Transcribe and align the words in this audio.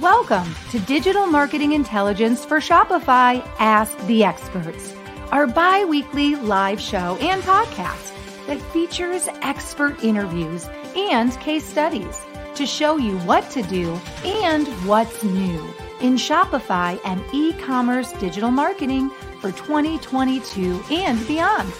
Welcome 0.00 0.56
to 0.70 0.78
Digital 0.78 1.26
Marketing 1.26 1.72
Intelligence 1.72 2.42
for 2.42 2.58
Shopify 2.58 3.46
Ask 3.58 3.98
the 4.06 4.24
Experts, 4.24 4.94
our 5.30 5.46
bi 5.46 5.84
weekly 5.84 6.36
live 6.36 6.80
show 6.80 7.18
and 7.20 7.42
podcast 7.42 8.14
that 8.46 8.58
features 8.72 9.28
expert 9.42 10.02
interviews 10.02 10.70
and 10.96 11.38
case 11.40 11.66
studies 11.66 12.18
to 12.54 12.64
show 12.64 12.96
you 12.96 13.18
what 13.18 13.50
to 13.50 13.62
do 13.64 13.92
and 14.24 14.66
what's 14.88 15.22
new 15.22 15.62
in 16.00 16.14
Shopify 16.14 16.98
and 17.04 17.22
e 17.34 17.52
commerce 17.52 18.10
digital 18.12 18.50
marketing 18.50 19.10
for 19.42 19.52
2022 19.52 20.82
and 20.90 21.26
beyond. 21.26 21.70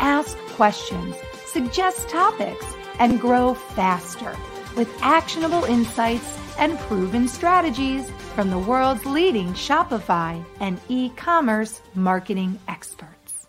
Ask 0.00 0.34
questions, 0.56 1.14
suggest 1.44 2.08
topics, 2.08 2.64
and 2.98 3.20
grow 3.20 3.52
faster 3.52 4.34
with 4.76 4.90
actionable 5.02 5.64
insights 5.64 6.38
and 6.60 6.78
proven 6.80 7.26
strategies 7.26 8.10
from 8.34 8.50
the 8.50 8.58
world's 8.58 9.06
leading 9.06 9.48
Shopify 9.54 10.44
and 10.60 10.78
e 10.88 11.08
commerce 11.16 11.80
marketing 11.94 12.58
experts. 12.68 13.48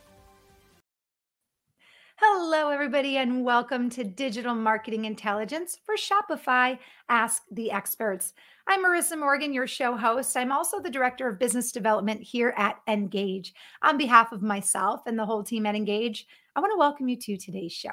Hello, 2.15 2.69
everybody, 2.69 3.17
and 3.17 3.43
welcome 3.43 3.89
to 3.89 4.05
Digital 4.05 4.55
Marketing 4.55 5.05
Intelligence 5.05 5.77
for 5.85 5.95
Shopify 5.95 6.79
Ask 7.09 7.43
the 7.51 7.69
Experts. 7.71 8.33
I'm 8.65 8.85
Marissa 8.85 9.19
Morgan, 9.19 9.53
your 9.53 9.67
show 9.67 9.97
host. 9.97 10.37
I'm 10.37 10.51
also 10.51 10.79
the 10.79 10.89
Director 10.89 11.27
of 11.27 11.39
Business 11.39 11.73
Development 11.73 12.21
here 12.21 12.53
at 12.55 12.77
Engage. 12.87 13.53
On 13.81 13.97
behalf 13.97 14.31
of 14.31 14.41
myself 14.41 15.01
and 15.05 15.19
the 15.19 15.25
whole 15.25 15.43
team 15.43 15.65
at 15.65 15.75
Engage, 15.75 16.27
I 16.55 16.61
want 16.61 16.71
to 16.71 16.79
welcome 16.79 17.09
you 17.09 17.17
to 17.17 17.37
today's 17.37 17.73
show. 17.73 17.91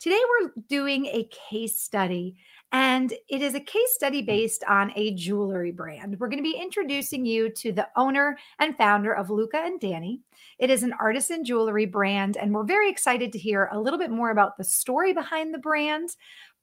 Today, 0.00 0.20
we're 0.28 0.50
doing 0.68 1.06
a 1.06 1.28
case 1.50 1.80
study 1.80 2.36
and 2.72 3.14
it 3.28 3.40
is 3.40 3.54
a 3.54 3.60
case 3.60 3.94
study 3.94 4.22
mm. 4.22 4.26
based 4.26 4.62
on 4.68 4.92
a 4.94 5.14
jewelry 5.14 5.72
brand. 5.72 6.18
We're 6.18 6.28
going 6.28 6.42
to 6.42 6.50
be 6.50 6.58
introducing 6.60 7.24
you 7.24 7.50
to 7.50 7.72
the 7.72 7.88
owner 7.96 8.38
and 8.58 8.76
founder 8.76 9.14
of 9.14 9.30
Luca 9.30 9.58
and 9.58 9.80
Danny. 9.80 10.20
It 10.58 10.70
is 10.70 10.82
an 10.82 10.94
artisan 11.00 11.44
jewelry 11.44 11.86
brand, 11.86 12.36
and 12.36 12.52
we're 12.52 12.64
very 12.64 12.90
excited 12.90 13.32
to 13.32 13.38
hear 13.38 13.70
a 13.72 13.80
little 13.80 13.98
bit 13.98 14.10
more 14.10 14.30
about 14.30 14.58
the 14.58 14.64
story 14.64 15.12
behind 15.12 15.54
the 15.54 15.58
brand. 15.58 16.10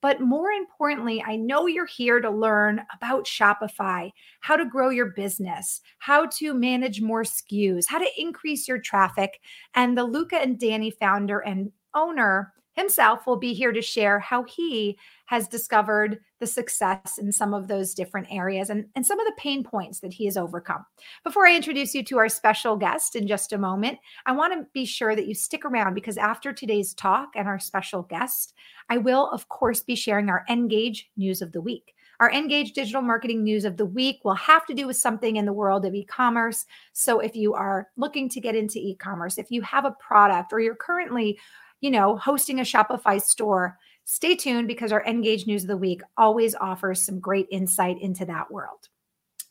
But 0.02 0.22
more 0.22 0.52
importantly, 0.52 1.24
I 1.26 1.36
know 1.36 1.66
you're 1.66 1.88
here 1.88 2.20
to 2.20 2.30
learn 2.30 2.86
about 2.94 3.26
Shopify, 3.26 4.12
how 4.42 4.56
to 4.56 4.66
grow 4.66 4.90
your 4.90 5.08
business, 5.08 5.82
how 5.98 6.28
to 6.28 6.54
manage 6.54 7.02
more 7.02 7.24
SKUs, 7.24 7.86
how 7.88 7.98
to 7.98 8.10
increase 8.18 8.68
your 8.68 8.78
traffic. 8.78 9.40
And 9.74 9.98
the 9.98 10.04
Luca 10.04 10.36
and 10.36 10.60
Danny 10.60 10.92
founder 10.92 11.40
and 11.40 11.72
owner 11.96 12.54
himself 12.74 13.26
will 13.26 13.38
be 13.38 13.54
here 13.54 13.72
to 13.72 13.82
share 13.82 14.20
how 14.20 14.44
he 14.44 14.98
has 15.26 15.48
discovered 15.48 16.20
the 16.40 16.48
success 16.48 17.18
in 17.18 17.32
some 17.32 17.54
of 17.54 17.68
those 17.68 17.94
different 17.94 18.28
areas 18.30 18.70
and, 18.70 18.86
and 18.96 19.06
some 19.06 19.20
of 19.20 19.26
the 19.26 19.36
pain 19.38 19.64
points 19.64 20.00
that 20.00 20.14
he 20.14 20.26
has 20.26 20.38
overcome. 20.38 20.86
Before 21.24 21.48
I 21.48 21.56
introduce 21.56 21.94
you 21.94 22.04
to 22.04 22.18
our 22.18 22.30
special 22.30 22.76
guest 22.76 23.16
in 23.16 23.28
just 23.28 23.54
a 23.54 23.58
moment, 23.58 23.98
I 24.26 24.34
want 24.34 24.54
to 24.54 24.68
be 24.74 24.86
sure 24.86 25.16
that 25.16 25.28
you 25.28 25.34
stick 25.34 25.66
around 25.66 25.94
because 25.94 26.18
after 26.18 26.54
today's 26.54 26.94
talk 26.94 27.30
and 27.36 27.48
our 27.48 27.60
special 27.60 28.04
guest, 28.04 28.54
I 28.90 28.98
will, 28.98 29.30
of 29.32 29.50
course, 29.50 29.82
be 29.82 29.96
sharing 29.96 30.30
our 30.30 30.46
Engage 30.50 31.10
News 31.18 31.42
of 31.42 31.52
the 31.52 31.62
Week. 31.62 31.94
Our 32.20 32.32
Engage 32.32 32.72
Digital 32.74 33.02
Marketing 33.02 33.44
News 33.44 33.66
of 33.66 33.76
the 33.76 33.86
Week 33.86 34.20
will 34.24 34.36
have 34.36 34.66
to 34.68 34.74
do 34.74 34.88
with 34.88 34.96
something 34.96 35.36
in 35.36 35.46
the 35.46 35.52
world 35.52 35.86
of 35.86 35.94
e 35.94 36.06
commerce. 36.06 36.66
So, 36.94 37.20
if 37.20 37.36
you 37.36 37.54
are 37.54 37.90
looking 37.98 38.30
to 38.30 38.40
get 38.40 38.56
into 38.56 38.80
e 38.80 38.96
commerce, 38.96 39.38
if 39.38 39.52
you 39.52 39.62
have 39.64 39.84
a 39.84 39.96
product 40.00 40.54
or 40.54 40.62
you're 40.62 40.76
currently 40.76 41.38
you 41.82 41.92
know, 41.92 42.18
hosting 42.18 42.60
a 42.60 42.64
Shopify 42.64 43.22
store, 43.22 43.78
stay 44.06 44.36
tuned 44.36 44.68
because 44.68 44.92
our 44.92 45.06
Engage 45.06 45.46
News 45.46 45.64
of 45.64 45.68
the 45.68 45.78
Week 45.78 46.02
always 46.18 46.56
offers 46.56 47.04
some 47.04 47.20
great 47.20 47.48
insight 47.52 48.02
into 48.02 48.26
that 48.26 48.50
world. 48.50 48.88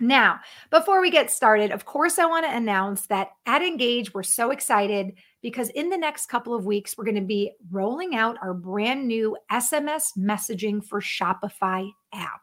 Now, 0.00 0.40
before 0.70 1.00
we 1.00 1.10
get 1.10 1.30
started, 1.30 1.70
of 1.70 1.84
course, 1.84 2.18
I 2.18 2.26
want 2.26 2.44
to 2.46 2.56
announce 2.56 3.06
that 3.06 3.28
at 3.46 3.62
Engage, 3.62 4.12
we're 4.12 4.24
so 4.24 4.50
excited 4.50 5.14
because 5.40 5.68
in 5.70 5.88
the 5.88 5.96
next 5.96 6.26
couple 6.26 6.54
of 6.54 6.66
weeks, 6.66 6.96
we're 6.96 7.04
going 7.04 7.14
to 7.14 7.20
be 7.20 7.52
rolling 7.70 8.16
out 8.16 8.36
our 8.42 8.54
brand 8.54 9.06
new 9.06 9.36
SMS 9.52 10.18
messaging 10.18 10.84
for 10.84 11.00
Shopify 11.00 11.88
app. 12.12 12.40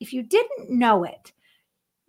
If 0.00 0.12
you 0.12 0.24
didn't 0.24 0.70
know 0.70 1.04
it, 1.04 1.32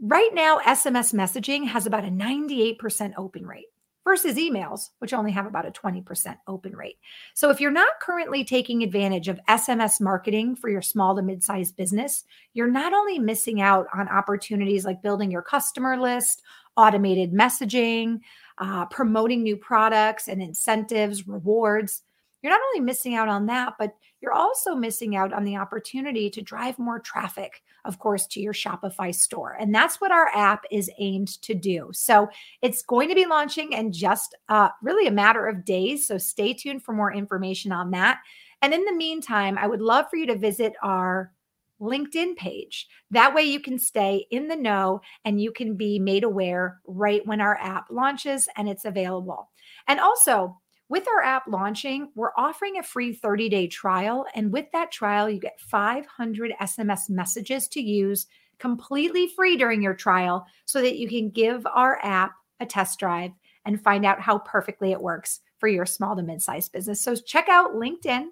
right 0.02 0.32
now, 0.34 0.60
SMS 0.60 1.14
messaging 1.14 1.68
has 1.68 1.86
about 1.86 2.06
a 2.06 2.10
98% 2.10 3.14
open 3.16 3.46
rate 3.46 3.68
versus 4.04 4.36
emails, 4.36 4.90
which 5.00 5.14
only 5.14 5.32
have 5.32 5.46
about 5.46 5.66
a 5.66 5.72
20% 5.72 6.38
open 6.48 6.76
rate. 6.76 6.98
So 7.34 7.50
if 7.50 7.62
you're 7.62 7.72
not 7.72 8.00
currently 8.02 8.44
taking 8.44 8.84
advantage 8.84 9.28
of 9.28 9.40
SMS 9.48 10.02
marketing 10.02 10.56
for 10.56 10.70
your 10.70 10.82
small 10.82 11.16
to 11.16 11.22
mid-sized 11.22 11.76
business, 11.76 12.26
you're 12.54 12.68
not 12.68 12.94
only 12.94 13.20
missing 13.20 13.62
out 13.62 13.88
on 13.94 14.10
opportunities 14.10 14.86
like 14.86 15.02
building 15.02 15.32
your 15.32 15.42
customer 15.42 15.98
list, 15.98 16.42
automated 16.76 17.34
messaging, 17.34 18.20
uh, 18.58 18.86
promoting 18.86 19.44
new 19.44 19.58
products 19.58 20.28
and 20.28 20.42
incentives, 20.42 21.28
rewards. 21.28 22.04
You're 22.44 22.52
not 22.52 22.62
only 22.74 22.86
missing 22.86 23.16
out 23.16 23.30
on 23.30 23.48
that, 23.48 23.74
but 23.80 23.96
you're 24.22 24.34
also 24.34 24.76
missing 24.76 25.16
out 25.16 25.34
on 25.34 25.44
the 25.44 25.56
opportunity 25.56 26.30
to 26.30 26.42
drive 26.42 26.78
more 26.78 27.00
traffic 27.00 27.64
of 27.86 28.00
course, 28.00 28.26
to 28.28 28.40
your 28.40 28.54
Shopify 28.54 29.14
store. 29.14 29.58
And 29.60 29.74
that's 29.74 30.00
what 30.00 30.12
our 30.12 30.30
app 30.34 30.64
is 30.72 30.90
aimed 31.00 31.42
to 31.42 31.54
do. 31.54 31.90
So 31.92 32.30
it's 32.62 32.82
going 32.82 33.10
to 33.10 33.16
be 33.16 33.26
launching 33.26 33.74
in 33.74 33.92
just 33.92 34.36
uh, 34.50 34.70
really 34.82 35.08
a 35.08 35.12
matter 35.12 35.48
of 35.48 35.66
days. 35.66 36.08
So 36.08 36.18
stay 36.18 36.54
tuned 36.54 36.84
for 36.84 36.94
more 36.94 37.14
information 37.14 37.72
on 37.72 37.92
that. 37.92 38.22
And 38.62 38.74
in 38.74 38.86
the 38.86 38.94
meantime, 38.94 39.58
I 39.58 39.68
would 39.68 39.82
love 39.82 40.06
for 40.10 40.16
you 40.16 40.26
to 40.28 40.38
visit 40.38 40.74
our 40.82 41.34
LinkedIn 41.82 42.38
page. 42.38 42.88
That 43.12 43.36
way 43.36 43.44
you 43.44 43.60
can 43.60 43.78
stay 43.78 44.26
in 44.32 44.48
the 44.48 44.56
know 44.56 45.02
and 45.26 45.42
you 45.42 45.52
can 45.52 45.76
be 45.76 46.00
made 46.00 46.24
aware 46.24 46.80
right 46.88 47.26
when 47.26 47.42
our 47.42 47.58
app 47.58 47.88
launches 47.92 48.48
and 48.56 48.70
it's 48.70 48.86
available. 48.86 49.50
And 49.90 50.00
also, 50.00 50.62
with 50.94 51.08
our 51.08 51.24
app 51.24 51.48
launching, 51.48 52.08
we're 52.14 52.38
offering 52.38 52.78
a 52.78 52.84
free 52.84 53.14
30 53.14 53.50
day 53.50 53.66
trial. 53.66 54.28
And 54.36 54.54
with 54.54 54.68
that 54.74 54.92
trial, 54.92 55.28
you 55.28 55.40
get 55.40 55.60
500 55.60 56.54
SMS 56.62 57.10
messages 57.10 57.68
to 57.70 57.82
use 57.82 58.28
completely 58.60 59.28
free 59.36 59.58
during 59.58 59.82
your 59.82 59.96
trial 59.96 60.46
so 60.66 60.84
that 60.84 60.98
you 60.98 61.10
can 61.10 61.32
give 61.32 61.66
our 61.66 61.98
app 62.04 62.34
a 62.60 62.68
test 62.68 63.00
drive 63.00 63.32
and 63.66 63.82
find 63.82 64.06
out 64.06 64.22
how 64.22 64.38
perfectly 64.38 64.92
it 64.92 65.02
works 65.02 65.40
for 65.58 65.68
your 65.68 65.88
small 65.88 66.16
to 66.16 66.22
mid 66.22 66.44
sized 66.44 66.72
business. 66.72 67.02
So 67.02 67.16
check 67.16 67.50
out 67.50 67.74
LinkedIn. 67.74 68.28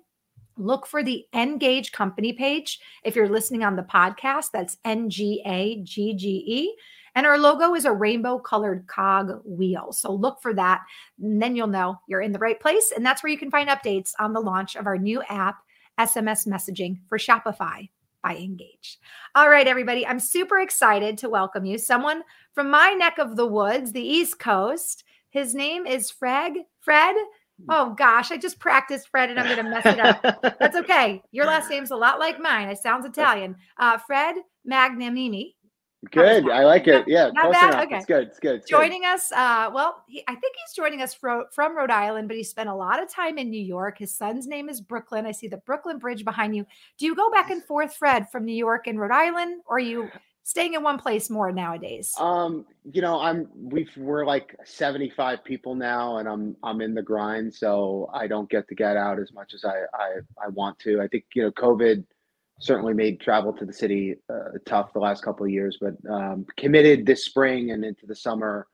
Look 0.55 0.85
for 0.85 1.01
the 1.01 1.25
Engage 1.33 1.91
company 1.91 2.31
page. 2.31 2.79
If 3.03 3.15
you're 3.15 3.27
listening 3.27 3.63
on 3.63 3.75
the 3.75 3.81
podcast, 3.81 4.51
that's 4.53 4.77
N 4.85 5.09
G 5.09 5.41
A 5.47 5.81
G 5.81 6.13
G 6.13 6.27
E. 6.45 6.75
And 7.15 7.25
our 7.25 7.37
logo 7.37 7.75
is 7.75 7.85
a 7.85 7.91
rainbow 7.91 8.39
colored 8.39 8.87
cog 8.87 9.41
wheel. 9.43 9.91
So 9.91 10.13
look 10.13 10.41
for 10.41 10.53
that. 10.53 10.81
And 11.21 11.41
then 11.41 11.55
you'll 11.55 11.67
know 11.67 11.99
you're 12.07 12.21
in 12.21 12.31
the 12.31 12.39
right 12.39 12.59
place. 12.59 12.91
And 12.95 13.05
that's 13.05 13.21
where 13.21 13.31
you 13.31 13.37
can 13.37 13.51
find 13.51 13.69
updates 13.69 14.11
on 14.19 14.33
the 14.33 14.39
launch 14.39 14.75
of 14.75 14.87
our 14.87 14.97
new 14.97 15.21
app, 15.29 15.57
SMS 15.99 16.47
messaging 16.47 16.99
for 17.09 17.17
Shopify 17.17 17.89
by 18.23 18.35
Engage. 18.35 18.99
All 19.35 19.49
right, 19.49 19.67
everybody. 19.67 20.05
I'm 20.05 20.19
super 20.19 20.59
excited 20.59 21.17
to 21.19 21.29
welcome 21.29 21.65
you. 21.65 21.77
Someone 21.77 22.23
from 22.53 22.69
my 22.69 22.91
neck 22.91 23.17
of 23.17 23.35
the 23.35 23.47
woods, 23.47 23.91
the 23.91 24.01
East 24.01 24.39
Coast. 24.39 25.03
His 25.29 25.55
name 25.55 25.85
is 25.85 26.11
Fred. 26.11 26.53
Fred. 26.79 27.15
Oh 27.69 27.93
gosh, 27.93 28.31
I 28.31 28.37
just 28.37 28.59
practiced 28.59 29.09
Fred 29.09 29.29
and 29.29 29.39
I'm 29.39 29.45
going 29.45 29.63
to 29.63 29.69
mess 29.69 29.85
it 29.85 29.99
up. 29.99 30.41
That's 30.59 30.75
okay. 30.77 31.21
Your 31.31 31.45
last 31.45 31.69
name's 31.69 31.91
a 31.91 31.95
lot 31.95 32.19
like 32.19 32.39
mine. 32.39 32.69
It 32.69 32.79
sounds 32.79 33.05
Italian. 33.05 33.55
Uh, 33.77 33.97
Fred 33.99 34.35
Magnanimi. 34.67 35.53
Good. 36.09 36.49
I 36.49 36.63
like 36.63 36.87
it. 36.87 37.05
Yeah. 37.07 37.29
Not 37.31 37.51
bad. 37.51 37.83
Okay. 37.85 37.97
It's 37.97 38.05
good. 38.05 38.27
It's 38.27 38.39
good. 38.39 38.55
It's 38.55 38.69
joining 38.69 39.01
good. 39.01 39.09
us. 39.09 39.31
Uh, 39.31 39.69
well, 39.71 40.03
he, 40.07 40.23
I 40.27 40.33
think 40.33 40.55
he's 40.65 40.75
joining 40.75 41.01
us 41.01 41.13
from, 41.13 41.45
from 41.51 41.77
Rhode 41.77 41.91
Island, 41.91 42.27
but 42.27 42.35
he 42.37 42.43
spent 42.43 42.69
a 42.69 42.73
lot 42.73 43.01
of 43.01 43.07
time 43.07 43.37
in 43.37 43.51
New 43.51 43.61
York. 43.61 43.99
His 43.99 44.11
son's 44.11 44.47
name 44.47 44.67
is 44.67 44.81
Brooklyn. 44.81 45.27
I 45.27 45.31
see 45.31 45.47
the 45.47 45.57
Brooklyn 45.57 45.99
Bridge 45.99 46.25
behind 46.25 46.55
you. 46.55 46.65
Do 46.97 47.05
you 47.05 47.15
go 47.15 47.29
back 47.29 47.51
and 47.51 47.63
forth, 47.63 47.95
Fred, 47.95 48.29
from 48.31 48.45
New 48.45 48.55
York 48.55 48.87
and 48.87 48.99
Rhode 48.99 49.11
Island, 49.11 49.61
or 49.67 49.75
are 49.75 49.79
you 49.79 50.09
staying 50.43 50.73
in 50.73 50.81
one 50.81 50.97
place 50.97 51.29
more 51.29 51.51
nowadays? 51.51 52.15
Um, 52.19 52.65
you 52.91 53.01
know, 53.01 53.19
I'm 53.19 53.47
we've 53.55 53.91
we're 53.95 54.25
like 54.25 54.55
75 54.65 55.43
people 55.43 55.75
now, 55.75 56.17
and 56.17 56.27
I'm 56.27 56.55
I'm 56.63 56.81
in 56.81 56.95
the 56.95 57.03
grind, 57.03 57.53
so 57.53 58.09
I 58.11 58.25
don't 58.25 58.49
get 58.49 58.67
to 58.69 58.75
get 58.75 58.97
out 58.97 59.19
as 59.19 59.33
much 59.33 59.53
as 59.53 59.63
I 59.63 59.81
I, 59.93 60.15
I 60.43 60.47
want 60.49 60.79
to. 60.79 60.99
I 60.99 61.07
think 61.07 61.25
you 61.35 61.43
know, 61.43 61.51
COVID 61.51 62.03
certainly 62.61 62.93
made 62.93 63.19
travel 63.19 63.51
to 63.51 63.65
the 63.65 63.73
city 63.73 64.15
uh, 64.29 64.57
tough 64.65 64.93
the 64.93 64.99
last 64.99 65.23
couple 65.23 65.45
of 65.45 65.51
years, 65.51 65.77
but 65.81 65.93
um, 66.09 66.45
committed 66.57 67.05
this 67.05 67.25
spring 67.25 67.71
and 67.71 67.83
into 67.83 68.05
the 68.05 68.15
summer 68.15 68.67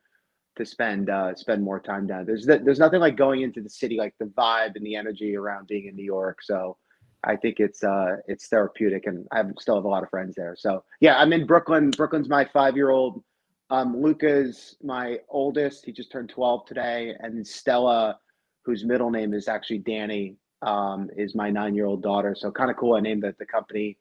to 0.56 0.66
spend 0.66 1.08
uh, 1.08 1.34
spend 1.34 1.62
more 1.62 1.80
time 1.80 2.06
down. 2.06 2.26
There's 2.26 2.46
there's 2.46 2.78
nothing 2.78 3.00
like 3.00 3.16
going 3.16 3.42
into 3.42 3.62
the 3.62 3.70
city, 3.70 3.96
like 3.96 4.14
the 4.20 4.26
vibe 4.26 4.76
and 4.76 4.84
the 4.84 4.94
energy 4.94 5.36
around 5.36 5.66
being 5.66 5.86
in 5.86 5.96
New 5.96 6.04
York. 6.04 6.38
So 6.42 6.76
I 7.24 7.36
think 7.36 7.60
it's 7.60 7.82
uh, 7.82 8.16
it's 8.26 8.48
therapeutic, 8.48 9.06
and 9.06 9.26
I 9.32 9.42
still 9.58 9.76
have 9.76 9.84
a 9.84 9.88
lot 9.88 10.02
of 10.02 10.10
friends 10.10 10.34
there. 10.36 10.54
So 10.56 10.84
yeah, 11.00 11.16
I'm 11.16 11.32
in 11.32 11.46
Brooklyn. 11.46 11.90
Brooklyn's 11.90 12.28
my 12.28 12.44
five 12.44 12.76
year 12.76 12.90
old. 12.90 13.22
Um, 13.70 14.00
Luca's 14.00 14.76
my 14.82 15.18
oldest. 15.28 15.84
He 15.84 15.92
just 15.92 16.12
turned 16.12 16.30
12 16.30 16.66
today, 16.66 17.14
and 17.20 17.46
Stella, 17.46 18.18
whose 18.64 18.84
middle 18.84 19.10
name 19.10 19.34
is 19.34 19.46
actually 19.46 19.78
Danny, 19.78 20.36
um, 20.62 21.10
is 21.16 21.34
my 21.34 21.50
nine 21.50 21.74
year 21.74 21.86
old 21.86 22.02
daughter. 22.02 22.34
So 22.36 22.50
kind 22.50 22.70
of 22.70 22.76
cool. 22.76 22.94
I 22.94 23.00
named 23.00 23.22
the, 23.22 23.34
the 23.38 23.46
company 23.46 23.96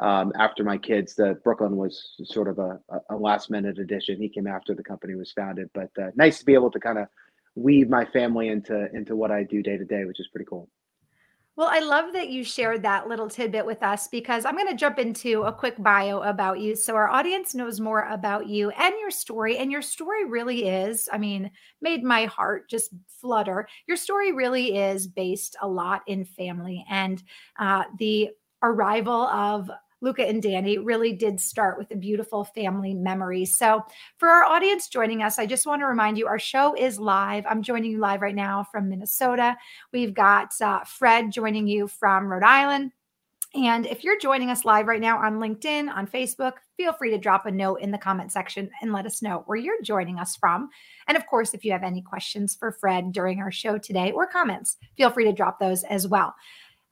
um, 0.00 0.32
after 0.38 0.64
my 0.64 0.78
kids. 0.78 1.14
The 1.14 1.38
Brooklyn 1.44 1.76
was 1.76 2.14
sort 2.24 2.48
of 2.48 2.58
a, 2.58 2.80
a 3.10 3.16
last 3.16 3.50
minute 3.50 3.78
addition. 3.78 4.20
He 4.20 4.28
came 4.28 4.46
after 4.46 4.74
the 4.74 4.84
company 4.84 5.14
was 5.14 5.32
founded, 5.32 5.70
but 5.74 5.90
uh, 6.00 6.10
nice 6.14 6.38
to 6.38 6.44
be 6.44 6.54
able 6.54 6.70
to 6.70 6.80
kind 6.80 6.98
of 6.98 7.08
weave 7.54 7.88
my 7.88 8.04
family 8.04 8.48
into 8.48 8.88
into 8.94 9.16
what 9.16 9.30
I 9.30 9.42
do 9.42 9.62
day 9.62 9.76
to 9.76 9.84
day, 9.84 10.04
which 10.04 10.20
is 10.20 10.28
pretty 10.28 10.46
cool. 10.48 10.68
Well, 11.60 11.68
I 11.70 11.80
love 11.80 12.14
that 12.14 12.30
you 12.30 12.42
shared 12.42 12.84
that 12.84 13.06
little 13.06 13.28
tidbit 13.28 13.66
with 13.66 13.82
us 13.82 14.08
because 14.08 14.46
I'm 14.46 14.56
going 14.56 14.68
to 14.68 14.74
jump 14.74 14.98
into 14.98 15.42
a 15.42 15.52
quick 15.52 15.74
bio 15.76 16.22
about 16.22 16.58
you 16.58 16.74
so 16.74 16.96
our 16.96 17.10
audience 17.10 17.54
knows 17.54 17.78
more 17.78 18.08
about 18.08 18.46
you 18.46 18.70
and 18.70 18.94
your 18.98 19.10
story. 19.10 19.58
And 19.58 19.70
your 19.70 19.82
story 19.82 20.24
really 20.24 20.66
is, 20.66 21.06
I 21.12 21.18
mean, 21.18 21.50
made 21.82 22.02
my 22.02 22.24
heart 22.24 22.70
just 22.70 22.94
flutter. 23.08 23.68
Your 23.86 23.98
story 23.98 24.32
really 24.32 24.78
is 24.78 25.06
based 25.06 25.54
a 25.60 25.68
lot 25.68 26.00
in 26.06 26.24
family 26.24 26.82
and 26.88 27.22
uh, 27.58 27.84
the 27.98 28.30
arrival 28.62 29.26
of 29.26 29.70
Luca 30.00 30.26
and 30.26 30.42
Danny 30.42 30.78
really 30.78 31.12
did 31.12 31.40
start 31.40 31.78
with 31.78 31.90
a 31.90 31.96
beautiful 31.96 32.44
family 32.44 32.94
memory. 32.94 33.44
So, 33.44 33.84
for 34.18 34.28
our 34.28 34.44
audience 34.44 34.88
joining 34.88 35.22
us, 35.22 35.38
I 35.38 35.46
just 35.46 35.66
want 35.66 35.82
to 35.82 35.86
remind 35.86 36.18
you 36.18 36.26
our 36.26 36.38
show 36.38 36.74
is 36.74 36.98
live. 36.98 37.44
I'm 37.48 37.62
joining 37.62 37.92
you 37.92 37.98
live 37.98 38.22
right 38.22 38.34
now 38.34 38.64
from 38.70 38.88
Minnesota. 38.88 39.56
We've 39.92 40.14
got 40.14 40.52
uh, 40.60 40.84
Fred 40.84 41.30
joining 41.30 41.66
you 41.66 41.88
from 41.88 42.26
Rhode 42.26 42.42
Island. 42.42 42.92
And 43.54 43.84
if 43.86 44.04
you're 44.04 44.18
joining 44.18 44.48
us 44.48 44.64
live 44.64 44.86
right 44.86 45.00
now 45.00 45.18
on 45.18 45.40
LinkedIn, 45.40 45.92
on 45.92 46.06
Facebook, 46.06 46.52
feel 46.76 46.92
free 46.92 47.10
to 47.10 47.18
drop 47.18 47.46
a 47.46 47.50
note 47.50 47.80
in 47.80 47.90
the 47.90 47.98
comment 47.98 48.30
section 48.30 48.70
and 48.80 48.92
let 48.92 49.06
us 49.06 49.22
know 49.22 49.42
where 49.46 49.58
you're 49.58 49.82
joining 49.82 50.20
us 50.20 50.36
from. 50.36 50.70
And 51.08 51.16
of 51.16 51.26
course, 51.26 51.52
if 51.52 51.64
you 51.64 51.72
have 51.72 51.82
any 51.82 52.00
questions 52.00 52.54
for 52.54 52.70
Fred 52.70 53.10
during 53.10 53.40
our 53.40 53.50
show 53.50 53.76
today 53.76 54.12
or 54.12 54.28
comments, 54.28 54.76
feel 54.96 55.10
free 55.10 55.24
to 55.24 55.32
drop 55.32 55.58
those 55.58 55.82
as 55.84 56.06
well. 56.06 56.32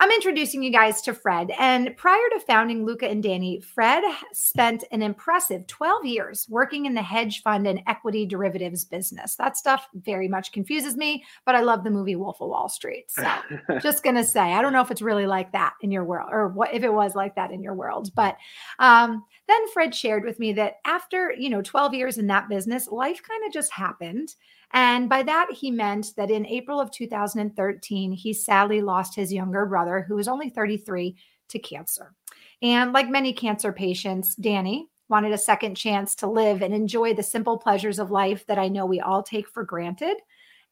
I'm 0.01 0.13
introducing 0.13 0.63
you 0.63 0.71
guys 0.71 1.03
to 1.03 1.13
Fred. 1.13 1.51
And 1.59 1.97
prior 1.97 2.23
to 2.33 2.41
founding 2.47 2.87
Luca 2.87 3.09
and 3.09 3.21
Danny, 3.21 3.61
Fred 3.61 4.05
spent 4.33 4.85
an 4.93 5.03
impressive 5.03 5.67
12 5.67 6.05
years 6.05 6.47
working 6.49 6.87
in 6.87 6.95
the 6.95 7.03
hedge 7.03 7.43
fund 7.43 7.67
and 7.67 7.83
equity 7.89 8.25
derivatives 8.25 8.85
business. 8.85 9.35
That 9.35 9.57
stuff 9.57 9.89
very 9.95 10.29
much 10.29 10.53
confuses 10.53 10.97
me, 10.97 11.25
but 11.45 11.57
I 11.57 11.63
love 11.63 11.83
the 11.83 11.91
movie 11.91 12.15
Wolf 12.15 12.41
of 12.41 12.49
Wall 12.49 12.69
Street. 12.69 13.07
So 13.11 13.29
just 13.81 14.05
going 14.05 14.15
to 14.15 14.23
say, 14.23 14.53
I 14.53 14.63
don't 14.63 14.73
know 14.73 14.83
if 14.83 14.93
it's 14.93 15.03
really 15.03 15.27
like 15.27 15.51
that 15.51 15.75
in 15.83 15.91
your 15.91 16.05
world 16.05 16.29
or 16.31 16.47
what 16.47 16.73
if 16.73 16.85
it 16.85 16.93
was 16.93 17.17
like 17.17 17.35
that 17.35 17.51
in 17.51 17.61
your 17.61 17.75
world. 17.75 18.15
But 18.15 18.37
um, 18.79 19.25
then 19.49 19.69
Fred 19.73 19.97
shared 19.97 20.25
with 20.25 20.39
me 20.39 20.53
that 20.53 20.75
after, 20.85 21.35
you 21.37 21.51
know, 21.51 21.61
12 21.61 21.95
years 21.95 22.19
in 22.19 22.29
that 22.29 22.49
business, 22.49 22.87
life 22.87 23.21
kind 23.29 23.45
of 23.45 23.53
just 23.53 23.73
happened. 23.73 24.37
And 24.73 25.09
by 25.09 25.23
that, 25.23 25.49
he 25.51 25.71
meant 25.71 26.15
that 26.17 26.31
in 26.31 26.47
April 26.47 26.81
of 26.81 26.91
2013, 26.91 28.13
he 28.13 28.33
sadly 28.33 28.81
lost 28.83 29.15
his 29.15 29.33
younger 29.33 29.65
brother, 29.67 30.05
who 30.07 30.17
was 30.17 30.29
only 30.29 30.51
33, 30.51 31.17
to 31.49 31.59
cancer. 31.59 32.15
And 32.61 32.93
like 32.93 33.09
many 33.09 33.33
cancer 33.33 33.73
patients, 33.73 34.35
Danny 34.35 34.89
wanted 35.09 35.33
a 35.33 35.39
second 35.39 35.75
chance 35.75 36.15
to 36.17 36.27
live 36.27 36.61
and 36.63 36.75
enjoy 36.75 37.15
the 37.15 37.23
simple 37.23 37.57
pleasures 37.57 37.99
of 37.99 38.11
life 38.11 38.45
that 38.47 38.59
I 38.59 38.69
know 38.69 38.85
we 38.85 39.01
all 39.01 39.23
take 39.23 39.49
for 39.49 39.65
granted. 39.65 40.17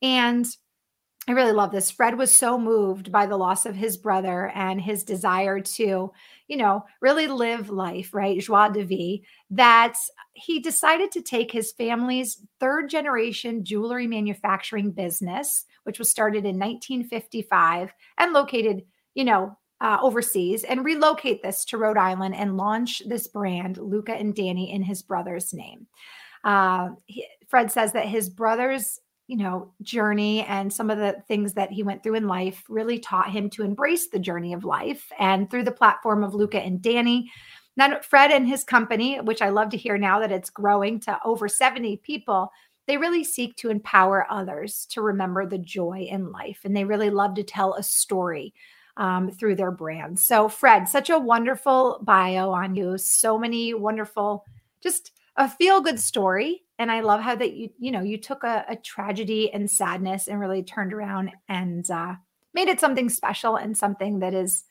And 0.03 0.47
I 1.29 1.33
really 1.33 1.53
love 1.53 1.73
this. 1.73 1.91
Fred 1.91 2.17
was 2.17 2.37
so 2.37 2.57
moved 2.57 3.11
by 3.11 3.27
the 3.27 3.37
loss 3.37 3.67
of 3.67 3.75
his 3.75 3.97
brother 3.97 4.53
and 4.55 4.81
his 4.81 5.03
desire 5.03 5.61
to, 5.61 6.13
you 6.47 6.57
know, 6.57 6.85
really 7.01 7.27
live 7.27 7.69
life, 7.69 8.15
right? 8.15 8.39
Joie 8.39 8.69
de 8.69 8.85
vie, 8.85 9.27
that 9.51 9.95
he 10.35 10.61
decided 10.61 11.11
to 11.13 11.23
take 11.23 11.51
his 11.51 11.73
family's 11.73 12.41
third 12.61 12.89
generation 12.89 13.65
jewelry 13.65 14.07
manufacturing 14.07 14.93
business, 14.93 15.65
which 15.83 15.99
was 15.99 16.09
started 16.09 16.45
in 16.45 16.61
1955 16.61 17.93
and 18.19 18.33
located, 18.33 18.85
you 19.15 19.25
know, 19.25 19.59
uh, 19.81 19.99
overseas, 20.01 20.63
and 20.63 20.85
relocate 20.85 21.43
this 21.43 21.65
to 21.65 21.77
Rhode 21.77 21.99
Island 21.99 22.37
and 22.37 22.57
launch 22.57 23.03
this 23.05 23.27
brand, 23.27 23.79
Luca 23.79 24.13
and 24.13 24.33
Danny, 24.33 24.73
in 24.73 24.83
his 24.83 25.03
brother's 25.03 25.53
name. 25.53 25.89
Uh, 26.45 26.91
he, 27.07 27.27
Fred 27.49 27.73
says 27.73 27.93
that 27.93 28.07
his 28.07 28.29
brother's 28.29 29.01
you 29.27 29.37
know 29.37 29.73
journey 29.83 30.45
and 30.45 30.73
some 30.73 30.91
of 30.91 30.99
the 30.99 31.17
things 31.27 31.55
that 31.55 31.73
he 31.73 31.83
went 31.83 32.03
through 32.03 32.15
in 32.15 32.29
life 32.29 32.65
really 32.69 32.99
taught 32.99 33.31
him 33.31 33.51
to 33.51 33.63
embrace 33.63 34.09
the 34.09 34.19
journey 34.19 34.53
of 34.53 34.65
life. 34.65 35.11
And 35.19 35.51
through 35.51 35.65
the 35.65 35.73
platform 35.73 36.23
of 36.23 36.35
luca 36.35 36.61
and 36.61 36.81
danny 36.81 37.31
now 37.77 37.99
fred 38.01 38.31
and 38.31 38.47
his 38.47 38.65
company 38.65 39.21
which 39.21 39.43
i 39.43 39.49
love 39.49 39.71
to 39.71 39.77
hear 39.77 39.99
now 39.99 40.21
that 40.21 40.33
it's 40.33 40.51
growing 40.51 41.01
to 41.01 41.19
over 41.25 41.49
70 41.49 41.97
people 41.99 42.51
they 42.87 42.97
really 42.97 43.25
seek 43.25 43.57
to 43.57 43.71
empower 43.71 44.27
others 44.31 44.87
to 44.91 45.01
remember 45.03 45.47
the 45.47 45.59
joy 45.59 46.07
in 46.11 46.31
life. 46.31 46.61
And 46.65 46.77
they 46.77 46.85
really 46.85 47.11
love 47.11 47.35
to 47.35 47.43
tell 47.43 47.75
a 47.75 47.83
story 47.83 48.55
um, 48.97 49.31
through 49.31 49.57
their 49.57 49.71
brand. 49.71 50.19
So 50.19 50.49
fred 50.49 50.89
such 50.89 51.11
a 51.11 51.19
wonderful 51.19 52.01
bio 52.03 52.51
on 52.51 52.75
you. 52.77 52.97
So 52.97 53.39
many 53.39 53.75
wonderful 53.75 54.45
just 54.83 55.13
a 55.37 55.49
feel 55.49 55.81
good 55.81 56.01
story 56.01 56.63
and 56.79 56.91
i 56.91 57.01
love 57.01 57.21
how 57.21 57.35
that 57.35 57.55
you 57.55 57.71
you 57.79 57.91
know 57.91 58.03
you 58.03 58.19
took 58.19 58.45
a, 58.45 58.65
a 58.69 58.77
tragedy 58.77 59.53
and 59.53 59.71
sadness 59.71 60.29
and 60.29 60.41
really 60.41 60.63
turned 60.63 60.93
around 60.93 61.31
and 61.49 61.91
uh, 61.91 62.15
made 62.55 62.69
it 62.69 62.81
something 62.81 63.09
special 63.09 63.57
and 63.57 63.77
something 63.77 64.19
that 64.21 64.35
is 64.35 64.65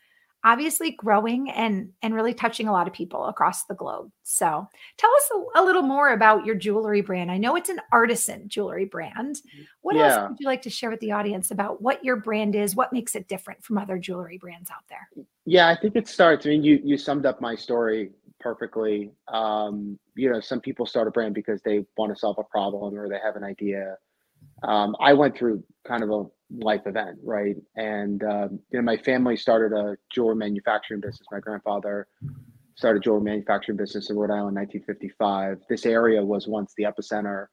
obviously 0.45 0.91
growing 0.91 1.49
and 1.49 1.89
and 2.03 2.13
really 2.13 2.33
touching 2.33 2.67
a 2.67 2.71
lot 2.71 2.87
of 2.87 2.93
people 2.93 3.25
across 3.25 3.65
the 3.65 3.73
globe. 3.73 4.11
So 4.23 4.67
tell 4.97 5.09
us 5.09 5.29
a, 5.33 5.61
a 5.61 5.65
little 5.65 5.81
more 5.81 6.13
about 6.13 6.45
your 6.45 6.55
jewelry 6.55 7.01
brand. 7.01 7.31
I 7.31 7.37
know 7.37 7.55
it's 7.55 7.69
an 7.69 7.81
artisan 7.91 8.47
jewelry 8.47 8.85
brand. 8.85 9.37
What 9.81 9.95
yeah. 9.95 10.03
else 10.03 10.29
would 10.29 10.39
you 10.39 10.45
like 10.45 10.61
to 10.61 10.69
share 10.69 10.91
with 10.91 10.99
the 10.99 11.11
audience 11.11 11.49
about 11.49 11.81
what 11.81 12.05
your 12.05 12.15
brand 12.15 12.55
is 12.55 12.75
what 12.75 12.93
makes 12.93 13.15
it 13.15 13.27
different 13.27 13.63
from 13.63 13.79
other 13.79 13.97
jewelry 13.97 14.37
brands 14.37 14.69
out 14.69 14.83
there? 14.87 15.25
Yeah 15.45 15.67
i 15.67 15.75
think 15.75 15.95
it 15.95 16.07
starts 16.07 16.45
i 16.45 16.49
mean 16.49 16.63
you 16.63 16.79
you 16.83 16.97
summed 16.97 17.25
up 17.25 17.41
my 17.41 17.55
story 17.55 18.11
perfectly. 18.45 19.09
Um, 19.27 19.97
you 20.15 20.29
know, 20.31 20.39
some 20.39 20.61
people 20.61 20.85
start 20.85 21.07
a 21.07 21.11
brand 21.11 21.33
because 21.33 21.63
they 21.63 21.83
want 21.97 22.13
to 22.13 22.19
solve 22.19 22.37
a 22.37 22.43
problem 22.43 22.93
or 22.93 23.09
they 23.09 23.17
have 23.17 23.35
an 23.35 23.43
idea. 23.43 23.97
Um, 24.61 24.95
I 24.99 25.13
went 25.13 25.35
through 25.35 25.63
kind 25.87 26.03
of 26.03 26.11
a 26.11 26.25
life 26.63 26.83
event, 26.85 27.17
right? 27.23 27.55
And 27.75 28.23
um, 28.23 28.59
you 28.69 28.77
know, 28.77 28.83
my 28.83 28.97
family 28.97 29.35
started 29.35 29.75
a 29.75 29.97
jewelry 30.13 30.35
manufacturing 30.35 31.01
business. 31.01 31.25
My 31.31 31.39
grandfather 31.39 32.07
started 32.75 33.01
jewelry 33.01 33.23
manufacturing 33.23 33.79
business 33.79 34.11
in 34.11 34.15
Rhode 34.15 34.29
Island, 34.29 34.55
in 34.55 34.61
1955. 34.61 35.61
This 35.67 35.87
area 35.87 36.23
was 36.23 36.47
once 36.47 36.71
the 36.77 36.83
epicenter 36.83 37.47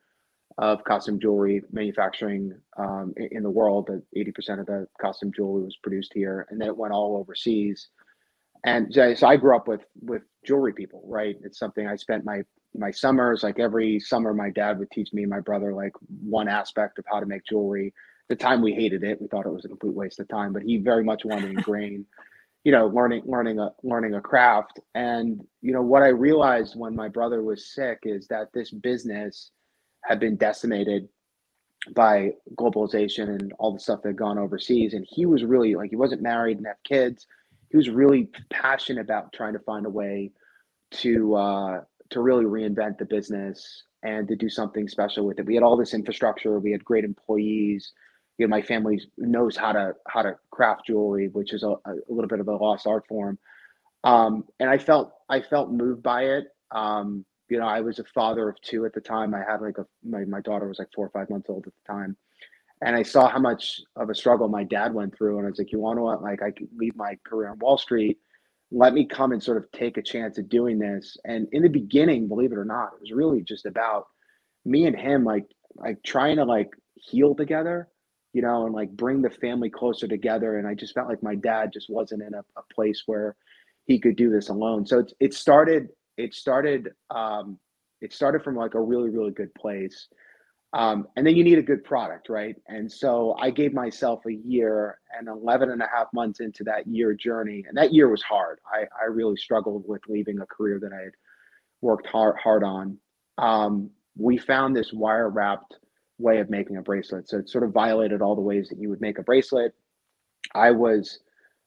of 0.59 0.85
costume 0.85 1.19
jewelry 1.19 1.63
manufacturing 1.73 2.53
um, 2.77 3.15
in 3.31 3.43
the 3.43 3.51
world. 3.51 3.87
That 3.87 4.03
80% 4.15 4.61
of 4.61 4.67
the 4.67 4.87
costume 5.01 5.33
jewelry 5.35 5.65
was 5.65 5.79
produced 5.83 6.13
here, 6.13 6.47
and 6.51 6.61
then 6.61 6.69
it 6.69 6.77
went 6.77 6.93
all 6.93 7.17
overseas 7.17 7.89
and 8.65 8.93
so 8.95 9.27
I 9.27 9.37
grew 9.37 9.57
up 9.57 9.67
with 9.67 9.83
with 10.01 10.23
jewelry 10.45 10.73
people, 10.73 11.03
right? 11.07 11.37
It's 11.43 11.59
something 11.59 11.87
I 11.87 11.97
spent 11.97 12.25
my 12.25 12.43
my 12.75 12.91
summers 12.91 13.43
like 13.43 13.59
every 13.59 13.99
summer. 14.01 14.33
My 14.33 14.51
dad 14.51 14.79
would 14.79 14.91
teach 14.91 15.13
me 15.13 15.23
and 15.23 15.31
my 15.31 15.41
brother 15.41 15.75
like 15.75 15.93
one 16.23 16.49
aspect 16.49 16.99
of 16.99 17.05
how 17.11 17.21
to 17.21 17.27
make 17.27 17.45
jewelry. 17.45 17.93
the 18.29 18.37
time 18.37 18.63
we 18.63 18.73
hated 18.73 19.03
it, 19.03 19.21
we 19.21 19.29
thought 19.29 19.47
it 19.47 19.53
was 19.53 19.65
a 19.65 19.69
complete 19.69 19.95
waste 19.95 20.21
of 20.21 20.29
time, 20.29 20.53
but 20.53 20.63
he 20.63 20.79
very 20.79 21.05
much 21.05 21.25
wanted 21.25 21.43
to 21.43 21.49
ingrain, 21.49 22.07
you 22.65 22.73
know, 22.73 22.87
learning 22.87 23.23
learning 23.27 23.59
a 23.59 23.73
learning 23.83 24.15
a 24.15 24.21
craft. 24.21 24.79
And 24.95 25.41
you 25.61 25.73
know 25.73 25.83
what 25.83 26.03
I 26.03 26.09
realized 26.09 26.77
when 26.77 26.95
my 26.95 27.09
brother 27.09 27.43
was 27.43 27.75
sick 27.75 27.99
is 28.05 28.29
that 28.29 28.53
this 28.55 28.71
business 28.71 29.51
had 30.05 30.21
been 30.21 30.37
decimated 30.37 31.09
by 31.97 32.33
globalization 32.57 33.29
and 33.29 33.53
all 33.59 33.73
the 33.73 33.81
stuff 33.81 34.03
that 34.03 34.11
had 34.11 34.17
gone 34.17 34.39
overseas. 34.39 34.95
And 34.95 35.05
he 35.09 35.27
was 35.27 35.43
really 35.43 35.75
like 35.75 35.91
he 35.91 35.97
wasn't 35.97 36.23
married 36.23 36.59
and 36.59 36.67
have 36.67 36.77
kids 36.85 37.27
he 37.73 37.79
was 37.79 37.89
really 37.89 38.29
passionate 38.51 39.01
about 39.01 39.33
trying 39.33 39.55
to 39.55 39.59
find 39.61 39.87
a 39.87 39.91
way 39.91 40.31
to 40.93 41.35
uh, 41.35 41.81
to 42.11 42.21
really 42.21 42.45
reinvent 42.45 42.99
the 42.99 43.07
business 43.07 43.85
and 44.03 44.29
to 44.29 44.37
do 44.37 44.51
something 44.51 44.87
special 44.87 45.27
with 45.27 45.39
it. 45.39 45.47
We 45.47 45.55
had 45.55 45.65
all 45.65 45.77
this 45.77 45.95
infrastructure. 45.95 46.59
We 46.61 46.71
had 46.71 46.85
great 46.85 47.05
employees. 47.05 47.93
You 48.37 48.47
know, 48.47 48.51
my 48.51 48.61
family 48.61 49.01
knows 49.17 49.57
how 49.57 49.73
to 49.73 49.95
how 50.07 50.21
to 50.21 50.37
craft 50.51 50.87
jewelry, 50.87 51.29
which 51.29 51.55
is 51.55 51.63
a, 51.63 51.71
a 51.87 51.95
little 52.09 52.29
bit 52.29 52.41
of 52.41 52.49
a 52.49 52.55
lost 52.55 52.87
art 52.87 53.05
form. 53.09 53.39
Um, 54.05 54.45
and 54.61 54.69
I 54.69 54.77
felt 54.77 55.13
I 55.31 55.41
felt 55.41 55.71
moved 55.71 56.03
by 56.03 56.25
it. 56.25 56.49
Um, 56.73 57.25
you 57.49 57.59
know, 57.59 57.67
I 57.67 57.81
was 57.81 57.99
a 57.99 58.05
father 58.15 58.51
of 58.51 58.61
two 58.61 58.85
at 58.85 58.93
the 58.93 59.01
time. 59.01 59.35
I 59.35 59.43
had 59.51 59.63
like 59.63 59.79
a 59.79 59.87
my, 60.05 60.27
my 60.27 60.43
daughter 60.43 60.69
was 60.69 60.79
like 60.79 60.89
four 60.95 61.07
or 61.07 61.11
five 61.11 61.31
months 61.31 61.49
old 61.49 61.67
at 61.67 61.73
the 61.73 61.93
time 61.93 62.19
and 62.85 62.97
I 62.97 63.03
saw 63.03 63.29
how 63.29 63.39
much 63.39 63.81
of 63.97 64.11
a 64.11 64.15
struggle 64.15 64.49
my 64.49 64.65
dad 64.65 64.93
went 64.93 65.17
through, 65.17 65.39
and 65.39 65.47
I 65.47 65.51
was 65.51 65.59
like, 65.59 65.73
"You 65.73 65.79
want 65.79 65.99
to 65.99 66.05
like 66.05 66.43
I 66.43 66.51
could 66.51 66.69
leave 66.77 66.97
my 66.97 67.17
career 67.25 67.51
on 67.51 67.59
Wall 67.61 67.79
Street? 67.79 68.19
Let 68.71 68.93
me 68.93 69.07
come 69.07 69.33
and 69.33 69.43
sort 69.43 69.59
of 69.59 69.71
take 69.73 69.97
a 69.97 70.03
chance 70.03 70.39
at 70.39 70.49
doing 70.49 70.79
this." 70.79 71.17
And 71.25 71.49
in 71.53 71.63
the 71.63 71.69
beginning, 71.69 72.29
believe 72.29 72.53
it 72.53 72.59
or 72.59 72.65
not, 72.65 72.93
it 72.95 73.01
was 73.01 73.13
really 73.13 73.43
just 73.43 73.67
about 73.67 74.07
me 74.65 74.87
and 74.87 74.97
him, 74.99 75.25
like 75.25 75.47
like 75.77 76.03
trying 76.03 76.37
to 76.37 76.45
like 76.45 76.71
heal 76.95 77.35
together, 77.35 77.89
you 78.33 78.43
know, 78.43 78.67
and 78.67 78.75
like 78.75 78.91
bring 78.91 79.23
the 79.23 79.31
family 79.31 79.71
closer 79.71 80.09
together. 80.09 80.59
And 80.59 80.67
I 80.67 80.75
just 80.75 80.95
felt 80.95 81.09
like 81.09 81.23
my 81.23 81.37
dad 81.37 81.73
just 81.73 81.89
wasn't 81.89 82.23
in 82.23 82.35
a, 82.35 82.45
a 82.57 82.63
place 82.75 83.05
where 83.07 83.37
he 83.87 83.99
could 83.99 84.17
do 84.17 84.31
this 84.31 84.49
alone. 84.49 84.87
So 84.87 85.01
it, 85.01 85.13
it 85.21 85.35
started. 85.35 85.89
It 86.17 86.35
started. 86.35 86.91
Um, 87.11 87.59
it 88.01 88.13
started 88.13 88.43
from 88.43 88.57
like 88.57 88.75
a 88.75 88.81
really 88.81 89.11
really 89.11 89.31
good 89.31 89.55
place 89.55 90.09
Um, 90.75 91.07
and 91.17 91.27
then 91.27 91.37
you 91.37 91.45
need 91.45 91.59
a 91.59 91.63
good 91.63 91.85
product, 91.85 92.31
right? 92.31 92.57
And 92.67 92.91
so 92.91 93.37
I 93.39 93.51
gave 93.51 93.75
myself 93.75 94.25
a 94.27 94.33
year 94.33 94.99
and 95.19 95.29
11 95.29 95.71
and 95.71 95.83
a 95.83 95.89
half 95.95 96.07
months 96.15 96.41
into 96.41 96.65
that 96.65 96.87
year 96.87 97.13
journey. 97.13 97.65
And 97.69 97.77
that 97.77 97.93
year 97.93 98.09
was 98.09 98.23
hard. 98.23 98.59
I, 98.73 98.85
I 99.01 99.07
really 99.11 99.37
struggled 99.37 99.85
with 99.87 100.01
leaving 100.09 100.41
a 100.41 100.47
career 100.47 100.79
that 100.81 100.93
I 100.93 101.03
had 101.03 101.13
worked 101.83 102.07
hard, 102.07 102.37
hard 102.43 102.65
on. 102.65 102.97
Um, 103.37 103.91
we 104.17 104.39
found 104.39 104.75
this 104.75 104.93
wire 104.93 105.29
wrapped 105.29 105.77
way 106.19 106.39
of 106.39 106.49
making 106.49 106.77
a 106.79 106.83
bracelet. 106.83 107.29
So 107.29 107.39
it 107.39 107.51
sort 107.51 107.65
of 107.65 107.73
violated 107.73 108.23
all 108.23 108.35
the 108.35 108.41
ways 108.41 108.69
that 108.71 108.79
you 108.79 108.89
would 108.89 109.01
make 109.01 109.19
a 109.19 109.23
bracelet. 109.23 109.75
I 110.55 110.71
was 110.71 111.19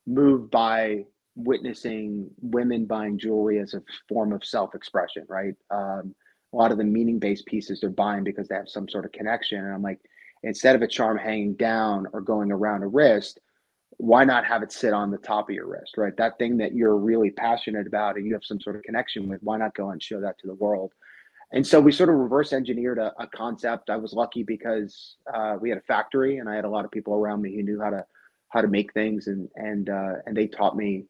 moved 0.07 0.50
by 0.50 1.05
witnessing 1.35 2.29
women 2.41 2.85
buying 2.85 3.19
jewelry 3.19 3.59
as 3.59 3.74
a 3.74 3.83
form 4.07 4.31
of 4.33 4.43
self 4.43 4.74
expression, 4.74 5.25
right? 5.27 5.53
Um, 5.69 6.15
a 6.55 6.57
lot 6.57 6.71
of 6.71 6.77
the 6.77 6.83
meaning 6.83 7.19
based 7.19 7.45
pieces 7.45 7.81
they're 7.81 7.89
buying 7.89 8.24
because 8.24 8.47
they 8.47 8.55
have 8.55 8.69
some 8.69 8.88
sort 8.88 9.05
of 9.05 9.12
connection. 9.12 9.59
And 9.59 9.74
I'm 9.74 9.81
like, 9.81 10.00
instead 10.43 10.75
of 10.75 10.81
a 10.81 10.88
charm 10.88 11.17
hanging 11.17 11.53
down 11.55 12.07
or 12.13 12.21
going 12.21 12.51
around 12.51 12.83
a 12.83 12.88
wrist, 12.88 13.39
why 13.97 14.24
not 14.24 14.45
have 14.45 14.63
it 14.63 14.71
sit 14.71 14.93
on 14.93 15.12
the 15.12 15.17
top 15.17 15.50
of 15.50 15.55
your 15.55 15.67
wrist, 15.67 15.97
right? 15.97 16.15
That 16.17 16.38
thing 16.38 16.57
that 16.57 16.74
you're 16.74 16.97
really 16.97 17.31
passionate 17.31 17.88
about 17.88 18.15
and 18.15 18.25
you 18.25 18.33
have 18.33 18.43
some 18.43 18.59
sort 18.59 18.75
of 18.75 18.83
connection 18.83 19.27
with, 19.27 19.41
why 19.43 19.57
not 19.57 19.75
go 19.75 19.89
and 19.89 20.01
show 20.01 20.21
that 20.21 20.38
to 20.39 20.47
the 20.47 20.53
world? 20.55 20.93
And 21.51 21.65
so 21.65 21.79
we 21.79 21.91
sort 21.91 22.09
of 22.09 22.15
reverse 22.15 22.53
engineered 22.53 23.00
a, 23.00 23.13
a 23.19 23.27
concept. 23.27 23.89
I 23.89 23.97
was 23.97 24.13
lucky 24.13 24.43
because 24.43 25.17
uh, 25.33 25.57
we 25.59 25.69
had 25.69 25.77
a 25.77 25.81
factory 25.81 26.38
and 26.38 26.50
I 26.50 26.55
had 26.55 26.65
a 26.65 26.69
lot 26.69 26.85
of 26.85 26.91
people 26.91 27.15
around 27.15 27.41
me 27.41 27.55
who 27.55 27.63
knew 27.63 27.81
how 27.81 27.89
to 27.89 28.05
how 28.50 28.62
to 28.62 28.67
make 28.67 28.93
things 28.93 29.27
and 29.27 29.50
and 29.55 29.89
uh, 29.89 30.13
and 30.25 30.35
they 30.35 30.47
taught 30.47 30.75
me. 30.75 31.05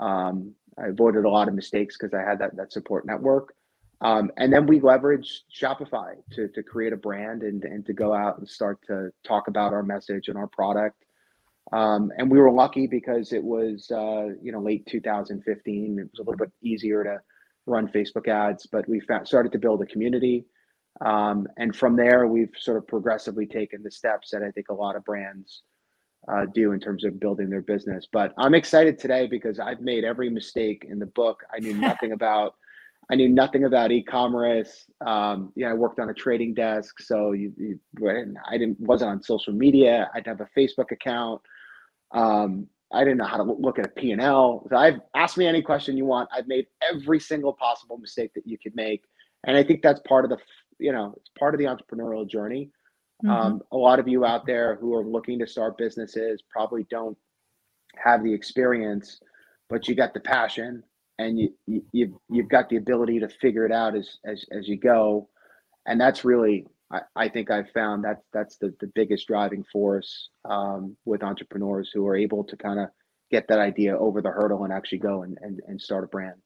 Um, 0.00 0.54
I 0.78 0.88
avoided 0.88 1.24
a 1.24 1.30
lot 1.30 1.48
of 1.48 1.54
mistakes 1.54 1.96
because 1.96 2.14
I 2.14 2.22
had 2.22 2.38
that 2.40 2.56
that 2.56 2.72
support 2.72 3.06
network. 3.06 3.54
Um, 4.00 4.30
and 4.36 4.52
then 4.52 4.66
we 4.66 4.80
leveraged 4.80 5.40
Shopify 5.54 6.14
to, 6.32 6.48
to 6.48 6.62
create 6.62 6.92
a 6.92 6.96
brand 6.96 7.42
and, 7.42 7.62
and 7.64 7.86
to 7.86 7.92
go 7.92 8.12
out 8.12 8.38
and 8.38 8.48
start 8.48 8.78
to 8.88 9.10
talk 9.26 9.48
about 9.48 9.72
our 9.72 9.82
message 9.82 10.28
and 10.28 10.36
our 10.36 10.48
product. 10.48 11.04
Um, 11.72 12.12
and 12.18 12.30
we 12.30 12.38
were 12.38 12.50
lucky 12.50 12.86
because 12.86 13.32
it 13.32 13.42
was, 13.42 13.90
uh, 13.90 14.34
you 14.42 14.52
know, 14.52 14.60
late 14.60 14.86
2015. 14.86 15.98
It 15.98 16.02
was 16.02 16.18
a 16.18 16.22
little 16.22 16.36
bit 16.36 16.52
easier 16.62 17.02
to 17.04 17.18
run 17.66 17.88
Facebook 17.88 18.28
ads, 18.28 18.66
but 18.66 18.88
we 18.88 19.00
found, 19.00 19.26
started 19.26 19.52
to 19.52 19.58
build 19.58 19.82
a 19.82 19.86
community. 19.86 20.44
Um, 21.00 21.46
and 21.56 21.74
from 21.74 21.96
there, 21.96 22.26
we've 22.26 22.52
sort 22.56 22.76
of 22.76 22.86
progressively 22.86 23.46
taken 23.46 23.82
the 23.82 23.90
steps 23.90 24.30
that 24.30 24.42
I 24.42 24.50
think 24.50 24.68
a 24.68 24.74
lot 24.74 24.96
of 24.96 25.04
brands 25.04 25.62
uh, 26.28 26.46
do 26.54 26.72
in 26.72 26.80
terms 26.80 27.04
of 27.04 27.18
building 27.20 27.50
their 27.50 27.62
business. 27.62 28.06
But 28.10 28.32
I'm 28.38 28.54
excited 28.54 28.98
today 28.98 29.26
because 29.26 29.58
I've 29.58 29.80
made 29.80 30.04
every 30.04 30.30
mistake 30.30 30.86
in 30.88 30.98
the 30.98 31.06
book. 31.06 31.42
I 31.54 31.58
knew 31.58 31.74
nothing 31.78 32.12
about 32.12 32.54
I 33.10 33.16
knew 33.16 33.28
nothing 33.28 33.64
about 33.64 33.92
e-commerce. 33.92 34.86
Um, 35.04 35.52
yeah, 35.56 35.70
I 35.70 35.74
worked 35.74 36.00
on 36.00 36.08
a 36.08 36.14
trading 36.14 36.54
desk, 36.54 37.00
so 37.00 37.32
you, 37.32 37.52
you, 37.58 37.78
I 38.48 38.56
didn't 38.56 38.80
wasn't 38.80 39.10
on 39.10 39.22
social 39.22 39.52
media. 39.52 40.10
I'd 40.14 40.26
have 40.26 40.40
a 40.40 40.48
Facebook 40.56 40.90
account. 40.90 41.40
Um, 42.12 42.66
I 42.92 43.00
didn't 43.00 43.18
know 43.18 43.26
how 43.26 43.38
to 43.38 43.42
look 43.42 43.78
at 43.78 43.86
a 43.86 43.88
P&L. 43.88 44.66
So 44.70 44.76
I've 44.76 45.00
asked 45.14 45.36
me 45.36 45.46
any 45.46 45.62
question 45.62 45.96
you 45.96 46.04
want. 46.04 46.28
I've 46.32 46.46
made 46.46 46.66
every 46.88 47.18
single 47.18 47.52
possible 47.52 47.98
mistake 47.98 48.30
that 48.34 48.46
you 48.46 48.56
could 48.56 48.74
make, 48.76 49.02
and 49.46 49.56
I 49.56 49.64
think 49.64 49.82
that's 49.82 50.00
part 50.00 50.24
of 50.24 50.30
the 50.30 50.38
you 50.78 50.92
know 50.92 51.14
it's 51.16 51.30
part 51.38 51.54
of 51.54 51.58
the 51.58 51.66
entrepreneurial 51.66 52.28
journey. 52.28 52.70
Mm-hmm. 53.24 53.30
Um, 53.30 53.62
a 53.72 53.76
lot 53.76 53.98
of 53.98 54.08
you 54.08 54.24
out 54.24 54.46
there 54.46 54.76
who 54.76 54.94
are 54.94 55.04
looking 55.04 55.38
to 55.40 55.46
start 55.46 55.78
businesses 55.78 56.42
probably 56.50 56.86
don't 56.90 57.16
have 57.96 58.24
the 58.24 58.32
experience, 58.32 59.20
but 59.68 59.88
you 59.88 59.94
got 59.94 60.14
the 60.14 60.20
passion 60.20 60.82
and 61.18 61.38
you, 61.38 61.54
you 61.66 61.84
you've 61.92 62.12
you've 62.28 62.48
got 62.48 62.68
the 62.68 62.76
ability 62.76 63.20
to 63.20 63.28
figure 63.28 63.64
it 63.64 63.72
out 63.72 63.96
as 63.96 64.18
as 64.24 64.44
as 64.50 64.68
you 64.68 64.76
go, 64.76 65.28
and 65.86 66.00
that's 66.00 66.24
really 66.24 66.66
I, 66.90 67.00
I 67.16 67.28
think 67.28 67.50
I've 67.50 67.70
found 67.70 68.04
that 68.04 68.22
that's 68.32 68.56
the 68.56 68.74
the 68.80 68.90
biggest 68.94 69.26
driving 69.26 69.64
force 69.72 70.30
um, 70.44 70.96
with 71.04 71.22
entrepreneurs 71.22 71.90
who 71.92 72.06
are 72.06 72.16
able 72.16 72.44
to 72.44 72.56
kind 72.56 72.80
of 72.80 72.88
get 73.30 73.48
that 73.48 73.58
idea 73.58 73.96
over 73.96 74.20
the 74.20 74.30
hurdle 74.30 74.64
and 74.64 74.72
actually 74.72 74.98
go 74.98 75.22
and, 75.22 75.38
and 75.40 75.60
and 75.66 75.80
start 75.80 76.04
a 76.04 76.08
brand. 76.08 76.40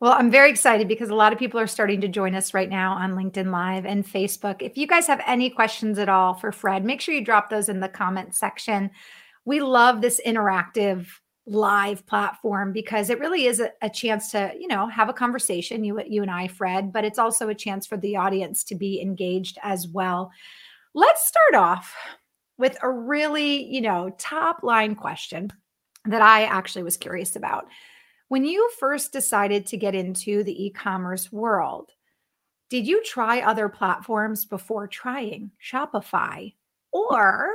Well, 0.00 0.14
I'm 0.14 0.32
very 0.32 0.50
excited 0.50 0.88
because 0.88 1.10
a 1.10 1.14
lot 1.14 1.32
of 1.32 1.38
people 1.38 1.60
are 1.60 1.68
starting 1.68 2.00
to 2.00 2.08
join 2.08 2.34
us 2.34 2.54
right 2.54 2.68
now 2.68 2.94
on 2.94 3.12
LinkedIn 3.12 3.52
Live 3.52 3.86
and 3.86 4.04
Facebook. 4.04 4.60
If 4.60 4.76
you 4.76 4.88
guys 4.88 5.06
have 5.06 5.22
any 5.28 5.48
questions 5.48 5.96
at 5.96 6.08
all 6.08 6.34
for 6.34 6.50
Fred, 6.50 6.84
make 6.84 7.00
sure 7.00 7.14
you 7.14 7.24
drop 7.24 7.50
those 7.50 7.68
in 7.68 7.78
the 7.78 7.88
comment 7.88 8.34
section. 8.34 8.90
We 9.44 9.60
love 9.60 10.00
this 10.00 10.20
interactive 10.26 11.06
live 11.46 12.06
platform 12.06 12.72
because 12.72 13.10
it 13.10 13.18
really 13.18 13.46
is 13.46 13.58
a, 13.58 13.70
a, 13.82 13.90
chance 13.90 14.30
to 14.30 14.52
you 14.58 14.68
know 14.68 14.86
have 14.86 15.08
a 15.08 15.12
conversation 15.12 15.82
you 15.82 16.00
you 16.06 16.22
and 16.22 16.30
I 16.30 16.46
Fred 16.46 16.92
but 16.92 17.04
it's 17.04 17.18
also 17.18 17.48
a 17.48 17.54
chance 17.54 17.84
for 17.84 17.96
the 17.96 18.16
audience 18.16 18.62
to 18.64 18.76
be 18.76 19.00
engaged 19.00 19.58
as 19.62 19.88
well. 19.88 20.30
Let's 20.94 21.26
start 21.26 21.54
off 21.54 21.94
with 22.58 22.76
a 22.82 22.90
really 22.90 23.64
you 23.64 23.80
know 23.80 24.14
top 24.18 24.62
line 24.62 24.94
question 24.94 25.50
that 26.04 26.22
I 26.22 26.44
actually 26.44 26.84
was 26.84 26.96
curious 26.96 27.34
about. 27.34 27.66
When 28.28 28.44
you 28.44 28.70
first 28.78 29.12
decided 29.12 29.66
to 29.66 29.76
get 29.76 29.94
into 29.94 30.44
the 30.44 30.66
e-commerce 30.66 31.32
world 31.32 31.90
did 32.72 32.86
you 32.86 33.02
try 33.02 33.40
other 33.42 33.68
platforms 33.68 34.46
before 34.46 34.86
trying 34.86 35.50
Shopify? 35.62 36.54
Or 36.90 37.50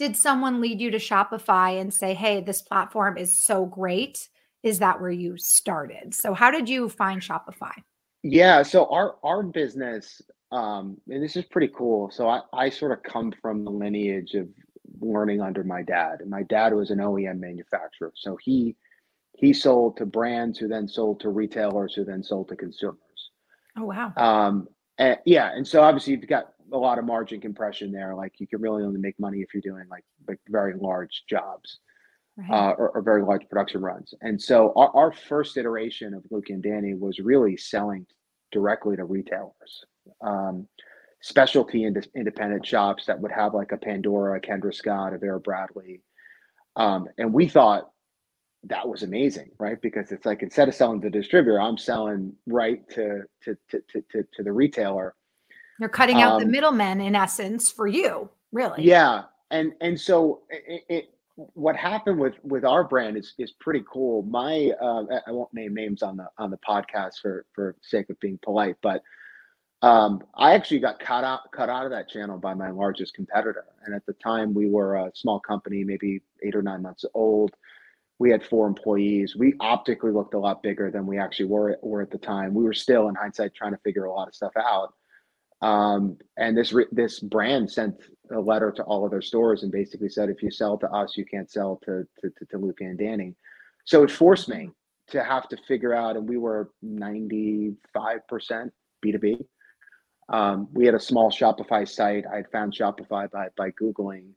did 0.00 0.16
someone 0.16 0.62
lead 0.62 0.80
you 0.80 0.90
to 0.90 0.96
Shopify 0.96 1.78
and 1.78 1.92
say, 1.92 2.14
hey, 2.14 2.40
this 2.40 2.62
platform 2.62 3.18
is 3.18 3.30
so 3.44 3.66
great? 3.66 4.16
Is 4.62 4.78
that 4.78 4.98
where 4.98 5.10
you 5.10 5.36
started? 5.36 6.14
So, 6.14 6.32
how 6.32 6.50
did 6.50 6.70
you 6.70 6.88
find 6.88 7.20
Shopify? 7.20 7.72
Yeah, 8.22 8.62
so 8.62 8.86
our 8.86 9.16
our 9.22 9.42
business, 9.42 10.22
um, 10.52 10.96
and 11.08 11.22
this 11.22 11.36
is 11.36 11.44
pretty 11.44 11.70
cool. 11.76 12.10
So 12.10 12.28
I, 12.28 12.40
I 12.52 12.70
sort 12.70 12.92
of 12.92 13.02
come 13.02 13.32
from 13.40 13.64
the 13.64 13.70
lineage 13.70 14.34
of 14.34 14.48
learning 15.00 15.40
under 15.42 15.64
my 15.64 15.82
dad. 15.82 16.20
And 16.20 16.30
my 16.30 16.42
dad 16.44 16.74
was 16.74 16.90
an 16.90 16.98
OEM 16.98 17.38
manufacturer. 17.38 18.12
So 18.16 18.36
he 18.42 18.76
he 19.36 19.52
sold 19.52 19.96
to 19.98 20.06
brands 20.06 20.58
who 20.58 20.68
then 20.68 20.88
sold 20.88 21.20
to 21.20 21.30
retailers 21.30 21.94
who 21.94 22.04
then 22.04 22.22
sold 22.22 22.48
to 22.48 22.56
consumers. 22.56 22.98
Oh 23.76 23.84
wow. 23.84 24.12
Um 24.16 24.68
and 24.98 25.18
yeah, 25.24 25.52
and 25.54 25.66
so 25.66 25.82
obviously 25.82 26.14
you've 26.14 26.26
got 26.26 26.52
a 26.72 26.76
lot 26.76 26.98
of 26.98 27.04
margin 27.04 27.40
compression 27.40 27.92
there. 27.92 28.14
Like 28.14 28.34
you 28.38 28.46
can 28.46 28.60
really 28.60 28.82
only 28.82 29.00
make 29.00 29.18
money 29.18 29.40
if 29.40 29.54
you're 29.54 29.60
doing 29.62 29.88
like 29.90 30.04
like 30.28 30.38
very 30.48 30.74
large 30.74 31.24
jobs 31.28 31.80
right. 32.36 32.50
uh, 32.50 32.72
or, 32.72 32.90
or, 32.90 33.02
very 33.02 33.22
large 33.22 33.48
production 33.48 33.80
runs. 33.80 34.14
And 34.20 34.40
so 34.40 34.72
our, 34.76 34.90
our 34.94 35.12
first 35.12 35.56
iteration 35.56 36.14
of 36.14 36.24
Luca 36.30 36.52
and 36.52 36.62
Danny 36.62 36.94
was 36.94 37.18
really 37.18 37.56
selling 37.56 38.06
directly 38.52 38.96
to 38.96 39.04
retailers, 39.04 39.84
um, 40.20 40.66
specialty 41.22 41.84
ind- 41.84 42.08
independent 42.14 42.66
shops 42.66 43.06
that 43.06 43.20
would 43.20 43.32
have 43.32 43.54
like 43.54 43.72
a 43.72 43.76
Pandora, 43.76 44.38
a 44.38 44.40
Kendra 44.40 44.74
Scott, 44.74 45.14
a 45.14 45.18
Vera 45.18 45.40
Bradley, 45.40 46.02
um, 46.76 47.06
and 47.18 47.32
we 47.32 47.48
thought 47.48 47.90
that 48.64 48.88
was 48.88 49.02
amazing, 49.02 49.50
right? 49.58 49.80
Because 49.80 50.12
it's 50.12 50.26
like 50.26 50.42
instead 50.42 50.68
of 50.68 50.74
selling 50.74 51.00
to 51.00 51.06
the 51.06 51.18
distributor, 51.18 51.60
I'm 51.60 51.78
selling 51.78 52.34
right 52.46 52.86
to 52.90 53.22
to 53.44 53.56
to 53.70 53.82
to, 53.90 54.02
to, 54.12 54.24
to 54.34 54.42
the 54.42 54.52
retailer 54.52 55.14
they're 55.80 55.88
cutting 55.88 56.20
out 56.20 56.34
um, 56.34 56.40
the 56.40 56.46
middlemen 56.46 57.00
in 57.00 57.16
essence 57.16 57.72
for 57.72 57.88
you, 57.88 58.28
really. 58.52 58.84
Yeah, 58.84 59.22
and 59.50 59.72
and 59.80 59.98
so 59.98 60.42
it, 60.50 60.84
it, 60.88 61.14
what 61.54 61.74
happened 61.74 62.20
with 62.20 62.34
with 62.44 62.64
our 62.64 62.84
brand 62.84 63.16
is 63.16 63.34
is 63.38 63.52
pretty 63.52 63.82
cool. 63.90 64.22
My 64.22 64.72
uh, 64.80 65.04
I 65.26 65.32
won't 65.32 65.52
name 65.54 65.74
names 65.74 66.02
on 66.02 66.18
the 66.18 66.28
on 66.38 66.50
the 66.50 66.58
podcast 66.58 67.14
for 67.22 67.46
for 67.54 67.74
sake 67.80 68.10
of 68.10 68.20
being 68.20 68.38
polite, 68.42 68.76
but 68.82 69.02
um, 69.82 70.22
I 70.34 70.52
actually 70.52 70.80
got 70.80 71.00
cut 71.00 71.24
out 71.24 71.50
cut 71.50 71.70
out 71.70 71.86
of 71.86 71.90
that 71.92 72.10
channel 72.10 72.36
by 72.36 72.52
my 72.52 72.70
largest 72.70 73.14
competitor. 73.14 73.64
And 73.86 73.94
at 73.94 74.04
the 74.04 74.12
time, 74.14 74.52
we 74.52 74.68
were 74.68 74.96
a 74.96 75.10
small 75.14 75.40
company, 75.40 75.82
maybe 75.82 76.20
eight 76.42 76.54
or 76.54 76.62
nine 76.62 76.82
months 76.82 77.06
old. 77.14 77.52
We 78.18 78.30
had 78.30 78.44
four 78.44 78.66
employees. 78.66 79.34
We 79.34 79.54
optically 79.60 80.12
looked 80.12 80.34
a 80.34 80.38
lot 80.38 80.62
bigger 80.62 80.90
than 80.90 81.06
we 81.06 81.18
actually 81.18 81.46
were 81.46 81.78
were 81.80 82.02
at 82.02 82.10
the 82.10 82.18
time. 82.18 82.52
We 82.52 82.64
were 82.64 82.74
still, 82.74 83.08
in 83.08 83.14
hindsight, 83.14 83.54
trying 83.54 83.72
to 83.72 83.78
figure 83.78 84.04
a 84.04 84.12
lot 84.12 84.28
of 84.28 84.34
stuff 84.34 84.52
out. 84.58 84.92
Um, 85.62 86.16
and 86.38 86.56
this 86.56 86.74
this 86.90 87.20
brand 87.20 87.70
sent 87.70 87.94
a 88.32 88.40
letter 88.40 88.72
to 88.72 88.82
all 88.84 89.04
of 89.04 89.10
their 89.10 89.22
stores 89.22 89.62
and 89.62 89.72
basically 89.72 90.08
said, 90.08 90.30
if 90.30 90.42
you 90.42 90.50
sell 90.50 90.78
to 90.78 90.90
us, 90.90 91.16
you 91.16 91.24
can't 91.24 91.50
sell 91.50 91.80
to 91.84 92.04
to, 92.20 92.30
to, 92.30 92.46
to 92.46 92.58
Luca 92.58 92.84
and 92.84 92.98
Danny. 92.98 93.34
So 93.84 94.02
it 94.02 94.10
forced 94.10 94.48
me 94.48 94.70
to 95.10 95.24
have 95.24 95.48
to 95.48 95.56
figure 95.68 95.94
out, 95.94 96.16
and 96.16 96.28
we 96.28 96.36
were 96.36 96.70
95% 96.84 97.76
B2B. 99.04 99.44
Um, 100.28 100.68
we 100.72 100.86
had 100.86 100.94
a 100.94 101.00
small 101.00 101.30
Shopify 101.30 101.88
site. 101.88 102.24
I 102.32 102.36
had 102.36 102.50
found 102.50 102.72
Shopify 102.72 103.30
by, 103.30 103.48
by 103.56 103.70
Googling. 103.72 104.28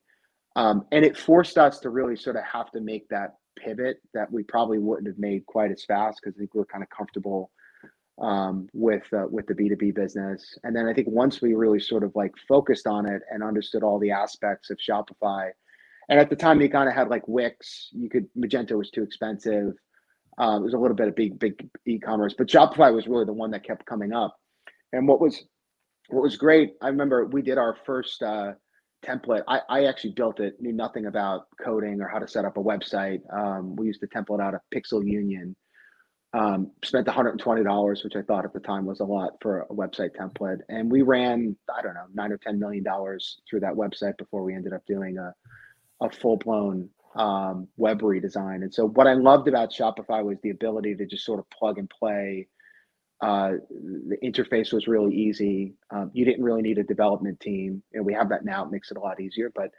Um, 0.56 0.86
and 0.92 1.06
it 1.06 1.18
forced 1.18 1.58
us 1.58 1.80
to 1.80 1.90
really 1.90 2.16
sort 2.16 2.36
of 2.36 2.44
have 2.44 2.72
to 2.72 2.82
make 2.82 3.08
that 3.10 3.36
pivot 3.58 3.98
that 4.14 4.32
we 4.32 4.44
probably 4.44 4.80
wouldn't 4.80 5.08
have 5.08 5.20
made 5.20 5.46
quite 5.46 5.72
as 5.72 5.84
fast 5.86 6.20
because 6.22 6.36
I 6.36 6.40
think 6.40 6.54
we 6.54 6.62
are 6.62 6.66
kind 6.66 6.84
of 6.84 6.90
comfortable 6.90 7.52
um, 8.22 8.68
with 8.74 9.04
uh, 9.14 9.26
with 9.30 9.48
the 9.48 9.54
B2B 9.54 9.96
business. 9.96 10.58
And 10.64 10.76
then 10.76 10.88
I 10.88 10.94
think 10.94 11.08
once 11.08 11.42
we 11.42 11.54
really 11.54 11.80
sort 11.80 12.04
of 12.04 12.12
like 12.16 12.34
focused 12.48 12.88
on 12.88 13.08
it 13.08 13.22
and 13.32 13.44
understood 13.44 13.84
all 13.84 14.00
the 14.00 14.12
aspects 14.12 14.70
of 14.70 14.78
Shopify, 14.78 15.50
and 16.10 16.20
at 16.20 16.30
the 16.30 16.36
time 16.36 16.62
you 16.62 16.70
kind 16.70 16.90
of 16.90 16.96
had 16.96 17.10
like 17.10 17.28
Wix, 17.28 17.90
you 17.92 18.10
could 18.10 18.28
Magento 18.38 18.78
was 18.78 18.92
too 18.92 19.04
expensive. 19.04 19.74
Um, 20.38 20.62
it 20.62 20.66
was 20.66 20.74
a 20.74 20.78
little 20.78 20.96
bit 20.96 21.08
of 21.08 21.16
big 21.16 21.40
big 21.40 21.70
e-commerce, 21.86 22.34
but 22.38 22.48
Shopify 22.48 22.94
was 22.94 23.08
really 23.08 23.26
the 23.26 23.34
one 23.34 23.52
that 23.52 23.66
kept 23.66 23.86
coming 23.86 24.14
up. 24.14 24.36
And 24.92 25.08
what 25.08 25.20
was 25.20 25.44
what 26.10 26.24
was 26.24 26.36
great, 26.38 26.74
I 26.82 26.90
remember 26.90 27.26
we 27.26 27.42
did 27.42 27.58
our 27.58 27.78
first 27.86 28.22
uh, 28.22 28.54
template. 29.04 29.44
I, 29.48 29.62
I 29.70 29.86
actually 29.86 30.12
built 30.12 30.40
it, 30.40 30.60
knew 30.60 30.74
nothing 30.74 31.06
about 31.06 31.48
coding 31.64 32.02
or 32.02 32.08
how 32.08 32.20
to 32.20 32.28
set 32.28 32.46
up 32.46 32.58
a 32.58 32.64
website. 32.64 33.22
Um, 33.34 33.76
we 33.76 33.88
used 33.88 34.02
the 34.02 34.08
template 34.08 34.42
out 34.42 34.54
of 34.54 34.62
Pixel 34.74 35.06
Union. 35.06 35.56
Um, 36.34 36.72
spent 36.84 37.06
$120, 37.06 38.04
which 38.04 38.16
I 38.16 38.24
thought 38.24 38.44
at 38.44 38.54
the 38.54 38.60
time 38.60 38.86
was 38.86 39.02
a 39.02 39.06
lot 39.06 39.34
for 39.40 39.62
a 39.62 39.68
website 39.68 40.16
template. 40.16 40.62
And 40.68 40.92
we 40.92 41.04
ran, 41.04 41.56
I 41.76 41.84
don't 41.84 41.94
know, 41.94 42.08
nine 42.14 42.32
or 42.32 42.40
$10 42.40 42.58
million 42.58 42.84
through 43.48 43.60
that 43.60 43.74
website 43.74 44.18
before 44.18 44.44
we 44.44 44.56
ended 44.56 44.74
up 44.74 44.84
doing 44.88 45.20
a, 45.20 45.34
a 46.02 46.10
full 46.10 46.38
blown 46.38 46.90
um, 47.16 47.68
web 47.78 48.02
redesign. 48.02 48.64
And 48.64 48.74
so 48.74 48.88
what 48.88 49.06
I 49.06 49.14
loved 49.14 49.48
about 49.48 49.72
Shopify 49.72 50.24
was 50.24 50.38
the 50.42 50.50
ability 50.50 50.96
to 50.96 51.06
just 51.06 51.24
sort 51.24 51.40
of 51.40 51.48
plug 51.52 51.78
and 51.78 51.88
play 51.88 52.48
uh, 53.24 53.54
the 54.10 54.18
interface 54.22 54.74
was 54.74 54.86
really 54.86 55.16
easy. 55.16 55.76
Um, 55.92 56.12
you 56.14 56.26
didn't 56.26 56.44
really 56.44 56.62
need 56.62 56.78
a 56.78 56.84
development 56.84 57.40
team, 57.40 57.82
and 57.94 58.06
we 58.06 58.14
have 58.14 58.28
that 58.30 58.44
now. 58.44 58.66
It 58.66 58.72
makes 58.72 58.92
it 58.92 58.98
a 58.98 59.00
lot 59.00 59.22
easier. 59.22 59.50
But 59.56 59.72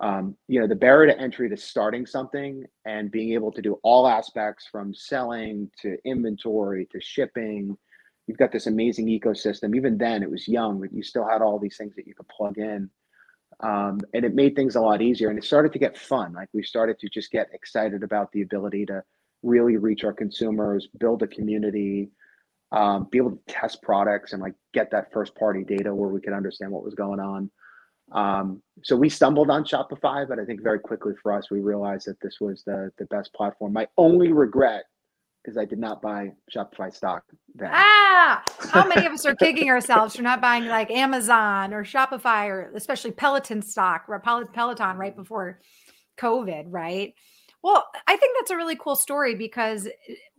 um, 0.00 0.36
you 0.46 0.60
know, 0.60 0.66
the 0.66 0.74
barrier 0.74 1.12
to 1.12 1.20
entry 1.20 1.48
to 1.48 1.56
starting 1.56 2.04
something 2.04 2.64
and 2.84 3.10
being 3.10 3.32
able 3.32 3.50
to 3.52 3.62
do 3.62 3.78
all 3.82 4.06
aspects 4.06 4.66
from 4.70 4.94
selling 4.94 5.70
to 5.80 5.96
inventory 6.04 6.86
to 6.92 7.00
shipping. 7.00 7.76
You've 8.26 8.38
got 8.38 8.52
this 8.52 8.66
amazing 8.66 9.06
ecosystem. 9.06 9.74
Even 9.74 9.96
then, 9.96 10.22
it 10.22 10.30
was 10.30 10.48
young, 10.48 10.80
but 10.80 10.92
you 10.92 11.02
still 11.02 11.26
had 11.26 11.40
all 11.40 11.58
these 11.58 11.76
things 11.76 11.94
that 11.96 12.06
you 12.06 12.14
could 12.14 12.28
plug 12.28 12.58
in. 12.58 12.90
Um, 13.60 14.00
and 14.12 14.24
it 14.24 14.34
made 14.34 14.54
things 14.54 14.76
a 14.76 14.80
lot 14.80 15.00
easier. 15.00 15.30
And 15.30 15.38
it 15.38 15.44
started 15.44 15.72
to 15.72 15.78
get 15.78 15.96
fun. 15.96 16.34
Like 16.34 16.48
we 16.52 16.62
started 16.62 16.98
to 16.98 17.08
just 17.08 17.30
get 17.30 17.48
excited 17.54 18.02
about 18.02 18.30
the 18.32 18.42
ability 18.42 18.84
to 18.86 19.02
really 19.42 19.78
reach 19.78 20.04
our 20.04 20.12
consumers, 20.12 20.88
build 20.98 21.22
a 21.22 21.26
community, 21.26 22.10
um, 22.72 23.06
be 23.10 23.18
able 23.18 23.30
to 23.30 23.38
test 23.48 23.80
products 23.80 24.32
and 24.32 24.42
like 24.42 24.54
get 24.74 24.90
that 24.90 25.12
first 25.12 25.34
party 25.36 25.64
data 25.64 25.94
where 25.94 26.08
we 26.08 26.20
could 26.20 26.32
understand 26.34 26.70
what 26.70 26.84
was 26.84 26.94
going 26.94 27.20
on. 27.20 27.50
Um, 28.12 28.62
so 28.82 28.96
we 28.96 29.08
stumbled 29.08 29.50
on 29.50 29.64
Shopify, 29.64 30.28
but 30.28 30.38
I 30.38 30.44
think 30.44 30.62
very 30.62 30.78
quickly 30.78 31.14
for 31.22 31.32
us, 31.32 31.50
we 31.50 31.60
realized 31.60 32.06
that 32.06 32.20
this 32.20 32.40
was 32.40 32.62
the 32.64 32.90
the 32.98 33.06
best 33.06 33.32
platform. 33.34 33.72
My 33.72 33.88
only 33.96 34.32
regret 34.32 34.84
is 35.44 35.56
I 35.56 35.64
did 35.64 35.78
not 35.78 36.02
buy 36.02 36.32
Shopify 36.54 36.94
stock 36.94 37.24
then. 37.54 37.70
Ah, 37.72 38.42
how 38.72 38.86
many 38.86 39.06
of 39.06 39.12
us 39.12 39.24
are 39.26 39.34
kicking 39.34 39.70
ourselves 39.70 40.16
for 40.16 40.22
not 40.22 40.40
buying 40.40 40.66
like 40.66 40.90
Amazon 40.90 41.72
or 41.72 41.84
Shopify 41.84 42.48
or 42.48 42.72
especially 42.74 43.12
Peloton 43.12 43.62
stock 43.62 44.04
or 44.08 44.18
Peloton 44.20 44.96
right 44.96 45.14
before 45.14 45.60
COVID, 46.18 46.66
right? 46.68 47.14
Well, 47.62 47.86
I 48.06 48.16
think 48.16 48.36
that's 48.38 48.50
a 48.50 48.56
really 48.56 48.76
cool 48.76 48.96
story 48.96 49.34
because 49.34 49.88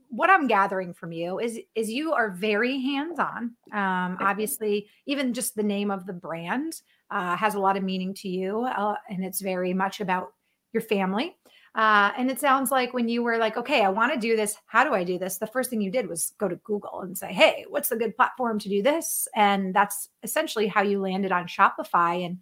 what 0.10 0.30
I'm 0.30 0.48
gathering 0.48 0.94
from 0.94 1.12
you 1.12 1.40
is 1.40 1.60
is 1.76 1.90
you 1.90 2.14
are 2.14 2.32
very 2.32 2.82
hands 2.82 3.20
on. 3.20 3.56
Um, 3.74 4.18
obviously, 4.22 4.88
even 5.06 5.34
just 5.34 5.56
the 5.56 5.64
name 5.64 5.92
of 5.92 6.06
the 6.06 6.14
brand 6.14 6.74
uh, 7.12 7.36
has 7.36 7.56
a 7.56 7.60
lot 7.60 7.78
of 7.78 7.84
meaning 7.84 8.14
to 8.16 8.30
you, 8.30 8.66
uh, 8.66 8.96
and 9.10 9.24
it's 9.24 9.42
very 9.42 9.74
much 9.74 10.02
about 10.02 10.34
your 10.74 10.82
family. 10.82 11.36
Uh, 11.76 12.12
and 12.18 12.32
it 12.32 12.40
sounds 12.40 12.72
like 12.72 12.94
when 12.94 13.08
you 13.08 13.22
were 13.22 13.38
like, 13.38 13.56
okay, 13.56 13.84
I 13.84 13.90
want 13.90 14.12
to 14.12 14.20
do 14.20 14.36
this. 14.36 14.56
How 14.66 14.84
do 14.84 14.96
I 14.96 15.04
do 15.04 15.20
this? 15.20 15.38
The 15.38 15.46
first 15.46 15.70
thing 15.70 15.80
you 15.80 15.92
did 15.92 16.10
was 16.10 16.34
go 16.40 16.48
to 16.48 16.56
Google 16.58 17.02
and 17.02 17.16
say, 17.16 17.32
hey, 17.32 17.66
what's 17.70 17.90
the 17.90 17.96
good 17.96 18.16
platform 18.16 18.58
to 18.60 18.70
do 18.70 18.82
this? 18.82 19.28
And 19.36 19.76
that's 19.76 20.10
essentially 20.24 20.66
how 20.68 20.82
you 20.82 21.00
landed 21.00 21.32
on 21.32 21.46
Shopify. 21.46 22.26
And 22.26 22.40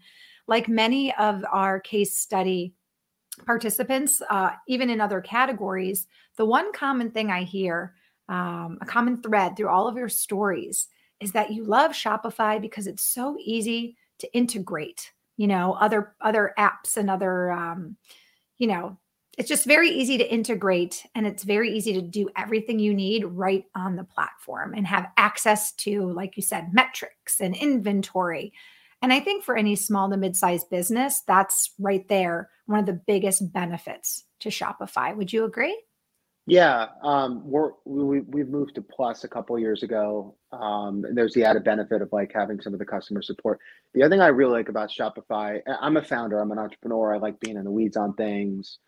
like 0.48 0.70
many 0.70 1.14
of 1.16 1.44
our 1.52 1.82
case 1.82 2.18
study 2.18 2.74
participants, 3.46 4.22
uh, 4.30 4.52
even 4.70 4.90
in 4.90 5.02
other 5.02 5.20
categories, 5.20 6.08
the 6.38 6.46
one 6.46 6.72
common 6.72 7.12
thing 7.12 7.30
I 7.30 7.44
hear, 7.44 7.94
um, 8.30 8.78
a 8.80 8.86
common 8.86 9.22
thread 9.22 9.58
through 9.58 9.70
all 9.70 9.90
of 9.90 9.98
your 9.98 10.08
stories, 10.10 10.88
is 11.20 11.34
that 11.34 11.52
you 11.52 11.66
love 11.66 11.92
Shopify 11.92 12.62
because 12.62 12.88
it's 12.88 13.04
so 13.04 13.38
easy 13.44 13.98
to 14.20 14.34
integrate. 14.34 15.12
You 15.38 15.48
know, 15.48 15.74
other 15.74 16.16
other 16.22 16.54
apps 16.58 16.98
and 16.98 17.10
other, 17.10 17.52
um, 17.52 17.98
you 18.58 18.68
know, 18.68 18.98
it's 19.38 19.50
just 19.50 19.66
very 19.66 19.90
easy 19.90 20.18
to 20.18 20.34
integrate 20.34 21.06
and 21.14 21.28
it's 21.28 21.44
very 21.44 21.76
easy 21.76 21.94
to 21.94 22.02
do 22.02 22.30
everything 22.38 22.80
you 22.80 22.94
need 22.94 23.26
right 23.26 23.66
on 23.76 23.98
the 23.98 24.06
platform 24.06 24.74
and 24.74 24.88
have 24.88 25.08
access 25.18 25.74
to, 25.74 26.10
like 26.14 26.38
you 26.38 26.44
said, 26.44 26.74
metrics 26.74 27.42
and 27.42 27.56
inventory 27.56 28.54
and 29.02 29.14
I 29.14 29.20
think 29.20 29.44
for 29.44 29.56
any 29.56 29.76
small 29.76 30.10
to 30.10 30.18
mid-sized 30.18 30.70
business, 30.72 31.22
that's 31.28 31.72
right 31.80 32.08
there 32.08 32.50
one 32.66 32.80
of 32.80 32.88
the 32.88 32.94
biggest 33.06 33.54
benefits 33.54 34.24
to 34.40 34.50
Shopify. 34.50 35.16
Would 35.16 35.32
you 35.32 35.46
agree? 35.46 35.80
Yeah, 36.48 36.88
um, 37.04 37.42
we're, 37.46 37.72
we 37.86 38.22
we've 38.22 38.50
moved 38.50 38.76
to 38.76 38.82
Plus 38.82 39.24
a 39.24 39.28
couple 39.28 39.58
years 39.60 39.84
ago, 39.84 40.36
um, 40.62 41.06
and 41.06 41.18
there's 41.18 41.34
the 41.34 41.44
added 41.44 41.64
benefit 41.64 42.02
of 42.02 42.12
like 42.12 42.32
having 42.34 42.62
some 42.62 42.74
of 42.74 42.80
the 42.80 42.86
customer 42.86 43.22
support. 43.22 43.60
The 43.94 44.04
other 44.04 44.14
thing 44.14 44.22
I 44.22 44.28
really 44.28 44.54
like 44.54 44.70
about 44.70 44.90
Shopify, 44.90 45.60
I'm 45.82 45.98
a 45.98 46.04
founder, 46.04 46.40
I'm 46.40 46.52
an 46.52 46.60
entrepreneur. 46.60 47.16
I 47.16 47.18
like 47.18 47.40
being 47.40 47.58
in 47.58 47.64
the 47.64 47.72
weeds 47.72 47.98
on 47.98 48.14
things. 48.14 48.80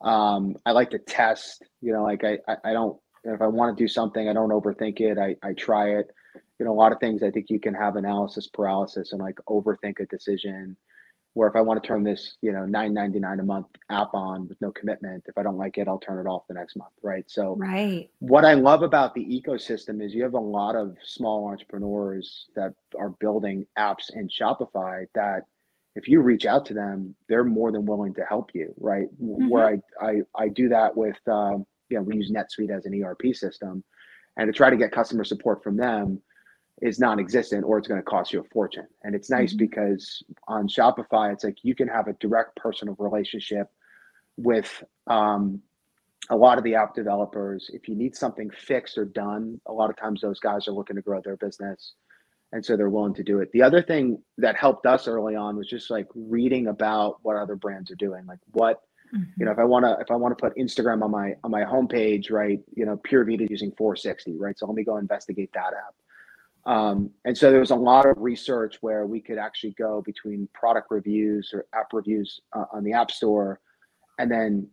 Um, 0.00 0.56
I 0.66 0.72
like 0.72 0.90
to 0.90 0.98
test. 0.98 1.64
You 1.80 1.92
know, 1.92 2.02
like 2.02 2.24
I 2.24 2.38
I, 2.48 2.56
I 2.70 2.72
don't 2.72 2.98
if 3.24 3.40
I 3.40 3.46
want 3.46 3.76
to 3.76 3.82
do 3.82 3.88
something, 3.88 4.28
I 4.28 4.32
don't 4.32 4.50
overthink 4.50 5.00
it. 5.00 5.18
I 5.18 5.36
I 5.46 5.52
try 5.54 5.90
it 5.90 6.10
you 6.58 6.66
know, 6.66 6.72
a 6.72 6.74
lot 6.74 6.92
of 6.92 7.00
things 7.00 7.22
I 7.22 7.30
think 7.30 7.50
you 7.50 7.58
can 7.58 7.74
have 7.74 7.96
analysis 7.96 8.46
paralysis 8.46 9.12
and 9.12 9.20
like 9.20 9.38
overthink 9.48 10.00
a 10.00 10.06
decision. 10.06 10.76
Where 11.34 11.48
if 11.48 11.56
I 11.56 11.60
want 11.60 11.82
to 11.82 11.86
turn 11.86 12.04
this, 12.04 12.36
you 12.42 12.52
know, 12.52 12.64
nine 12.64 12.94
ninety 12.94 13.18
nine 13.18 13.40
a 13.40 13.42
month 13.42 13.66
app 13.90 14.14
on 14.14 14.48
with 14.48 14.60
no 14.60 14.70
commitment, 14.70 15.24
if 15.26 15.36
I 15.36 15.42
don't 15.42 15.58
like 15.58 15.78
it, 15.78 15.88
I'll 15.88 15.98
turn 15.98 16.24
it 16.24 16.28
off 16.28 16.46
the 16.48 16.54
next 16.54 16.76
month, 16.76 16.92
right? 17.02 17.24
So, 17.28 17.56
right. 17.56 18.08
What 18.20 18.44
I 18.44 18.54
love 18.54 18.82
about 18.82 19.14
the 19.14 19.24
ecosystem 19.24 20.02
is 20.02 20.14
you 20.14 20.22
have 20.22 20.34
a 20.34 20.38
lot 20.38 20.76
of 20.76 20.96
small 21.02 21.48
entrepreneurs 21.48 22.46
that 22.54 22.72
are 22.98 23.10
building 23.10 23.66
apps 23.76 24.14
in 24.14 24.28
Shopify 24.28 25.06
that 25.14 25.42
if 25.96 26.08
you 26.08 26.20
reach 26.20 26.46
out 26.46 26.66
to 26.66 26.74
them, 26.74 27.14
they're 27.28 27.44
more 27.44 27.70
than 27.70 27.84
willing 27.84 28.14
to 28.14 28.24
help 28.24 28.50
you, 28.54 28.72
right? 28.78 29.06
Mm-hmm. 29.22 29.48
Where 29.48 29.66
I, 29.66 30.04
I 30.04 30.14
I 30.36 30.48
do 30.48 30.68
that 30.68 30.96
with, 30.96 31.18
um, 31.26 31.66
you 31.88 31.96
know, 31.96 32.02
we 32.02 32.16
use 32.16 32.32
NetSuite 32.32 32.70
as 32.70 32.86
an 32.86 33.02
ERP 33.02 33.34
system, 33.34 33.82
and 34.36 34.46
to 34.46 34.52
try 34.52 34.70
to 34.70 34.76
get 34.76 34.92
customer 34.92 35.24
support 35.24 35.62
from 35.62 35.76
them 35.76 36.20
is 36.82 36.98
non-existent 36.98 37.64
or 37.64 37.78
it's 37.78 37.88
going 37.88 38.00
to 38.00 38.04
cost 38.04 38.32
you 38.32 38.40
a 38.40 38.44
fortune. 38.44 38.86
And 39.02 39.14
it's 39.14 39.30
nice 39.30 39.50
mm-hmm. 39.50 39.58
because 39.58 40.22
on 40.48 40.68
shopify 40.68 41.32
it's 41.32 41.44
like 41.44 41.58
you 41.62 41.74
can 41.74 41.88
have 41.88 42.08
a 42.08 42.14
direct 42.14 42.56
personal 42.56 42.96
relationship 42.98 43.68
with 44.36 44.82
um, 45.06 45.60
a 46.30 46.36
lot 46.36 46.58
of 46.58 46.64
the 46.64 46.74
app 46.74 46.94
developers. 46.94 47.70
If 47.72 47.88
you 47.88 47.94
need 47.94 48.16
something 48.16 48.50
fixed 48.50 48.98
or 48.98 49.04
done 49.04 49.60
a 49.66 49.72
lot 49.72 49.90
of 49.90 49.96
times 49.96 50.20
those 50.20 50.40
guys 50.40 50.66
are 50.66 50.72
looking 50.72 50.96
to 50.96 51.02
grow 51.02 51.20
their 51.20 51.36
business 51.36 51.94
and 52.52 52.64
so 52.64 52.76
they're 52.76 52.90
willing 52.90 53.14
to 53.14 53.22
do 53.22 53.40
it. 53.40 53.50
The 53.52 53.62
other 53.62 53.82
thing 53.82 54.22
that 54.38 54.56
helped 54.56 54.86
us 54.86 55.08
early 55.08 55.36
on 55.36 55.56
was 55.56 55.68
just 55.68 55.90
like 55.90 56.06
reading 56.14 56.68
about 56.68 57.18
what 57.22 57.36
other 57.36 57.56
brands 57.56 57.90
are 57.90 57.96
doing 57.96 58.26
like 58.26 58.38
what 58.52 58.80
mm-hmm. 59.14 59.24
you 59.36 59.44
know 59.44 59.52
if 59.52 59.58
i 59.58 59.64
want 59.64 59.84
to 59.84 59.96
if 60.00 60.10
i 60.10 60.14
want 60.14 60.36
to 60.36 60.40
put 60.40 60.56
instagram 60.56 61.02
on 61.02 61.10
my 61.10 61.34
on 61.42 61.50
my 61.50 61.62
homepage 61.62 62.30
right 62.30 62.60
you 62.76 62.86
know 62.86 62.96
Pura 63.04 63.24
Vida 63.24 63.46
using 63.50 63.72
Foursixty 63.72 64.36
right? 64.38 64.58
So 64.58 64.66
let 64.66 64.74
me 64.74 64.84
go 64.84 64.96
investigate 64.98 65.50
that 65.54 65.72
app 65.74 65.94
um, 66.66 67.10
and 67.24 67.36
so 67.36 67.50
there 67.50 67.60
was 67.60 67.70
a 67.70 67.76
lot 67.76 68.06
of 68.06 68.16
research 68.18 68.78
where 68.80 69.06
we 69.06 69.20
could 69.20 69.38
actually 69.38 69.72
go 69.72 70.02
between 70.02 70.48
product 70.54 70.88
reviews 70.90 71.50
or 71.52 71.66
app 71.74 71.92
reviews 71.92 72.40
uh, 72.54 72.64
on 72.72 72.84
the 72.84 72.92
App 72.92 73.10
Store, 73.10 73.60
and 74.18 74.30
then 74.30 74.68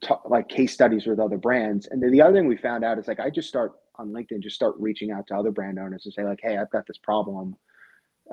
talk, 0.00 0.28
like 0.28 0.48
case 0.48 0.72
studies 0.72 1.06
with 1.06 1.20
other 1.20 1.38
brands. 1.38 1.86
And 1.90 2.02
then 2.02 2.10
the 2.10 2.22
other 2.22 2.34
thing 2.34 2.46
we 2.46 2.56
found 2.56 2.84
out 2.84 2.98
is 2.98 3.06
like 3.06 3.20
I 3.20 3.30
just 3.30 3.48
start 3.48 3.72
on 3.96 4.10
LinkedIn, 4.10 4.42
just 4.42 4.56
start 4.56 4.74
reaching 4.78 5.12
out 5.12 5.26
to 5.28 5.36
other 5.36 5.52
brand 5.52 5.78
owners 5.78 6.04
and 6.04 6.14
say 6.14 6.24
like, 6.24 6.40
"Hey, 6.42 6.56
I've 6.56 6.70
got 6.70 6.86
this 6.86 6.98
problem. 6.98 7.56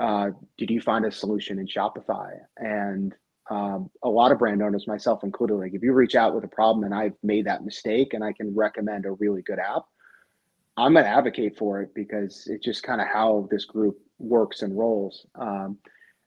Uh, 0.01 0.29
did 0.57 0.71
you 0.71 0.81
find 0.81 1.05
a 1.05 1.11
solution 1.11 1.59
in 1.59 1.67
Shopify?" 1.67 2.31
And 2.57 3.13
um, 3.51 3.89
a 4.03 4.09
lot 4.09 4.31
of 4.31 4.39
brand 4.39 4.63
owners, 4.63 4.87
myself 4.87 5.23
included, 5.23 5.55
like 5.55 5.73
if 5.73 5.83
you 5.83 5.93
reach 5.93 6.15
out 6.15 6.33
with 6.33 6.43
a 6.43 6.47
problem 6.47 6.85
and 6.85 6.93
I've 6.93 7.15
made 7.23 7.45
that 7.45 7.65
mistake 7.65 8.13
and 8.13 8.23
I 8.23 8.31
can 8.31 8.55
recommend 8.55 9.05
a 9.05 9.11
really 9.13 9.41
good 9.41 9.57
app, 9.59 9.85
I'm 10.79 10.93
going 10.93 11.05
to 11.05 11.11
advocate 11.11 11.57
for 11.57 11.81
it 11.81 11.93
because 11.93 12.47
it's 12.47 12.65
just 12.65 12.83
kind 12.83 13.01
of 13.01 13.07
how 13.07 13.47
this 13.51 13.65
group 13.65 13.97
works 14.17 14.61
and 14.61 14.77
rolls. 14.77 15.25
Um, 15.35 15.77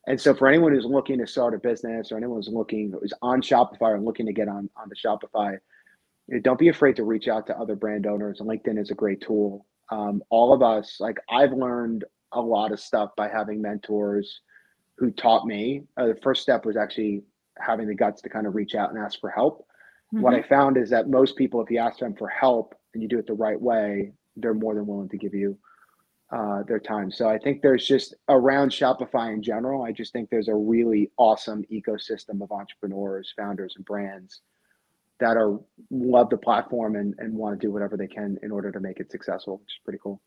and 0.06 0.20
so, 0.20 0.34
for 0.34 0.48
anyone 0.48 0.72
who's 0.72 0.84
looking 0.84 1.18
to 1.18 1.26
start 1.26 1.54
a 1.54 1.58
business 1.58 2.10
or 2.10 2.16
anyone 2.16 2.38
who's 2.38 2.48
looking 2.48 2.92
who's 2.92 3.12
on 3.22 3.40
Shopify 3.40 3.94
and 3.94 4.04
looking 4.04 4.26
to 4.26 4.32
get 4.32 4.48
on 4.48 4.68
on 4.76 4.88
the 4.88 4.96
Shopify, 4.96 5.58
don't 6.42 6.58
be 6.58 6.68
afraid 6.68 6.96
to 6.96 7.04
reach 7.04 7.28
out 7.28 7.46
to 7.46 7.58
other 7.58 7.76
brand 7.76 8.06
owners. 8.06 8.40
And 8.40 8.48
LinkedIn 8.48 8.80
is 8.80 8.90
a 8.90 8.94
great 8.94 9.20
tool. 9.20 9.66
Um, 9.90 10.22
all 10.30 10.52
of 10.52 10.62
us, 10.62 10.96
like 10.98 11.18
I've 11.30 11.52
learned 11.52 12.04
a 12.32 12.40
lot 12.40 12.72
of 12.72 12.80
stuff 12.80 13.10
by 13.16 13.28
having 13.28 13.62
mentors 13.62 14.40
who 14.96 15.10
taught 15.10 15.46
me. 15.46 15.82
Uh, 15.96 16.06
the 16.06 16.18
first 16.22 16.42
step 16.42 16.64
was 16.64 16.76
actually 16.76 17.22
having 17.58 17.86
the 17.86 17.94
guts 17.94 18.22
to 18.22 18.28
kind 18.28 18.46
of 18.46 18.54
reach 18.54 18.74
out 18.74 18.90
and 18.90 18.98
ask 18.98 19.20
for 19.20 19.30
help. 19.30 19.66
Mm-hmm. 20.12 20.22
What 20.22 20.34
I 20.34 20.42
found 20.42 20.76
is 20.76 20.90
that 20.90 21.08
most 21.08 21.36
people, 21.36 21.62
if 21.62 21.70
you 21.70 21.78
ask 21.78 21.98
them 21.98 22.14
for 22.14 22.28
help 22.28 22.74
and 22.94 23.02
you 23.02 23.08
do 23.08 23.18
it 23.18 23.26
the 23.26 23.34
right 23.34 23.60
way, 23.60 24.12
they're 24.36 24.54
more 24.54 24.74
than 24.74 24.86
willing 24.86 25.08
to 25.10 25.18
give 25.18 25.34
you 25.34 25.58
uh, 26.32 26.62
their 26.66 26.80
time. 26.80 27.10
So 27.10 27.28
I 27.28 27.38
think 27.38 27.60
there's 27.60 27.86
just 27.86 28.14
around 28.28 28.70
Shopify 28.70 29.32
in 29.32 29.42
general, 29.42 29.82
I 29.82 29.92
just 29.92 30.12
think 30.12 30.30
there's 30.30 30.48
a 30.48 30.54
really 30.54 31.10
awesome 31.18 31.64
ecosystem 31.70 32.42
of 32.42 32.50
entrepreneurs, 32.50 33.32
founders, 33.36 33.74
and 33.76 33.84
brands 33.84 34.40
that 35.20 35.36
are 35.36 35.60
love 35.90 36.30
the 36.30 36.36
platform 36.38 36.96
and, 36.96 37.14
and 37.18 37.34
want 37.34 37.60
to 37.60 37.66
do 37.66 37.70
whatever 37.70 37.96
they 37.96 38.06
can 38.06 38.38
in 38.42 38.50
order 38.50 38.72
to 38.72 38.80
make 38.80 38.98
it 38.98 39.10
successful, 39.10 39.58
which 39.58 39.68
is 39.68 39.80
pretty 39.84 39.98
cool. 40.02 40.20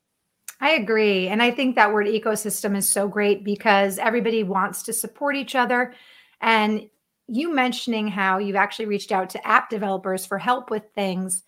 I 0.62 0.72
agree. 0.72 1.28
And 1.28 1.42
I 1.42 1.52
think 1.52 1.76
that 1.76 1.92
word 1.92 2.08
ecosystem 2.08 2.78
is 2.78 2.88
so 2.88 3.08
great 3.08 3.44
because 3.44 3.98
everybody 3.98 4.44
wants 4.44 4.84
to 4.84 4.94
support 4.94 5.36
each 5.36 5.54
other. 5.54 5.94
And 6.40 6.90
you 7.28 7.54
mentioning 7.54 8.08
how 8.08 8.38
you've 8.38 8.56
actually 8.56 8.86
reached 8.86 9.12
out 9.12 9.30
to 9.32 9.48
app 9.48 9.70
developers 9.70 10.26
for 10.26 10.38
help 10.38 10.70
with 10.70 10.84
things 10.94 11.44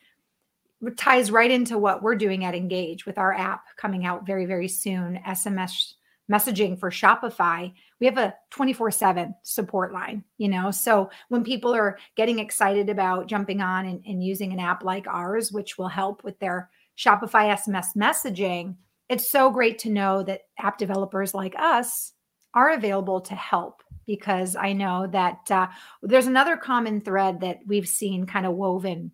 ties 0.95 1.31
right 1.31 1.49
into 1.49 1.77
what 1.77 2.03
we're 2.03 2.15
doing 2.15 2.45
at 2.45 2.55
Engage 2.55 3.05
with 3.05 3.17
our 3.17 3.33
app 3.33 3.63
coming 3.77 4.05
out 4.05 4.25
very, 4.25 4.45
very 4.45 4.67
soon 4.67 5.19
SMS 5.27 5.93
messaging 6.31 6.79
for 6.79 6.91
Shopify. 6.91 7.73
We 7.99 8.05
have 8.05 8.17
a 8.17 8.35
24 8.51 8.91
7 8.91 9.35
support 9.43 9.93
line, 9.93 10.23
you 10.37 10.49
know? 10.49 10.71
So 10.71 11.09
when 11.29 11.43
people 11.43 11.73
are 11.73 11.97
getting 12.15 12.39
excited 12.39 12.89
about 12.89 13.27
jumping 13.27 13.61
on 13.61 13.85
and, 13.85 14.03
and 14.05 14.23
using 14.23 14.51
an 14.53 14.59
app 14.59 14.83
like 14.83 15.07
ours, 15.07 15.51
which 15.51 15.77
will 15.77 15.87
help 15.87 16.23
with 16.23 16.37
their 16.39 16.69
Shopify 16.97 17.55
SMS 17.55 17.95
messaging, 17.95 18.75
it's 19.09 19.29
so 19.29 19.49
great 19.49 19.79
to 19.79 19.89
know 19.89 20.21
that 20.23 20.41
app 20.59 20.77
developers 20.77 21.33
like 21.33 21.55
us 21.57 22.11
are 22.53 22.71
available 22.71 23.21
to 23.21 23.35
help 23.35 23.83
because 24.05 24.55
I 24.55 24.73
know 24.73 25.07
that 25.07 25.51
uh, 25.51 25.67
there's 26.01 26.27
another 26.27 26.57
common 26.57 27.01
thread 27.01 27.41
that 27.41 27.59
we've 27.67 27.87
seen 27.87 28.25
kind 28.25 28.45
of 28.45 28.53
woven 28.53 29.11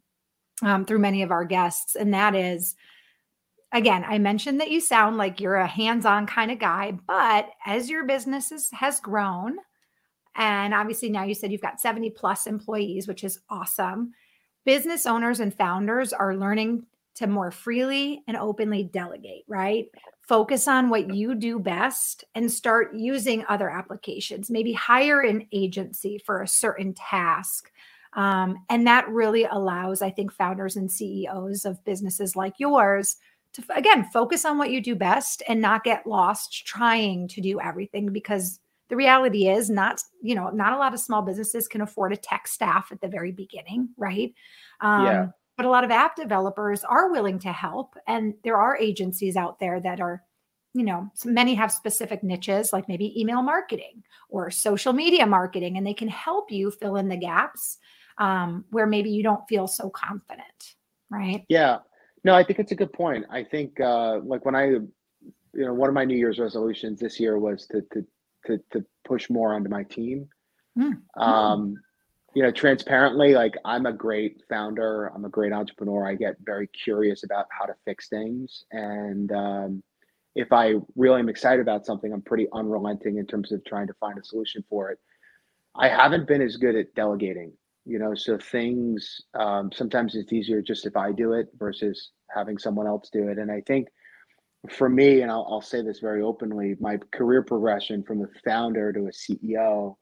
um, 0.63 0.85
through 0.85 0.99
many 0.99 1.21
of 1.21 1.31
our 1.31 1.45
guests, 1.45 1.95
and 1.95 2.13
that 2.13 2.35
is 2.35 2.75
again, 3.73 4.05
I 4.07 4.19
mentioned 4.19 4.61
that 4.61 4.71
you 4.71 4.79
sound 4.79 5.17
like 5.17 5.41
you're 5.41 5.55
a 5.55 5.67
hands 5.67 6.05
on 6.05 6.27
kind 6.27 6.51
of 6.51 6.59
guy, 6.59 6.91
but 7.07 7.49
as 7.65 7.89
your 7.89 8.05
business 8.05 8.51
is, 8.51 8.69
has 8.71 8.99
grown, 8.99 9.57
and 10.35 10.73
obviously 10.73 11.09
now 11.09 11.23
you 11.23 11.33
said 11.33 11.51
you've 11.51 11.61
got 11.61 11.81
70 11.81 12.11
plus 12.11 12.47
employees, 12.47 13.07
which 13.07 13.23
is 13.23 13.39
awesome. 13.49 14.13
Business 14.65 15.05
owners 15.05 15.39
and 15.39 15.53
founders 15.53 16.13
are 16.13 16.35
learning 16.35 16.85
to 17.15 17.27
more 17.27 17.51
freely 17.51 18.23
and 18.27 18.37
openly 18.37 18.83
delegate, 18.83 19.43
right? 19.47 19.87
Focus 20.21 20.67
on 20.67 20.89
what 20.89 21.13
you 21.13 21.35
do 21.35 21.59
best 21.59 22.23
and 22.33 22.51
start 22.51 22.95
using 22.95 23.45
other 23.49 23.69
applications. 23.69 24.49
Maybe 24.49 24.73
hire 24.73 25.21
an 25.21 25.47
agency 25.51 26.17
for 26.17 26.41
a 26.41 26.47
certain 26.47 26.93
task. 26.93 27.71
Um, 28.15 28.57
and 28.69 28.85
that 28.87 29.09
really 29.09 29.45
allows, 29.45 30.01
I 30.01 30.11
think, 30.11 30.31
founders 30.31 30.75
and 30.75 30.91
CEOs 30.91 31.65
of 31.65 31.83
businesses 31.83 32.35
like 32.35 32.59
yours 32.59 33.17
to, 33.53 33.63
again, 33.75 34.05
focus 34.05 34.45
on 34.45 34.57
what 34.57 34.71
you 34.71 34.81
do 34.81 34.95
best 34.95 35.41
and 35.47 35.61
not 35.61 35.83
get 35.83 36.07
lost 36.07 36.65
trying 36.65 37.27
to 37.29 37.41
do 37.41 37.59
everything 37.59 38.11
because 38.11 38.59
the 38.89 38.97
reality 38.97 39.47
is 39.47 39.71
not 39.71 40.01
you 40.21 40.35
know 40.35 40.49
not 40.49 40.73
a 40.73 40.77
lot 40.77 40.93
of 40.93 40.99
small 40.99 41.23
businesses 41.23 41.67
can 41.67 41.81
afford 41.81 42.13
a 42.13 42.17
tech 42.17 42.47
staff 42.47 42.91
at 42.91 43.01
the 43.01 43.07
very 43.07 43.31
beginning 43.31 43.89
right? 43.97 44.33
Um, 44.81 45.05
yeah. 45.05 45.27
but 45.57 45.65
a 45.65 45.69
lot 45.69 45.83
of 45.83 45.89
app 45.89 46.15
developers 46.15 46.83
are 46.83 47.11
willing 47.11 47.39
to 47.39 47.51
help 47.51 47.95
and 48.07 48.35
there 48.43 48.57
are 48.57 48.77
agencies 48.77 49.35
out 49.35 49.59
there 49.59 49.79
that 49.79 49.99
are 49.99 50.21
you 50.75 50.83
know 50.83 51.09
many 51.25 51.55
have 51.55 51.71
specific 51.71 52.23
niches 52.23 52.71
like 52.71 52.87
maybe 52.87 53.19
email 53.19 53.41
marketing 53.41 54.03
or 54.29 54.51
social 54.51 54.93
media 54.93 55.25
marketing 55.25 55.77
and 55.77 55.87
they 55.87 55.93
can 55.93 56.07
help 56.07 56.51
you 56.51 56.69
fill 56.69 56.97
in 56.97 57.07
the 57.07 57.17
gaps 57.17 57.79
um, 58.17 58.65
where 58.69 58.85
maybe 58.85 59.09
you 59.09 59.23
don't 59.23 59.47
feel 59.47 59.67
so 59.67 59.89
confident 59.89 60.75
right 61.09 61.45
yeah 61.49 61.79
no 62.23 62.33
i 62.33 62.43
think 62.43 62.59
it's 62.59 62.71
a 62.71 62.75
good 62.75 62.93
point 62.93 63.25
i 63.29 63.43
think 63.43 63.79
uh, 63.79 64.19
like 64.19 64.45
when 64.45 64.55
i 64.55 64.65
you 64.65 64.91
know 65.53 65.73
one 65.73 65.89
of 65.89 65.95
my 65.95 66.05
new 66.05 66.17
year's 66.17 66.39
resolutions 66.39 66.99
this 66.99 67.19
year 67.19 67.37
was 67.37 67.67
to 67.67 67.81
to 67.91 68.05
to, 68.45 68.59
to 68.71 68.85
push 69.05 69.29
more 69.29 69.53
onto 69.53 69.69
my 69.69 69.83
team 69.83 70.27
mm. 70.77 70.97
um, 71.17 71.75
you 72.33 72.41
know, 72.41 72.51
transparently, 72.51 73.33
like 73.33 73.55
I'm 73.63 73.85
a 73.85 73.93
great 73.93 74.41
founder, 74.49 75.07
I'm 75.07 75.25
a 75.25 75.29
great 75.29 75.53
entrepreneur. 75.53 76.07
I 76.07 76.15
get 76.15 76.35
very 76.43 76.67
curious 76.67 77.23
about 77.23 77.45
how 77.49 77.65
to 77.65 77.75
fix 77.85 78.09
things. 78.09 78.65
And 78.71 79.31
um, 79.31 79.83
if 80.35 80.51
I 80.51 80.75
really 80.95 81.19
am 81.19 81.29
excited 81.29 81.61
about 81.61 81.85
something, 81.85 82.11
I'm 82.11 82.23
pretty 82.23 82.47
unrelenting 82.51 83.17
in 83.17 83.27
terms 83.27 83.51
of 83.51 83.63
trying 83.65 83.87
to 83.87 83.93
find 83.99 84.17
a 84.17 84.23
solution 84.23 84.63
for 84.67 84.89
it. 84.89 84.99
I 85.75 85.89
haven't 85.89 86.27
been 86.27 86.41
as 86.41 86.57
good 86.57 86.75
at 86.75 86.93
delegating, 86.95 87.53
you 87.85 87.99
know, 87.99 88.15
so 88.15 88.37
things 88.37 89.21
um, 89.33 89.71
sometimes 89.73 90.15
it's 90.15 90.31
easier 90.31 90.61
just 90.61 90.85
if 90.85 90.95
I 90.95 91.11
do 91.11 91.33
it 91.33 91.47
versus 91.57 92.11
having 92.33 92.57
someone 92.57 92.87
else 92.87 93.09
do 93.11 93.27
it. 93.27 93.37
And 93.37 93.51
I 93.51 93.61
think 93.61 93.87
for 94.69 94.87
me, 94.87 95.21
and 95.21 95.31
I'll, 95.31 95.45
I'll 95.49 95.61
say 95.61 95.81
this 95.81 95.99
very 95.99 96.21
openly, 96.21 96.75
my 96.79 96.97
career 97.11 97.43
progression 97.43 98.03
from 98.03 98.21
a 98.21 98.27
founder 98.45 98.93
to 98.93 99.07
a 99.07 99.11
CEO 99.11 99.95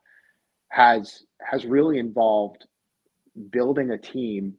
has 0.69 1.23
has 1.41 1.65
really 1.65 1.97
involved 1.97 2.65
building 3.49 3.91
a 3.91 3.97
team 3.97 4.53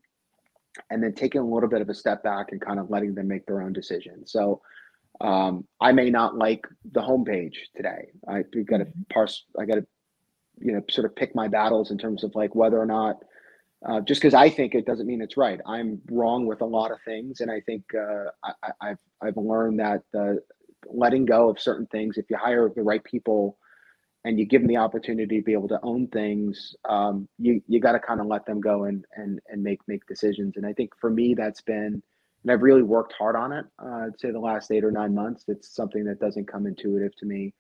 and 0.91 1.03
then 1.03 1.15
taking 1.15 1.41
a 1.41 1.47
little 1.47 1.69
bit 1.69 1.81
of 1.81 1.89
a 1.89 1.95
step 1.95 2.23
back 2.23 2.47
and 2.51 2.61
kind 2.61 2.81
of 2.81 2.91
letting 2.91 3.15
them 3.15 3.29
make 3.29 3.47
their 3.47 3.63
own 3.63 3.73
decisions. 3.73 4.33
So 4.33 4.61
um, 5.21 5.67
I 5.81 5.93
may 5.93 6.11
not 6.11 6.37
like 6.37 6.67
the 6.93 7.01
homepage 7.01 7.55
today. 7.77 8.09
i've 8.29 8.51
got 8.67 8.79
to 8.79 8.85
mm-hmm. 8.85 9.03
parse. 9.13 9.45
I 9.59 9.65
got 9.65 9.77
to 9.77 9.87
you 10.63 10.73
know 10.73 10.83
sort 10.89 11.05
of 11.05 11.17
pick 11.17 11.35
my 11.35 11.49
battles 11.49 11.91
in 11.91 11.99
terms 11.99 12.25
of 12.25 12.35
like 12.35 12.55
whether 12.55 12.81
or 12.81 12.87
not 12.87 13.23
uh, 13.85 14.01
just 14.01 14.21
because 14.21 14.35
I 14.35 14.49
think 14.49 14.75
it 14.75 14.87
doesn't 14.87 15.07
mean 15.07 15.21
it's 15.21 15.37
right. 15.37 15.61
I'm 15.67 16.01
wrong 16.11 16.47
with 16.47 16.61
a 16.61 16.67
lot 16.67 16.93
of 16.93 16.99
things, 17.05 17.41
and 17.41 17.51
I 17.51 17.61
think 17.61 17.83
uh, 17.95 18.27
I, 18.81 18.89
have 18.89 18.99
I've 19.21 19.37
learned 19.37 19.81
that 19.81 20.03
uh, 20.17 20.35
letting 20.87 21.25
go 21.25 21.49
of 21.49 21.61
certain 21.61 21.87
things, 21.87 22.17
if 22.17 22.27
you 22.31 22.37
hire 22.37 22.71
the 22.75 22.83
right 22.83 23.03
people 23.03 23.59
and 24.25 24.39
you 24.39 24.45
give 24.45 24.63
them 24.63 24.69
the 24.69 24.77
opportunity 24.77 25.39
to 25.39 25.45
be 25.45 25.53
able 25.53 25.69
to 25.69 25.81
own 25.83 26.07
things, 26.09 26.77
um, 26.89 27.29
you 27.39 27.61
you 27.67 27.81
got 27.81 27.93
to 27.93 27.99
kind 27.99 28.21
of 28.21 28.27
let 28.27 28.47
them 28.47 28.61
go 28.61 28.85
and 28.85 29.05
and 29.17 29.41
and 29.49 29.63
make 29.63 29.81
make 29.89 30.07
decisions. 30.07 30.55
And 30.57 30.65
I 30.65 30.73
think 30.73 30.93
for 31.01 31.11
me, 31.11 31.35
that's 31.35 31.61
been, 31.61 32.01
and 32.43 32.53
I've 32.53 32.63
really 32.63 32.83
worked 32.83 33.15
hard 33.19 33.35
on 33.35 33.53
it. 33.53 33.65
Uh, 33.83 34.07
I'd 34.07 34.21
say 34.21 34.31
the 34.31 34.39
last 34.39 34.71
eight 34.71 34.85
or 34.85 34.93
nine 34.93 35.15
months. 35.15 35.45
It's 35.49 35.75
something 35.75 36.05
that 36.05 36.21
doesn't 36.21 36.47
come 36.47 36.67
intuitive 36.69 37.17
to 37.17 37.27
me, 37.27 37.53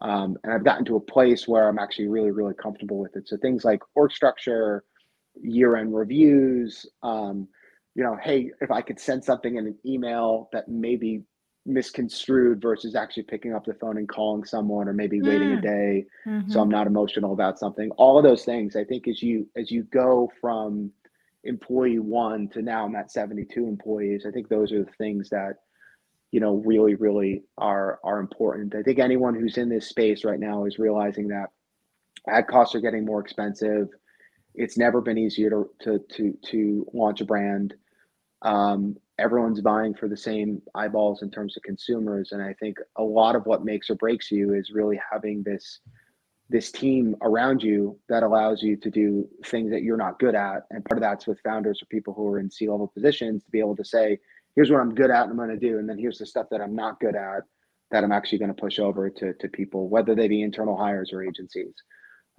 um, 0.00 0.36
and 0.44 0.52
I've 0.52 0.64
gotten 0.64 0.84
to 0.86 0.96
a 0.96 1.00
place 1.00 1.48
where 1.48 1.68
I'm 1.68 1.78
actually 1.78 2.08
really 2.08 2.30
really 2.30 2.54
comfortable 2.54 2.98
with 2.98 3.16
it. 3.16 3.28
So 3.28 3.36
things 3.36 3.64
like 3.64 3.80
org 3.94 4.12
structure, 4.12 4.84
year 5.40 5.76
end 5.76 5.94
reviews. 5.94 6.86
Um, 7.02 7.48
you 7.94 8.04
know, 8.04 8.16
hey, 8.22 8.52
if 8.60 8.70
I 8.70 8.80
could 8.80 9.00
send 9.00 9.24
something 9.24 9.56
in 9.56 9.66
an 9.66 9.78
email 9.84 10.48
that 10.52 10.68
maybe 10.68 11.24
misconstrued 11.68 12.62
versus 12.62 12.96
actually 12.96 13.24
picking 13.24 13.52
up 13.54 13.64
the 13.64 13.74
phone 13.74 13.98
and 13.98 14.08
calling 14.08 14.42
someone 14.42 14.88
or 14.88 14.94
maybe 14.94 15.20
waiting 15.20 15.50
mm. 15.50 15.58
a 15.58 15.60
day 15.60 16.06
mm-hmm. 16.26 16.50
so 16.50 16.60
i'm 16.60 16.70
not 16.70 16.86
emotional 16.86 17.34
about 17.34 17.58
something 17.58 17.90
all 17.92 18.16
of 18.16 18.24
those 18.24 18.44
things 18.44 18.74
i 18.74 18.82
think 18.82 19.06
as 19.06 19.22
you 19.22 19.46
as 19.54 19.70
you 19.70 19.82
go 19.92 20.32
from 20.40 20.90
employee 21.44 21.98
one 21.98 22.48
to 22.48 22.62
now 22.62 22.86
i'm 22.86 22.96
at 22.96 23.12
72 23.12 23.66
employees 23.66 24.24
i 24.26 24.30
think 24.30 24.48
those 24.48 24.72
are 24.72 24.82
the 24.82 24.92
things 24.92 25.28
that 25.28 25.56
you 26.30 26.40
know 26.40 26.56
really 26.64 26.94
really 26.94 27.42
are 27.56 27.98
are 28.04 28.18
important. 28.18 28.74
I 28.74 28.82
think 28.82 28.98
anyone 28.98 29.34
who's 29.34 29.58
in 29.58 29.68
this 29.68 29.88
space 29.88 30.24
right 30.24 30.40
now 30.40 30.64
is 30.64 30.78
realizing 30.78 31.28
that 31.28 31.50
ad 32.28 32.46
costs 32.48 32.74
are 32.74 32.80
getting 32.80 33.04
more 33.04 33.20
expensive. 33.20 33.88
It's 34.54 34.76
never 34.76 35.00
been 35.00 35.18
easier 35.18 35.50
to 35.50 35.70
to 35.82 35.98
to, 36.16 36.38
to 36.50 36.86
launch 36.92 37.20
a 37.20 37.24
brand. 37.24 37.74
Um, 38.42 38.96
everyone's 39.18 39.60
vying 39.60 39.94
for 39.94 40.08
the 40.08 40.16
same 40.16 40.62
eyeballs 40.74 41.22
in 41.22 41.30
terms 41.30 41.56
of 41.56 41.62
consumers 41.62 42.32
and 42.32 42.42
i 42.42 42.54
think 42.54 42.78
a 42.96 43.02
lot 43.02 43.34
of 43.34 43.44
what 43.46 43.64
makes 43.64 43.90
or 43.90 43.94
breaks 43.96 44.30
you 44.30 44.54
is 44.54 44.70
really 44.70 44.98
having 45.10 45.42
this 45.42 45.80
this 46.50 46.72
team 46.72 47.14
around 47.22 47.62
you 47.62 47.98
that 48.08 48.22
allows 48.22 48.62
you 48.62 48.76
to 48.76 48.90
do 48.90 49.28
things 49.44 49.70
that 49.70 49.82
you're 49.82 49.96
not 49.96 50.18
good 50.18 50.34
at 50.34 50.62
and 50.70 50.84
part 50.84 50.98
of 50.98 51.02
that's 51.02 51.26
with 51.26 51.40
founders 51.40 51.82
or 51.82 51.86
people 51.86 52.14
who 52.14 52.26
are 52.28 52.38
in 52.38 52.50
c 52.50 52.68
level 52.68 52.86
positions 52.86 53.42
to 53.44 53.50
be 53.50 53.58
able 53.58 53.76
to 53.76 53.84
say 53.84 54.18
here's 54.58 54.72
what 54.72 54.80
i'm 54.80 54.92
good 54.94 55.10
at 55.10 55.22
and 55.22 55.30
i'm 55.30 55.36
going 55.36 55.48
to 55.48 55.56
do 55.56 55.78
and 55.78 55.88
then 55.88 55.96
here's 55.96 56.18
the 56.18 56.26
stuff 56.26 56.46
that 56.50 56.60
i'm 56.60 56.74
not 56.74 56.98
good 56.98 57.14
at 57.14 57.42
that 57.92 58.02
i'm 58.02 58.10
actually 58.10 58.38
going 58.38 58.52
to 58.52 58.60
push 58.60 58.80
over 58.80 59.08
to, 59.08 59.32
to 59.34 59.48
people 59.48 59.88
whether 59.88 60.16
they 60.16 60.26
be 60.26 60.42
internal 60.42 60.76
hires 60.76 61.12
or 61.12 61.22
agencies 61.22 61.74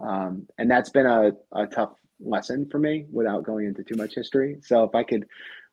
um, 0.01 0.45
and 0.57 0.69
that's 0.69 0.89
been 0.89 1.05
a, 1.05 1.31
a 1.53 1.65
tough 1.67 1.93
lesson 2.19 2.67
for 2.69 2.79
me 2.79 3.05
without 3.09 3.45
going 3.45 3.65
into 3.65 3.83
too 3.83 3.95
much 3.95 4.13
history 4.13 4.57
so 4.61 4.83
if 4.83 4.93
i 4.93 5.01
could 5.03 5.25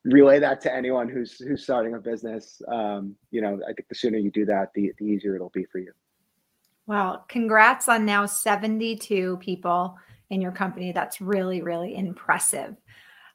relay 0.04 0.38
that 0.38 0.60
to 0.60 0.72
anyone 0.72 1.08
who's 1.08 1.38
who's 1.40 1.64
starting 1.64 1.94
a 1.94 1.98
business. 1.98 2.62
Um, 2.68 3.16
you 3.32 3.40
know, 3.40 3.58
I 3.68 3.72
think 3.72 3.88
the 3.88 3.94
sooner 3.96 4.18
you 4.18 4.30
do 4.30 4.44
that, 4.46 4.70
the 4.72 4.92
the 4.98 5.04
easier 5.04 5.34
it'll 5.34 5.50
be 5.50 5.64
for 5.64 5.78
you. 5.78 5.90
Well, 6.86 7.24
congrats 7.28 7.88
on 7.88 8.04
now 8.04 8.26
72 8.26 9.38
people 9.38 9.96
in 10.30 10.40
your 10.40 10.52
company. 10.52 10.92
That's 10.92 11.20
really, 11.20 11.60
really 11.60 11.96
impressive. 11.96 12.76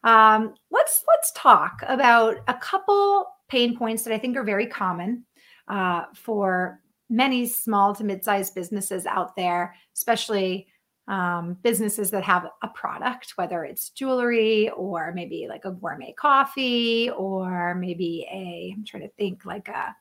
Um, 0.04 0.56
let's 0.72 1.04
let's 1.08 1.32
talk 1.34 1.84
about 1.88 2.38
a 2.48 2.54
couple 2.56 3.28
pain 3.50 3.78
points 3.78 4.04
that 4.04 4.14
I 4.14 4.18
think 4.18 4.36
are 4.38 4.44
very 4.44 4.68
common 4.68 5.26
uh, 5.68 6.06
for 6.16 6.80
many 7.10 7.46
small 7.46 7.94
to 7.96 8.04
mid-sized 8.04 8.56
businesses 8.56 9.06
out 9.06 9.36
there, 9.36 9.76
especially 9.96 10.68
um, 11.08 11.58
businesses 11.62 12.10
that 12.12 12.24
have 12.24 12.48
a 12.64 12.68
product, 12.70 13.34
whether 13.36 13.66
it's 13.66 13.90
jewelry 13.90 14.70
or 14.70 15.12
maybe 15.14 15.46
like 15.50 15.66
a 15.66 15.72
gourmet 15.72 16.14
coffee 16.14 17.10
or 17.10 17.76
maybe 17.76 18.26
a, 18.32 18.74
I'm 18.76 18.86
trying 18.86 19.04
to 19.04 19.14
think 19.18 19.46
like 19.46 19.68
a, 19.68 19.94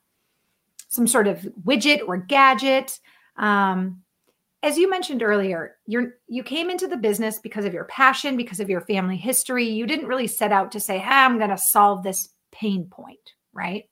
some 0.87 1.07
sort 1.07 1.27
of 1.27 1.39
widget 1.65 2.07
or 2.07 2.17
gadget. 2.17 2.97
Um, 3.37 4.03
as 4.63 4.77
you 4.77 4.89
mentioned 4.89 5.23
earlier, 5.23 5.77
you're 5.87 6.13
you 6.27 6.43
came 6.43 6.69
into 6.69 6.87
the 6.87 6.97
business 6.97 7.39
because 7.39 7.65
of 7.65 7.73
your 7.73 7.85
passion, 7.85 8.37
because 8.37 8.59
of 8.59 8.69
your 8.69 8.81
family 8.81 9.17
history. 9.17 9.67
You 9.67 9.87
didn't 9.87 10.07
really 10.07 10.27
set 10.27 10.51
out 10.51 10.71
to 10.73 10.79
say, 10.79 10.99
"Hey, 10.99 11.09
I'm 11.09 11.37
going 11.37 11.49
to 11.49 11.57
solve 11.57 12.03
this 12.03 12.29
pain 12.51 12.85
point," 12.85 13.33
right? 13.53 13.85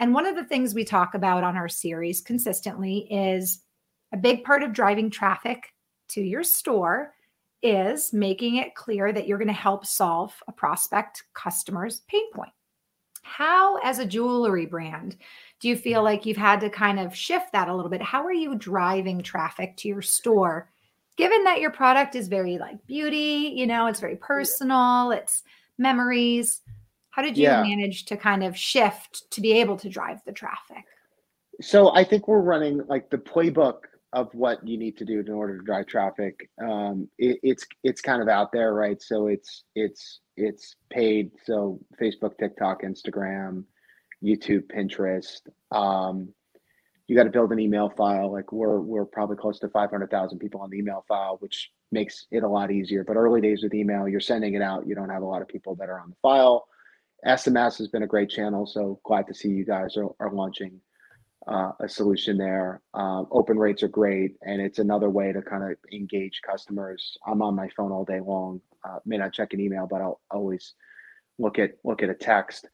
And 0.00 0.14
one 0.14 0.26
of 0.26 0.36
the 0.36 0.44
things 0.44 0.74
we 0.74 0.84
talk 0.84 1.14
about 1.14 1.44
on 1.44 1.56
our 1.56 1.68
series 1.68 2.20
consistently 2.20 3.06
is 3.10 3.62
a 4.12 4.16
big 4.16 4.44
part 4.44 4.62
of 4.62 4.72
driving 4.72 5.10
traffic 5.10 5.72
to 6.10 6.20
your 6.20 6.42
store 6.42 7.14
is 7.62 8.12
making 8.12 8.56
it 8.56 8.74
clear 8.74 9.12
that 9.12 9.26
you're 9.26 9.38
going 9.38 9.48
to 9.48 9.54
help 9.54 9.84
solve 9.84 10.32
a 10.46 10.52
prospect 10.52 11.24
customer's 11.34 12.02
pain 12.08 12.32
point. 12.32 12.52
How, 13.28 13.76
as 13.78 13.98
a 13.98 14.06
jewelry 14.06 14.66
brand, 14.66 15.16
do 15.60 15.68
you 15.68 15.76
feel 15.76 16.02
like 16.02 16.24
you've 16.24 16.36
had 16.36 16.60
to 16.60 16.70
kind 16.70 16.98
of 16.98 17.14
shift 17.14 17.52
that 17.52 17.68
a 17.68 17.74
little 17.74 17.90
bit? 17.90 18.00
How 18.00 18.24
are 18.24 18.32
you 18.32 18.54
driving 18.54 19.22
traffic 19.22 19.76
to 19.78 19.88
your 19.88 20.02
store? 20.02 20.70
Given 21.16 21.44
that 21.44 21.60
your 21.60 21.70
product 21.70 22.14
is 22.14 22.28
very 22.28 22.58
like 22.58 22.84
beauty, 22.86 23.52
you 23.54 23.66
know, 23.66 23.86
it's 23.86 24.00
very 24.00 24.16
personal, 24.16 25.10
it's 25.10 25.42
memories. 25.76 26.62
How 27.10 27.22
did 27.22 27.36
you 27.36 27.44
yeah. 27.44 27.62
manage 27.62 28.06
to 28.06 28.16
kind 28.16 28.44
of 28.44 28.56
shift 28.56 29.30
to 29.32 29.40
be 29.40 29.52
able 29.52 29.76
to 29.78 29.88
drive 29.88 30.20
the 30.24 30.32
traffic? 30.32 30.84
So 31.60 31.94
I 31.94 32.04
think 32.04 32.28
we're 32.28 32.40
running 32.40 32.86
like 32.86 33.10
the 33.10 33.18
playbook 33.18 33.80
of 34.12 34.34
what 34.34 34.66
you 34.66 34.78
need 34.78 34.96
to 34.96 35.04
do 35.04 35.20
in 35.20 35.28
order 35.28 35.58
to 35.58 35.64
drive 35.64 35.86
traffic. 35.86 36.48
Um, 36.62 37.08
it, 37.18 37.38
it's 37.42 37.66
it's 37.84 38.00
kind 38.00 38.22
of 38.22 38.28
out 38.28 38.52
there, 38.52 38.72
right? 38.74 39.00
So 39.02 39.26
it's 39.26 39.64
it's 39.74 40.20
it's 40.36 40.76
paid. 40.90 41.30
So 41.44 41.80
Facebook, 42.00 42.38
TikTok, 42.38 42.82
Instagram, 42.82 43.64
YouTube, 44.24 44.64
Pinterest. 44.74 45.40
Um, 45.70 46.32
you 47.06 47.16
got 47.16 47.24
to 47.24 47.30
build 47.30 47.52
an 47.52 47.58
email 47.58 47.90
file. 47.90 48.32
Like 48.32 48.52
we're 48.52 48.80
we're 48.80 49.04
probably 49.04 49.36
close 49.36 49.58
to 49.60 49.68
five 49.68 49.90
hundred 49.90 50.10
thousand 50.10 50.38
people 50.38 50.60
on 50.60 50.70
the 50.70 50.78
email 50.78 51.04
file, 51.06 51.36
which 51.40 51.70
makes 51.92 52.26
it 52.30 52.42
a 52.42 52.48
lot 52.48 52.70
easier. 52.70 53.04
But 53.04 53.16
early 53.16 53.40
days 53.40 53.62
with 53.62 53.74
email, 53.74 54.08
you're 54.08 54.20
sending 54.20 54.54
it 54.54 54.62
out. 54.62 54.86
You 54.86 54.94
don't 54.94 55.10
have 55.10 55.22
a 55.22 55.26
lot 55.26 55.42
of 55.42 55.48
people 55.48 55.74
that 55.76 55.88
are 55.88 56.00
on 56.00 56.10
the 56.10 56.16
file. 56.22 56.66
SMS 57.26 57.78
has 57.78 57.88
been 57.88 58.04
a 58.04 58.06
great 58.06 58.30
channel, 58.30 58.64
so 58.64 59.00
glad 59.04 59.26
to 59.26 59.34
see 59.34 59.48
you 59.48 59.64
guys 59.64 59.96
are, 59.96 60.08
are 60.20 60.32
launching 60.32 60.80
uh, 61.48 61.72
a 61.80 61.88
solution 61.88 62.36
there. 62.36 62.82
Uh, 62.92 63.24
open 63.30 63.58
rates 63.58 63.82
are 63.82 63.88
great, 63.88 64.36
and 64.42 64.60
it's 64.60 64.78
another 64.78 65.08
way 65.08 65.32
to 65.32 65.40
kind 65.40 65.64
of 65.64 65.78
engage 65.92 66.42
customers. 66.42 67.16
I'm 67.26 67.40
on 67.40 67.54
my 67.56 67.68
phone 67.70 67.90
all 67.90 68.04
day 68.04 68.20
long. 68.20 68.60
Uh, 68.84 68.98
may 69.06 69.16
not 69.16 69.32
check 69.32 69.54
an 69.54 69.60
email, 69.60 69.86
but 69.90 70.02
I'll 70.02 70.20
always 70.30 70.74
look 71.38 71.58
at 71.58 71.72
look 71.84 72.02
at 72.02 72.10
a 72.10 72.14
text. 72.14 72.68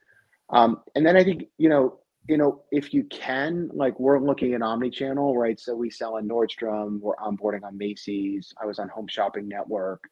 Um, 0.49 0.81
and 0.95 1.05
then 1.05 1.15
I 1.15 1.23
think 1.23 1.45
you 1.57 1.69
know, 1.69 1.99
you 2.27 2.37
know, 2.37 2.63
if 2.71 2.93
you 2.93 3.05
can, 3.05 3.69
like 3.73 3.97
we're 3.99 4.19
looking 4.19 4.53
at 4.53 4.61
omni-channel, 4.61 5.37
right? 5.37 5.59
So 5.59 5.73
we 5.73 5.89
sell 5.89 6.17
in 6.17 6.27
Nordstrom, 6.27 6.99
we're 6.99 7.15
onboarding 7.15 7.63
on 7.63 7.77
Macy's. 7.77 8.53
I 8.61 8.65
was 8.65 8.77
on 8.79 8.89
Home 8.89 9.07
Shopping 9.07 9.47
Network. 9.47 10.03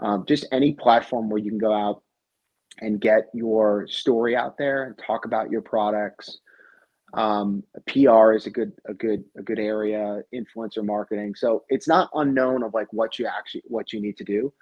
Um, 0.00 0.24
just 0.26 0.46
any 0.50 0.72
platform 0.72 1.28
where 1.28 1.38
you 1.38 1.50
can 1.50 1.58
go 1.58 1.72
out 1.72 2.02
and 2.80 3.00
get 3.00 3.28
your 3.34 3.86
story 3.86 4.34
out 4.34 4.58
there 4.58 4.84
and 4.84 4.98
talk 4.98 5.26
about 5.26 5.50
your 5.50 5.60
products 5.60 6.40
um, 7.14 7.62
PR 7.86 8.32
is 8.32 8.46
a 8.46 8.50
good 8.50 8.72
a 8.86 8.94
good 8.94 9.24
a 9.36 9.42
good 9.42 9.58
area. 9.58 10.22
Influencer 10.34 10.84
marketing. 10.84 11.34
So 11.34 11.64
it's 11.68 11.88
not 11.88 12.10
unknown 12.14 12.62
of 12.62 12.74
like 12.74 12.92
what 12.92 13.18
you 13.18 13.26
actually 13.26 13.62
what 13.66 13.92
you 13.92 14.00
need 14.00 14.16
to 14.18 14.24
do. 14.24 14.52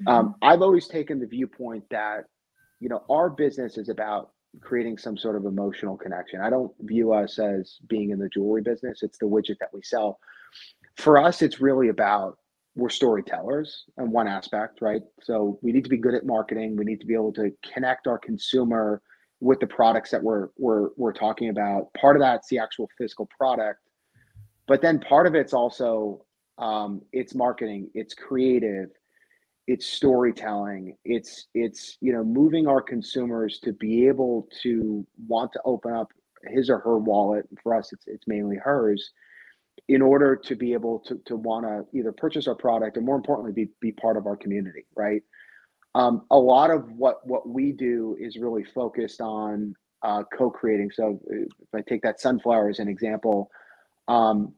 Mm-hmm. 0.00 0.08
Um, 0.08 0.34
I've 0.42 0.62
always 0.62 0.88
taken 0.88 1.20
the 1.20 1.26
viewpoint 1.26 1.84
that 1.90 2.24
you 2.80 2.88
know 2.88 3.04
our 3.10 3.30
business 3.30 3.76
is 3.78 3.88
about 3.88 4.30
creating 4.60 4.98
some 4.98 5.16
sort 5.16 5.36
of 5.36 5.46
emotional 5.46 5.96
connection. 5.96 6.40
I 6.40 6.50
don't 6.50 6.72
view 6.80 7.12
us 7.12 7.38
as 7.38 7.78
being 7.88 8.10
in 8.10 8.18
the 8.18 8.28
jewelry 8.28 8.62
business. 8.62 9.02
It's 9.02 9.18
the 9.18 9.26
widget 9.26 9.58
that 9.60 9.72
we 9.72 9.82
sell. 9.82 10.18
For 10.96 11.18
us, 11.18 11.42
it's 11.42 11.60
really 11.60 11.88
about 11.88 12.38
we're 12.76 12.88
storytellers 12.88 13.84
in 13.98 14.10
one 14.10 14.26
aspect, 14.26 14.80
right? 14.80 15.02
So 15.22 15.58
we 15.62 15.72
need 15.72 15.84
to 15.84 15.90
be 15.90 15.96
good 15.96 16.14
at 16.14 16.26
marketing. 16.26 16.76
We 16.76 16.84
need 16.84 17.00
to 17.00 17.06
be 17.06 17.14
able 17.14 17.32
to 17.34 17.52
connect 17.72 18.06
our 18.06 18.18
consumer 18.18 19.00
with 19.44 19.60
the 19.60 19.66
products 19.66 20.10
that 20.10 20.22
we're 20.22 20.48
we're 20.56 20.88
we're 20.96 21.12
talking 21.12 21.50
about. 21.50 21.92
Part 21.92 22.16
of 22.16 22.20
that's 22.20 22.48
the 22.48 22.58
actual 22.58 22.88
physical 22.96 23.28
product, 23.38 23.78
but 24.66 24.80
then 24.80 24.98
part 24.98 25.26
of 25.26 25.34
it's 25.34 25.52
also 25.52 26.24
um, 26.56 27.02
it's 27.12 27.34
marketing, 27.34 27.90
it's 27.92 28.14
creative, 28.14 28.88
it's 29.66 29.86
storytelling, 29.86 30.96
it's 31.04 31.48
it's 31.52 31.98
you 32.00 32.10
know 32.14 32.24
moving 32.24 32.66
our 32.66 32.80
consumers 32.80 33.58
to 33.60 33.74
be 33.74 34.08
able 34.08 34.48
to 34.62 35.06
want 35.28 35.52
to 35.52 35.60
open 35.66 35.92
up 35.92 36.10
his 36.48 36.70
or 36.70 36.78
her 36.78 36.96
wallet. 36.96 37.46
For 37.62 37.74
us, 37.74 37.92
it's 37.92 38.06
it's 38.06 38.26
mainly 38.26 38.56
hers 38.56 39.12
in 39.88 40.00
order 40.00 40.36
to 40.36 40.56
be 40.56 40.72
able 40.72 41.00
to, 41.00 41.20
to 41.26 41.36
want 41.36 41.66
to 41.66 41.84
either 41.98 42.12
purchase 42.12 42.48
our 42.48 42.54
product 42.54 42.96
or 42.96 43.02
more 43.02 43.16
importantly 43.16 43.52
be, 43.52 43.70
be 43.80 43.92
part 43.92 44.16
of 44.16 44.24
our 44.24 44.36
community 44.36 44.86
right 44.96 45.22
um, 45.94 46.22
a 46.30 46.38
lot 46.38 46.70
of 46.70 46.90
what 46.92 47.26
what 47.26 47.48
we 47.48 47.72
do 47.72 48.16
is 48.20 48.36
really 48.36 48.64
focused 48.64 49.20
on 49.20 49.74
uh, 50.02 50.22
co-creating. 50.36 50.90
So 50.92 51.20
if 51.28 51.48
I 51.74 51.80
take 51.80 52.02
that 52.02 52.20
sunflower 52.20 52.68
as 52.68 52.78
an 52.78 52.88
example, 52.88 53.50
um, 54.08 54.52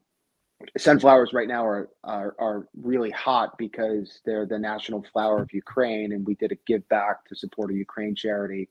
sunflowers 0.77 1.31
right 1.33 1.47
now 1.47 1.65
are, 1.65 1.89
are, 2.03 2.35
are 2.39 2.67
really 2.81 3.11
hot 3.11 3.57
because 3.57 4.19
they're 4.25 4.45
the 4.45 4.59
national 4.59 5.05
flower 5.13 5.41
of 5.41 5.53
Ukraine, 5.53 6.11
and 6.13 6.25
we 6.25 6.35
did 6.35 6.51
a 6.51 6.57
give 6.65 6.87
back 6.89 7.25
to 7.25 7.35
support 7.35 7.71
a 7.71 7.75
Ukraine 7.75 8.15
charity. 8.15 8.69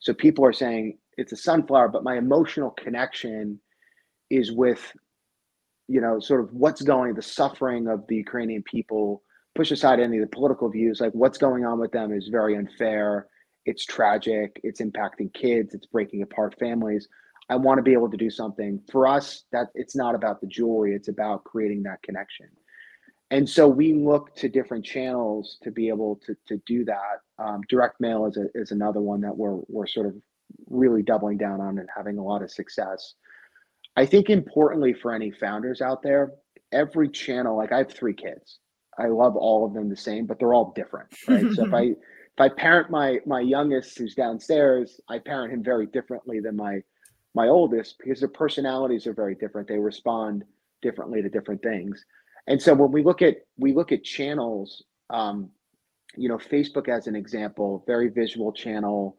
So 0.00 0.12
people 0.12 0.44
are 0.44 0.52
saying 0.52 0.98
it's 1.16 1.32
a 1.32 1.36
sunflower, 1.36 1.88
but 1.88 2.04
my 2.04 2.18
emotional 2.18 2.70
connection 2.70 3.60
is 4.30 4.52
with, 4.52 4.92
you 5.88 6.00
know, 6.00 6.20
sort 6.20 6.40
of 6.40 6.52
what's 6.52 6.82
going, 6.82 7.14
the 7.14 7.22
suffering 7.22 7.88
of 7.88 8.06
the 8.08 8.16
Ukrainian 8.16 8.62
people 8.62 9.22
push 9.58 9.72
aside 9.72 9.98
any 9.98 10.18
of 10.18 10.22
the 10.22 10.36
political 10.36 10.68
views, 10.68 11.00
like 11.00 11.10
what's 11.14 11.36
going 11.36 11.64
on 11.66 11.80
with 11.80 11.90
them 11.90 12.12
is 12.12 12.28
very 12.28 12.54
unfair. 12.54 13.26
It's 13.66 13.84
tragic. 13.84 14.60
It's 14.62 14.80
impacting 14.80 15.34
kids. 15.34 15.74
It's 15.74 15.84
breaking 15.84 16.22
apart 16.22 16.54
families. 16.60 17.08
I 17.50 17.56
want 17.56 17.78
to 17.78 17.82
be 17.82 17.92
able 17.92 18.08
to 18.08 18.16
do 18.16 18.30
something 18.30 18.80
for 18.88 19.08
us 19.08 19.42
that 19.50 19.66
it's 19.74 19.96
not 19.96 20.14
about 20.14 20.40
the 20.40 20.46
jewelry. 20.46 20.94
It's 20.94 21.08
about 21.08 21.42
creating 21.42 21.82
that 21.82 22.00
connection. 22.02 22.46
And 23.32 23.48
so 23.48 23.66
we 23.66 23.94
look 23.94 24.32
to 24.36 24.48
different 24.48 24.84
channels 24.84 25.58
to 25.64 25.72
be 25.72 25.88
able 25.88 26.20
to, 26.24 26.36
to 26.46 26.62
do 26.64 26.84
that. 26.84 27.16
Um, 27.40 27.62
direct 27.68 28.00
mail 28.00 28.26
is, 28.26 28.36
a, 28.36 28.46
is 28.54 28.70
another 28.70 29.00
one 29.00 29.20
that 29.22 29.36
we're, 29.36 29.58
we're 29.66 29.88
sort 29.88 30.06
of 30.06 30.14
really 30.70 31.02
doubling 31.02 31.36
down 31.36 31.60
on 31.60 31.78
and 31.78 31.88
having 31.94 32.18
a 32.18 32.22
lot 32.22 32.42
of 32.42 32.52
success. 32.52 33.14
I 33.96 34.06
think 34.06 34.30
importantly 34.30 34.92
for 34.92 35.12
any 35.12 35.32
founders 35.32 35.82
out 35.82 36.04
there, 36.04 36.34
every 36.70 37.08
channel, 37.08 37.56
like 37.56 37.72
I 37.72 37.78
have 37.78 37.92
three 37.92 38.14
kids. 38.14 38.60
I 38.98 39.06
love 39.06 39.36
all 39.36 39.64
of 39.64 39.74
them 39.74 39.88
the 39.88 39.96
same, 39.96 40.26
but 40.26 40.38
they're 40.38 40.54
all 40.54 40.72
different, 40.74 41.08
right? 41.28 41.52
so 41.52 41.66
if 41.66 41.74
I 41.74 41.82
if 41.82 42.40
I 42.40 42.48
parent 42.48 42.90
my 42.90 43.18
my 43.26 43.40
youngest 43.40 43.98
who's 43.98 44.14
downstairs, 44.14 45.00
I 45.08 45.18
parent 45.18 45.52
him 45.52 45.62
very 45.62 45.86
differently 45.86 46.40
than 46.40 46.56
my 46.56 46.82
my 47.34 47.48
oldest 47.48 47.96
because 47.98 48.20
their 48.20 48.28
personalities 48.28 49.06
are 49.06 49.14
very 49.14 49.34
different. 49.34 49.68
They 49.68 49.78
respond 49.78 50.44
differently 50.82 51.22
to 51.22 51.28
different 51.28 51.62
things. 51.62 52.04
And 52.46 52.60
so 52.60 52.74
when 52.74 52.92
we 52.92 53.02
look 53.02 53.22
at 53.22 53.36
we 53.56 53.72
look 53.72 53.92
at 53.92 54.04
channels, 54.04 54.84
um, 55.10 55.50
you 56.16 56.28
know, 56.28 56.38
Facebook 56.38 56.88
as 56.88 57.06
an 57.06 57.14
example, 57.14 57.84
very 57.86 58.08
visual 58.08 58.52
channel. 58.52 59.16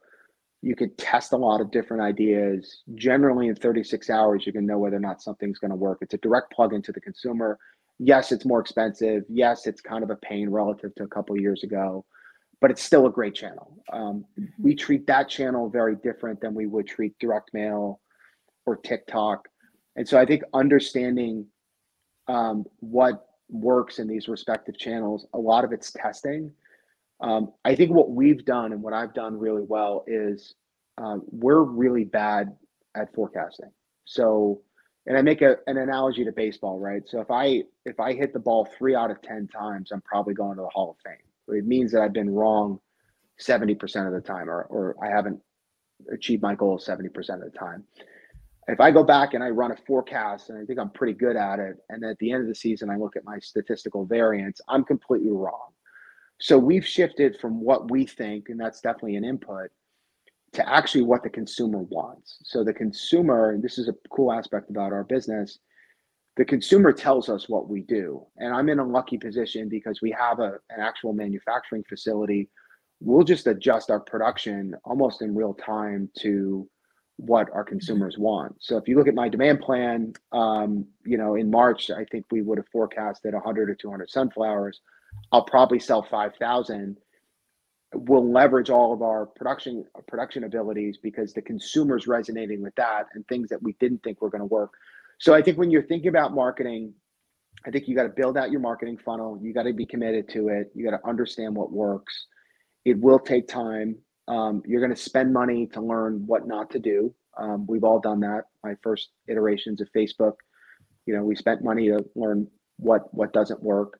You 0.61 0.75
could 0.75 0.97
test 0.97 1.31
a 1.31 1.37
lot 1.37 1.61
of 1.61 1.71
different 1.71 2.03
ideas. 2.03 2.83
Generally, 2.95 3.47
in 3.47 3.55
36 3.55 4.09
hours, 4.09 4.45
you 4.45 4.51
can 4.51 4.65
know 4.65 4.77
whether 4.77 4.97
or 4.97 4.99
not 4.99 5.21
something's 5.21 5.57
going 5.57 5.71
to 5.71 5.77
work. 5.77 5.99
It's 6.01 6.13
a 6.13 6.17
direct 6.17 6.51
plug 6.51 6.73
into 6.73 6.91
the 6.91 6.99
consumer 6.99 7.57
yes, 7.99 8.31
it's 8.31 8.45
more 8.45 8.59
expensive. 8.61 9.23
Yes, 9.29 9.67
it's 9.67 9.81
kind 9.81 10.03
of 10.03 10.09
a 10.09 10.15
pain 10.15 10.49
relative 10.49 10.95
to 10.95 11.03
a 11.03 11.07
couple 11.07 11.39
years 11.39 11.63
ago, 11.63 12.05
but 12.61 12.71
it's 12.71 12.81
still 12.81 13.05
a 13.05 13.11
great 13.11 13.35
channel. 13.35 13.77
Um, 13.91 14.25
we 14.57 14.73
treat 14.73 15.05
that 15.07 15.29
channel 15.29 15.69
very 15.69 15.95
different 15.97 16.41
than 16.41 16.55
we 16.55 16.65
would 16.65 16.87
treat 16.87 17.17
direct 17.19 17.53
mail 17.53 17.99
or 18.65 18.77
TikTok. 18.77 19.47
And 19.95 20.07
so 20.07 20.17
I 20.17 20.25
think 20.25 20.43
understanding 20.53 21.45
um, 22.27 22.65
what 22.79 23.27
works 23.49 23.99
in 23.99 24.07
these 24.07 24.27
respective 24.27 24.77
channels, 24.77 25.27
a 25.33 25.37
lot 25.37 25.63
of 25.65 25.73
it's 25.73 25.91
testing. 25.91 26.51
Um, 27.21 27.51
I 27.65 27.75
think 27.75 27.91
what 27.91 28.11
we've 28.11 28.45
done 28.45 28.71
and 28.71 28.81
what 28.81 28.93
I've 28.93 29.13
done 29.13 29.37
really 29.37 29.63
well 29.63 30.05
is 30.07 30.55
uh, 30.97 31.17
we're 31.31 31.63
really 31.63 32.05
bad 32.05 32.55
at 32.95 33.13
forecasting. 33.13 33.71
So 34.05 34.61
and 35.09 35.17
I 35.17 35.23
make 35.23 35.41
a, 35.41 35.57
an 35.65 35.77
analogy 35.77 36.23
to 36.23 36.31
baseball, 36.31 36.79
right? 36.79 37.01
So 37.07 37.19
if 37.19 37.31
I 37.31 37.63
if 37.83 37.99
I 37.99 38.13
hit 38.13 38.31
the 38.31 38.39
ball 38.39 38.69
three 38.77 38.95
out 38.95 39.11
of 39.11 39.21
ten 39.21 39.47
times, 39.47 39.91
I'm 39.91 40.01
probably 40.01 40.35
going 40.35 40.55
to 40.55 40.61
the 40.61 40.69
Hall 40.69 40.91
of 40.91 40.97
Fame. 41.03 41.57
It 41.57 41.65
means 41.65 41.91
that 41.91 42.01
I've 42.01 42.13
been 42.13 42.29
wrong 42.29 42.79
seventy 43.39 43.73
percent 43.75 44.07
of 44.07 44.13
the 44.13 44.21
time, 44.21 44.49
or 44.49 44.63
or 44.69 44.95
I 45.03 45.09
haven't 45.09 45.41
achieved 46.13 46.43
my 46.43 46.53
goal 46.55 46.77
seventy 46.77 47.09
percent 47.09 47.43
of 47.43 47.51
the 47.51 47.57
time. 47.57 47.83
If 48.67 48.79
I 48.79 48.91
go 48.91 49.03
back 49.03 49.33
and 49.33 49.43
I 49.43 49.49
run 49.49 49.71
a 49.71 49.75
forecast 49.87 50.51
and 50.51 50.59
I 50.59 50.63
think 50.63 50.77
I'm 50.77 50.91
pretty 50.91 51.13
good 51.13 51.35
at 51.35 51.57
it, 51.57 51.77
and 51.89 52.05
at 52.05 52.19
the 52.19 52.31
end 52.31 52.43
of 52.43 52.47
the 52.47 52.53
season 52.53 52.91
I 52.91 52.97
look 52.97 53.15
at 53.15 53.25
my 53.25 53.39
statistical 53.39 54.05
variance, 54.05 54.61
I'm 54.69 54.83
completely 54.83 55.31
wrong. 55.31 55.71
So 56.39 56.59
we've 56.59 56.85
shifted 56.85 57.37
from 57.41 57.61
what 57.61 57.89
we 57.89 58.05
think, 58.05 58.49
and 58.49 58.59
that's 58.59 58.79
definitely 58.79 59.15
an 59.15 59.25
input, 59.25 59.71
to 60.59 60.69
actually 60.69 61.03
what 61.03 61.23
the 61.23 61.29
consumer 61.29 61.79
wants. 61.79 62.39
So 62.43 62.63
the 62.63 62.73
consumer, 62.73 63.57
this 63.57 63.77
is 63.77 63.87
a 63.87 63.95
cool 64.09 64.33
aspect 64.33 64.69
about 64.69 64.91
our 64.91 65.05
business, 65.05 65.59
the 66.35 66.43
consumer 66.43 66.91
tells 66.91 67.29
us 67.29 67.47
what 67.47 67.69
we 67.69 67.81
do. 67.81 68.25
And 68.37 68.53
I'm 68.53 68.67
in 68.67 68.79
a 68.79 68.85
lucky 68.85 69.17
position 69.17 69.69
because 69.69 70.01
we 70.01 70.11
have 70.11 70.39
a, 70.39 70.53
an 70.69 70.81
actual 70.81 71.13
manufacturing 71.13 71.83
facility. 71.87 72.49
We'll 72.99 73.23
just 73.23 73.47
adjust 73.47 73.89
our 73.89 74.01
production 74.01 74.75
almost 74.83 75.21
in 75.21 75.33
real 75.33 75.53
time 75.53 76.09
to 76.19 76.69
what 77.15 77.49
our 77.53 77.63
consumers 77.63 78.17
want. 78.17 78.55
So 78.59 78.75
if 78.77 78.87
you 78.87 78.97
look 78.97 79.07
at 79.07 79.15
my 79.15 79.29
demand 79.29 79.61
plan, 79.61 80.13
um, 80.33 80.85
you 81.05 81.17
know, 81.17 81.35
in 81.35 81.49
March, 81.49 81.89
I 81.89 82.03
think 82.05 82.25
we 82.31 82.41
would 82.41 82.57
have 82.57 82.67
forecasted 82.67 83.33
100 83.33 83.69
or 83.69 83.75
200 83.75 84.09
sunflowers. 84.09 84.81
I'll 85.31 85.45
probably 85.45 85.79
sell 85.79 86.03
5,000. 86.03 86.97
We'll 87.93 88.31
leverage 88.31 88.69
all 88.69 88.93
of 88.93 89.01
our 89.01 89.25
production 89.25 89.83
production 90.07 90.43
abilities 90.43 90.97
because 91.01 91.33
the 91.33 91.41
consumer's 91.41 92.07
resonating 92.07 92.61
with 92.61 92.75
that 92.75 93.07
and 93.13 93.27
things 93.27 93.49
that 93.49 93.61
we 93.63 93.73
didn't 93.79 94.03
think 94.03 94.21
were 94.21 94.29
going 94.29 94.41
to 94.41 94.45
work. 94.45 94.71
So 95.19 95.33
I 95.33 95.41
think 95.41 95.57
when 95.57 95.71
you're 95.71 95.83
thinking 95.83 96.09
about 96.09 96.33
marketing, 96.33 96.93
I 97.65 97.71
think 97.71 97.87
you 97.87 97.95
got 97.95 98.03
to 98.03 98.09
build 98.09 98.37
out 98.37 98.51
your 98.51 98.61
marketing 98.61 98.97
funnel. 98.97 99.37
You 99.41 99.53
got 99.53 99.63
to 99.63 99.73
be 99.73 99.85
committed 99.85 100.29
to 100.29 100.49
it. 100.49 100.71
You 100.73 100.89
got 100.89 100.97
to 100.97 101.07
understand 101.07 101.55
what 101.55 101.71
works. 101.71 102.27
It 102.85 102.99
will 102.99 103.19
take 103.19 103.47
time. 103.47 103.97
Um, 104.27 104.61
you're 104.65 104.81
going 104.81 104.95
to 104.95 105.01
spend 105.01 105.33
money 105.33 105.67
to 105.73 105.81
learn 105.81 106.23
what 106.25 106.47
not 106.47 106.69
to 106.71 106.79
do. 106.79 107.13
Um, 107.37 107.65
we've 107.67 107.83
all 107.83 107.99
done 107.99 108.19
that. 108.21 108.43
My 108.63 108.75
first 108.83 109.09
iterations 109.27 109.81
of 109.81 109.89
Facebook, 109.95 110.35
you 111.05 111.15
know, 111.15 111.23
we 111.23 111.35
spent 111.35 111.63
money 111.63 111.87
to 111.87 112.05
learn 112.15 112.47
what 112.77 113.13
what 113.13 113.33
doesn't 113.33 113.61
work. 113.61 113.99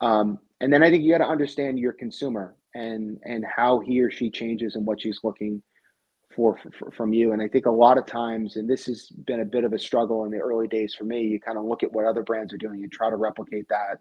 Um, 0.00 0.38
and 0.60 0.72
then 0.72 0.82
I 0.82 0.90
think 0.90 1.04
you 1.04 1.12
got 1.12 1.24
to 1.24 1.30
understand 1.30 1.78
your 1.78 1.92
consumer 1.92 2.54
and 2.74 3.18
and 3.24 3.44
how 3.44 3.80
he 3.80 4.00
or 4.00 4.10
she 4.10 4.30
changes 4.30 4.76
and 4.76 4.86
what 4.86 5.00
she's 5.00 5.20
looking 5.22 5.62
for, 6.34 6.58
for, 6.78 6.90
from 6.92 7.12
you. 7.12 7.32
And 7.32 7.42
I 7.42 7.48
think 7.48 7.66
a 7.66 7.70
lot 7.70 7.98
of 7.98 8.06
times, 8.06 8.56
and 8.56 8.70
this 8.70 8.86
has 8.86 9.08
been 9.08 9.40
a 9.40 9.44
bit 9.44 9.64
of 9.64 9.72
a 9.72 9.78
struggle 9.78 10.24
in 10.24 10.30
the 10.30 10.38
early 10.38 10.68
days 10.68 10.94
for 10.94 11.04
me. 11.04 11.22
You 11.22 11.40
kind 11.40 11.58
of 11.58 11.64
look 11.64 11.82
at 11.82 11.92
what 11.92 12.04
other 12.04 12.22
brands 12.22 12.52
are 12.52 12.58
doing 12.58 12.82
and 12.82 12.92
try 12.92 13.10
to 13.10 13.16
replicate 13.16 13.68
that 13.68 13.98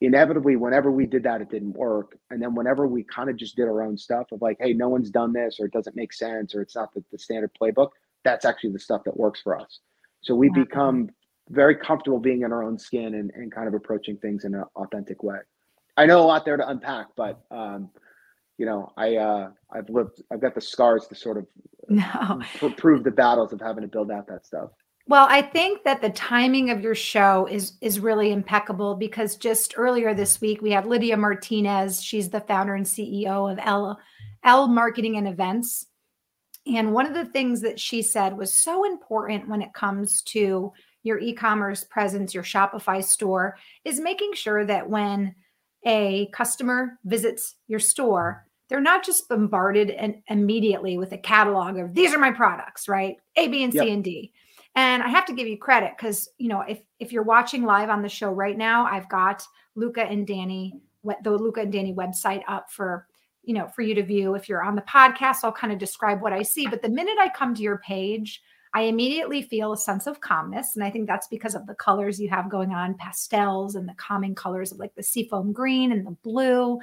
inevitably 0.00 0.56
whenever 0.56 0.90
we 0.90 1.06
did 1.06 1.22
that 1.22 1.40
it 1.40 1.50
didn't 1.50 1.72
work 1.72 2.18
and 2.30 2.42
then 2.42 2.54
whenever 2.54 2.86
we 2.86 3.04
kind 3.04 3.30
of 3.30 3.36
just 3.36 3.56
did 3.56 3.64
our 3.64 3.82
own 3.82 3.96
stuff 3.96 4.26
of 4.32 4.42
like 4.42 4.56
hey 4.60 4.72
no 4.72 4.88
one's 4.88 5.10
done 5.10 5.32
this 5.32 5.58
or 5.60 5.66
it 5.66 5.72
doesn't 5.72 5.96
make 5.96 6.12
sense 6.12 6.54
or 6.54 6.60
it's 6.60 6.74
not 6.74 6.92
the, 6.94 7.02
the 7.12 7.18
standard 7.18 7.50
playbook 7.60 7.90
that's 8.24 8.44
actually 8.44 8.70
the 8.70 8.78
stuff 8.78 9.02
that 9.04 9.16
works 9.16 9.40
for 9.40 9.58
us 9.58 9.80
so 10.20 10.34
we 10.34 10.48
yeah. 10.48 10.64
become 10.64 11.08
very 11.50 11.76
comfortable 11.76 12.18
being 12.18 12.42
in 12.42 12.52
our 12.52 12.64
own 12.64 12.78
skin 12.78 13.14
and, 13.14 13.30
and 13.34 13.52
kind 13.52 13.68
of 13.68 13.74
approaching 13.74 14.16
things 14.16 14.44
in 14.44 14.54
an 14.54 14.64
authentic 14.76 15.22
way 15.22 15.38
i 15.96 16.06
know 16.06 16.20
a 16.20 16.26
lot 16.26 16.44
there 16.44 16.56
to 16.56 16.68
unpack 16.68 17.06
but 17.16 17.40
um, 17.50 17.90
you 18.58 18.66
know 18.66 18.92
i 18.96 19.16
uh, 19.16 19.50
i've 19.72 19.88
lived 19.88 20.22
i've 20.32 20.40
got 20.40 20.54
the 20.54 20.60
scars 20.60 21.06
to 21.06 21.14
sort 21.14 21.36
of 21.36 21.46
no. 21.88 22.40
prove 22.76 23.04
the 23.04 23.10
battles 23.10 23.52
of 23.52 23.60
having 23.60 23.82
to 23.82 23.88
build 23.88 24.10
out 24.10 24.26
that 24.26 24.46
stuff 24.46 24.70
well, 25.06 25.26
I 25.28 25.42
think 25.42 25.84
that 25.84 26.00
the 26.00 26.08
timing 26.08 26.70
of 26.70 26.80
your 26.80 26.94
show 26.94 27.46
is 27.46 27.76
is 27.82 28.00
really 28.00 28.32
impeccable 28.32 28.94
because 28.94 29.36
just 29.36 29.74
earlier 29.76 30.14
this 30.14 30.40
week 30.40 30.62
we 30.62 30.70
had 30.70 30.86
Lydia 30.86 31.16
Martinez. 31.16 32.02
She's 32.02 32.30
the 32.30 32.40
founder 32.40 32.74
and 32.74 32.86
CEO 32.86 33.52
of 33.52 33.58
L 33.62 33.98
L 34.42 34.66
Marketing 34.66 35.16
and 35.16 35.28
Events. 35.28 35.86
And 36.66 36.94
one 36.94 37.04
of 37.04 37.12
the 37.12 37.26
things 37.26 37.60
that 37.60 37.78
she 37.78 38.02
said 38.02 38.38
was 38.38 38.62
so 38.62 38.84
important 38.84 39.48
when 39.48 39.60
it 39.60 39.74
comes 39.74 40.22
to 40.28 40.72
your 41.02 41.18
e-commerce 41.18 41.84
presence, 41.84 42.32
your 42.32 42.42
Shopify 42.42 43.04
store, 43.04 43.58
is 43.84 44.00
making 44.00 44.32
sure 44.32 44.64
that 44.64 44.88
when 44.88 45.34
a 45.84 46.26
customer 46.32 46.98
visits 47.04 47.56
your 47.66 47.80
store, 47.80 48.46
they're 48.68 48.80
not 48.80 49.04
just 49.04 49.28
bombarded 49.28 49.90
and 49.90 50.16
immediately 50.28 50.96
with 50.96 51.12
a 51.12 51.18
catalog 51.18 51.76
of 51.76 51.94
these 51.94 52.14
are 52.14 52.18
my 52.18 52.30
products, 52.30 52.88
right? 52.88 53.16
A, 53.36 53.48
B, 53.48 53.62
and 53.62 53.72
C, 53.72 53.78
yep. 53.78 53.88
and 53.88 54.04
D 54.04 54.32
and 54.74 55.02
I 55.02 55.08
have 55.08 55.26
to 55.26 55.34
give 55.34 55.46
you 55.46 55.56
credit 55.56 55.92
because 55.96 56.28
you 56.38 56.48
know 56.48 56.60
if 56.62 56.80
if 56.98 57.12
you're 57.12 57.22
watching 57.22 57.64
live 57.64 57.90
on 57.90 58.02
the 58.02 58.08
show 58.08 58.30
right 58.30 58.56
now, 58.56 58.86
I've 58.86 59.08
got 59.08 59.46
Luca 59.74 60.02
and 60.02 60.26
Danny 60.26 60.74
the 61.22 61.30
Luca 61.30 61.60
and 61.60 61.72
Danny 61.72 61.92
website 61.92 62.42
up 62.48 62.70
for 62.70 63.06
you 63.42 63.54
know 63.54 63.68
for 63.68 63.82
you 63.82 63.94
to 63.94 64.02
view. 64.02 64.34
If 64.34 64.48
you're 64.48 64.64
on 64.64 64.74
the 64.74 64.82
podcast, 64.82 65.38
I'll 65.44 65.52
kind 65.52 65.72
of 65.72 65.78
describe 65.78 66.22
what 66.22 66.32
I 66.32 66.42
see. 66.42 66.66
But 66.66 66.82
the 66.82 66.88
minute 66.88 67.16
I 67.20 67.28
come 67.28 67.54
to 67.54 67.62
your 67.62 67.78
page, 67.78 68.42
I 68.74 68.82
immediately 68.82 69.40
feel 69.40 69.72
a 69.72 69.78
sense 69.78 70.08
of 70.08 70.20
calmness, 70.20 70.74
and 70.74 70.84
I 70.84 70.90
think 70.90 71.06
that's 71.06 71.28
because 71.28 71.54
of 71.54 71.66
the 71.66 71.76
colors 71.76 72.20
you 72.20 72.28
have 72.30 72.50
going 72.50 72.72
on, 72.72 72.94
pastels 72.94 73.76
and 73.76 73.88
the 73.88 73.94
calming 73.94 74.34
colors 74.34 74.72
of 74.72 74.78
like 74.78 74.94
the 74.96 75.02
seafoam 75.02 75.52
green 75.52 75.92
and 75.92 76.04
the 76.04 76.16
blue. 76.24 76.80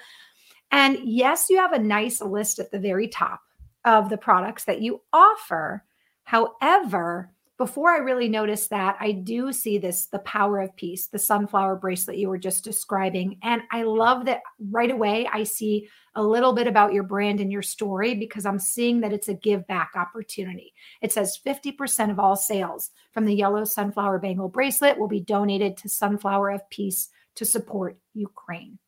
And 0.71 0.97
yes, 1.03 1.47
you 1.49 1.57
have 1.57 1.73
a 1.73 1.79
nice 1.79 2.21
list 2.21 2.59
at 2.59 2.71
the 2.71 2.79
very 2.79 3.09
top 3.09 3.41
of 3.83 4.09
the 4.09 4.17
products 4.17 4.63
that 4.65 4.81
you 4.81 5.01
offer. 5.11 5.83
However, 6.23 7.33
before 7.61 7.91
I 7.91 7.97
really 7.97 8.27
notice 8.27 8.69
that, 8.69 8.97
I 8.99 9.11
do 9.11 9.53
see 9.53 9.77
this 9.77 10.07
the 10.07 10.17
power 10.17 10.61
of 10.61 10.75
peace, 10.75 11.05
the 11.05 11.19
sunflower 11.19 11.75
bracelet 11.75 12.17
you 12.17 12.27
were 12.27 12.39
just 12.39 12.63
describing. 12.63 13.37
And 13.43 13.61
I 13.71 13.83
love 13.83 14.25
that 14.25 14.41
right 14.71 14.89
away 14.89 15.29
I 15.31 15.43
see 15.43 15.87
a 16.15 16.23
little 16.23 16.53
bit 16.53 16.65
about 16.65 16.91
your 16.91 17.03
brand 17.03 17.39
and 17.39 17.51
your 17.51 17.61
story 17.61 18.15
because 18.15 18.47
I'm 18.47 18.57
seeing 18.57 19.01
that 19.01 19.13
it's 19.13 19.27
a 19.27 19.35
give 19.35 19.67
back 19.67 19.91
opportunity. 19.95 20.73
It 21.03 21.11
says 21.11 21.37
50% 21.45 22.09
of 22.09 22.17
all 22.17 22.35
sales 22.35 22.89
from 23.13 23.25
the 23.25 23.35
yellow 23.35 23.63
sunflower 23.63 24.17
bangle 24.17 24.49
bracelet 24.49 24.97
will 24.97 25.07
be 25.07 25.21
donated 25.21 25.77
to 25.77 25.87
Sunflower 25.87 26.49
of 26.49 26.67
Peace 26.71 27.09
to 27.35 27.45
support 27.45 27.99
Ukraine. 28.15 28.79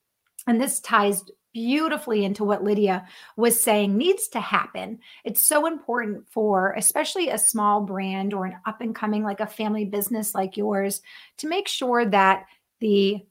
And 0.48 0.60
this 0.60 0.80
ties 0.80 1.22
beautifully 1.54 2.24
into 2.24 2.44
what 2.44 2.64
Lydia 2.64 3.06
was 3.36 3.58
saying 3.58 3.96
needs 3.96 4.28
to 4.28 4.40
happen. 4.40 4.98
It's 5.24 5.40
so 5.40 5.66
important 5.66 6.28
for, 6.28 6.74
especially 6.76 7.30
a 7.30 7.38
small 7.38 7.80
brand 7.80 8.34
or 8.34 8.44
an 8.44 8.56
up 8.66 8.82
and 8.82 8.94
coming, 8.94 9.22
like 9.22 9.40
a 9.40 9.46
family 9.46 9.86
business 9.86 10.34
like 10.34 10.58
yours, 10.58 11.00
to 11.38 11.48
make 11.48 11.68
sure 11.68 12.04
that 12.04 12.44
the 12.80 13.24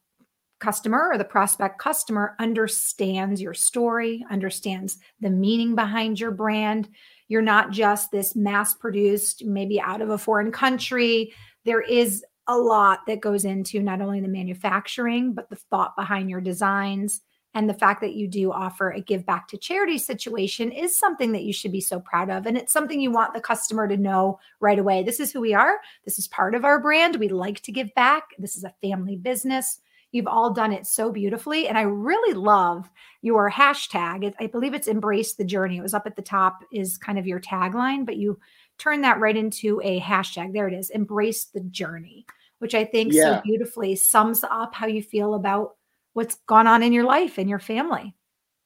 customer 0.60 1.10
or 1.12 1.18
the 1.18 1.26
prospect 1.26 1.78
customer 1.78 2.36
understands 2.40 3.42
your 3.42 3.54
story, 3.54 4.26
understands 4.32 4.98
the 5.20 5.30
meaning 5.30 5.76
behind 5.76 6.18
your 6.18 6.32
brand. 6.32 6.88
You're 7.28 7.42
not 7.42 7.72
just 7.72 8.12
this 8.12 8.36
mass 8.36 8.74
produced, 8.74 9.44
maybe 9.44 9.82
out 9.82 10.02
of 10.02 10.10
a 10.10 10.18
foreign 10.18 10.54
country. 10.54 11.34
There 11.66 11.82
is 11.82 12.24
a 12.48 12.58
lot 12.58 13.02
that 13.08 13.20
goes 13.20 13.44
into 13.44 13.82
not 13.82 14.00
only 14.00 14.22
the 14.22 14.28
manufacturing, 14.30 15.34
but 15.34 15.50
the 15.50 15.58
thought 15.58 15.98
behind 15.98 16.30
your 16.30 16.42
designs 16.42 17.22
and 17.54 17.70
the 17.70 17.74
fact 17.74 18.02
that 18.02 18.16
you 18.16 18.28
do 18.28 18.52
offer 18.52 18.90
a 18.90 19.02
give 19.02 19.26
back 19.26 19.48
to 19.50 19.58
charity 19.58 19.98
situation 19.98 20.72
is 20.72 20.98
something 20.98 21.32
that 21.34 21.44
you 21.44 21.54
should 21.54 21.72
be 21.72 21.82
so 21.82 22.00
proud 22.00 22.30
of. 22.30 22.46
And 22.46 22.58
it's 22.58 22.74
something 22.74 23.00
you 23.00 23.12
want 23.12 23.34
the 23.34 23.42
customer 23.42 23.88
to 23.88 23.98
know 23.98 24.40
right 24.60 24.80
away. 24.80 25.04
This 25.04 25.20
is 25.20 25.32
who 25.32 25.40
we 25.40 25.54
are. 25.54 25.80
This 26.04 26.18
is 26.18 26.28
part 26.28 26.56
of 26.56 26.66
our 26.66 26.80
brand. 26.80 27.18
We 27.18 27.28
like 27.28 27.62
to 27.62 27.72
give 27.72 27.94
back. 27.94 28.30
This 28.40 28.58
is 28.58 28.64
a 28.64 28.74
family 28.82 29.16
business. 29.16 29.80
You've 30.12 30.28
all 30.28 30.52
done 30.52 30.74
it 30.74 30.88
so 30.88 31.12
beautifully. 31.12 31.68
And 31.68 31.78
i 31.78 31.82
really 31.82 32.34
love 32.34 32.90
your 33.22 33.52
hashtag. 33.52 34.34
I 34.40 34.48
believe 34.48 34.74
it's 34.74 34.88
embrace 34.88 35.34
the 35.34 35.46
journey. 35.46 35.78
It 35.78 35.84
was 35.84 35.94
up 35.94 36.08
at 36.08 36.16
the 36.16 36.22
top 36.22 36.60
is 36.72 36.98
kind 36.98 37.20
of 37.20 37.28
your 37.28 37.40
tagline 37.40 38.06
but 38.06 38.18
you 38.18 38.40
turn 38.80 39.02
that 39.02 39.20
right 39.20 39.38
into 39.38 39.80
a 39.84 40.00
hashtag. 40.00 40.54
There 40.54 40.68
it 40.68 40.74
is 40.74 40.90
embrace 40.90 41.46
the 41.46 41.62
journey 41.62 42.26
which 42.60 42.74
i 42.74 42.86
think 42.86 43.12
yeah. 43.12 43.24
so 43.24 43.42
beautifully 43.44 43.94
sums 43.94 44.42
up 44.46 44.74
how 44.74 44.88
you 44.88 45.04
feel 45.04 45.34
about 45.34 45.76
what's 46.14 46.36
gone 46.48 46.68
on 46.68 46.84
in 46.84 46.94
your 46.94 47.04
life 47.04 47.38
and 47.38 47.50
your 47.50 47.60
family. 47.60 48.16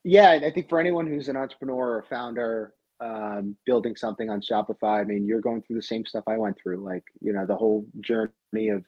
Yeah, 0.03 0.31
I 0.31 0.51
think 0.51 0.69
for 0.69 0.79
anyone 0.79 1.07
who's 1.07 1.27
an 1.27 1.35
entrepreneur 1.35 1.97
or 1.97 2.05
founder 2.09 2.73
um, 2.99 3.55
building 3.65 3.95
something 3.95 4.29
on 4.29 4.41
Shopify, 4.41 5.01
I 5.01 5.03
mean, 5.03 5.25
you're 5.25 5.41
going 5.41 5.61
through 5.61 5.75
the 5.75 5.81
same 5.81 6.05
stuff 6.05 6.23
I 6.27 6.37
went 6.37 6.57
through. 6.61 6.83
Like, 6.83 7.03
you 7.19 7.33
know, 7.33 7.45
the 7.45 7.55
whole 7.55 7.85
journey 8.01 8.69
of 8.69 8.83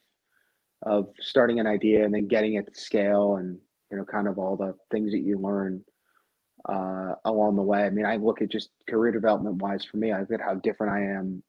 of 0.84 1.10
starting 1.20 1.60
an 1.60 1.68
idea 1.68 2.06
and 2.06 2.14
then 2.14 2.28
getting 2.28 2.54
it 2.54 2.74
to 2.74 2.80
scale, 2.80 3.36
and 3.36 3.58
you 3.92 3.98
know, 3.98 4.06
kind 4.06 4.28
of 4.28 4.40
all 4.40 4.56
the 4.56 4.76
things 4.92 5.12
that 5.12 5.20
you 5.20 5.38
learn 5.38 5.84
uh, 6.68 7.16
along 7.26 7.56
the 7.56 7.62
way. 7.62 7.84
I 7.84 7.90
mean, 7.90 8.06
I 8.06 8.16
look 8.16 8.42
at 8.42 8.50
just 8.50 8.70
career 8.90 9.12
development 9.12 9.62
wise 9.62 9.84
for 9.84 9.98
me. 9.98 10.12
I 10.12 10.22
look 10.22 10.32
at 10.32 10.42
how 10.42 10.56
different 10.56 10.94
I 10.94 11.02
am 11.02 11.44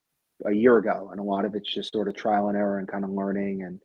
a 0.47 0.53
year 0.53 0.79
ago, 0.79 1.11
and 1.13 1.21
a 1.21 1.25
lot 1.25 1.45
of 1.45 1.55
it's 1.55 1.73
just 1.73 1.93
sort 1.93 2.09
of 2.09 2.17
trial 2.17 2.49
and 2.49 2.57
error 2.57 2.79
and 2.79 2.89
kind 2.89 3.05
of 3.05 3.11
learning 3.11 3.63
and 3.63 3.81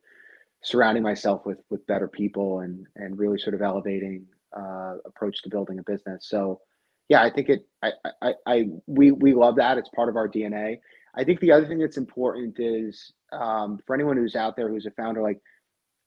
surrounding 0.66 1.02
myself 1.02 1.46
with 1.46 1.58
with 1.70 1.86
better 1.86 2.08
people 2.08 2.60
and 2.60 2.86
and 2.96 3.18
really 3.18 3.38
sort 3.38 3.54
of 3.54 3.62
elevating 3.62 4.26
uh, 4.56 4.94
approach 5.04 5.42
to 5.42 5.48
building 5.48 5.78
a 5.78 5.82
business. 5.82 6.28
So 6.28 6.60
yeah, 7.08 7.22
I 7.22 7.30
think 7.30 7.48
it. 7.48 7.66
I, 7.82 7.92
I, 8.22 8.32
I, 8.46 8.64
we, 8.86 9.12
we 9.12 9.32
love 9.32 9.56
that. 9.56 9.78
It's 9.78 9.88
part 9.90 10.08
of 10.08 10.16
our 10.16 10.28
DNA. 10.28 10.80
I 11.14 11.24
think 11.24 11.40
the 11.40 11.52
other 11.52 11.66
thing 11.66 11.78
that's 11.78 11.96
important 11.96 12.56
is 12.58 13.12
um, 13.32 13.78
for 13.86 13.94
anyone 13.94 14.16
who's 14.16 14.34
out 14.34 14.56
there 14.56 14.68
who's 14.68 14.86
a 14.86 14.90
founder, 14.90 15.22
like 15.22 15.40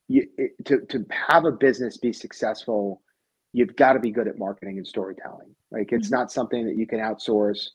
you, 0.08 0.28
it, 0.38 0.52
to 0.66 0.82
to 0.88 1.06
have 1.10 1.46
a 1.46 1.52
business 1.52 1.98
be 1.98 2.12
successful, 2.12 3.02
you've 3.54 3.76
got 3.76 3.94
to 3.94 4.00
be 4.00 4.12
good 4.12 4.28
at 4.28 4.38
marketing 4.38 4.78
and 4.78 4.88
storytelling. 4.88 5.56
Like 5.72 5.94
it's 5.94 6.08
mm-hmm. 6.08 6.18
not 6.18 6.32
something 6.32 6.66
that 6.66 6.76
you 6.76 6.86
can 6.86 7.00
outsource. 7.00 7.70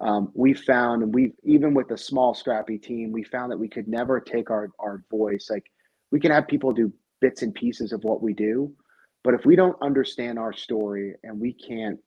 Um, 0.00 0.32
we 0.34 0.52
found, 0.52 1.04
and 1.04 1.14
we 1.14 1.32
even 1.44 1.74
with 1.74 1.92
a 1.92 1.98
small 1.98 2.34
scrappy 2.34 2.78
team, 2.78 3.12
we 3.12 3.22
found 3.22 3.52
that 3.52 3.58
we 3.58 3.68
could 3.68 3.86
never 3.86 4.20
take 4.20 4.50
our 4.50 4.70
our 4.80 5.04
voice 5.10 5.48
like 5.48 5.70
we 6.14 6.20
can 6.20 6.30
have 6.30 6.46
people 6.46 6.72
do 6.72 6.92
bits 7.20 7.42
and 7.42 7.52
pieces 7.52 7.92
of 7.92 8.04
what 8.04 8.22
we 8.22 8.32
do 8.32 8.72
but 9.24 9.34
if 9.34 9.44
we 9.44 9.56
don't 9.56 9.76
understand 9.82 10.38
our 10.38 10.52
story 10.52 11.16
and 11.24 11.40
we 11.40 11.52
can't 11.52 11.98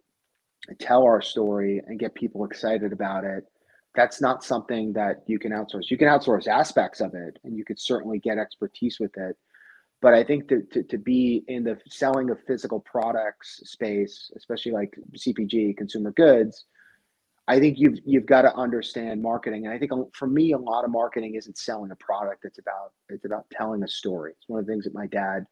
tell 0.80 1.04
our 1.04 1.22
story 1.22 1.82
and 1.86 2.00
get 2.00 2.16
people 2.16 2.46
excited 2.46 2.94
about 2.94 3.26
it 3.26 3.44
that's 3.96 4.22
not 4.22 4.46
something 4.46 4.94
that 4.94 5.24
you 5.26 5.40
can 5.40 5.52
outsource. 5.52 5.90
You 5.90 5.98
can 5.98 6.08
outsource 6.08 6.48
aspects 6.48 7.02
of 7.02 7.16
it 7.16 7.40
and 7.44 7.58
you 7.58 7.66
could 7.66 7.80
certainly 7.80 8.20
get 8.20 8.38
expertise 8.38 8.98
with 8.98 9.12
it 9.18 9.36
but 10.02 10.14
i 10.14 10.24
think 10.24 10.48
to, 10.48 10.62
to, 10.72 10.84
to 10.84 10.98
be 10.98 11.44
in 11.50 11.66
the 11.66 11.78
selling 11.90 12.30
of 12.30 12.38
physical 12.48 12.80
products 12.80 13.60
space 13.66 14.32
especially 14.38 14.72
like 14.72 14.98
cpg 15.18 15.76
consumer 15.76 16.12
goods 16.12 16.66
I 17.48 17.60
think 17.60 17.78
you've 17.80 18.00
you've 18.06 18.26
got 18.26 18.42
to 18.42 18.54
understand 18.56 19.22
marketing, 19.22 19.66
and 19.66 19.74
I 19.74 19.80
think 19.80 19.92
for 20.14 20.28
me, 20.28 20.52
a 20.52 20.58
lot 20.58 20.84
of 20.84 20.92
marketing 20.92 21.36
isn't 21.36 21.58
selling 21.58 21.92
a 21.92 21.96
product. 21.96 22.44
It's 22.44 22.60
about 22.60 22.92
it's 23.10 23.26
about 23.26 23.50
telling 23.52 23.84
a 23.84 23.88
story. 23.88 24.34
It's 24.38 24.50
one 24.50 24.60
of 24.60 24.66
the 24.66 24.72
things 24.72 24.84
that 24.84 24.94
my 24.94 25.08
dad 25.08 25.46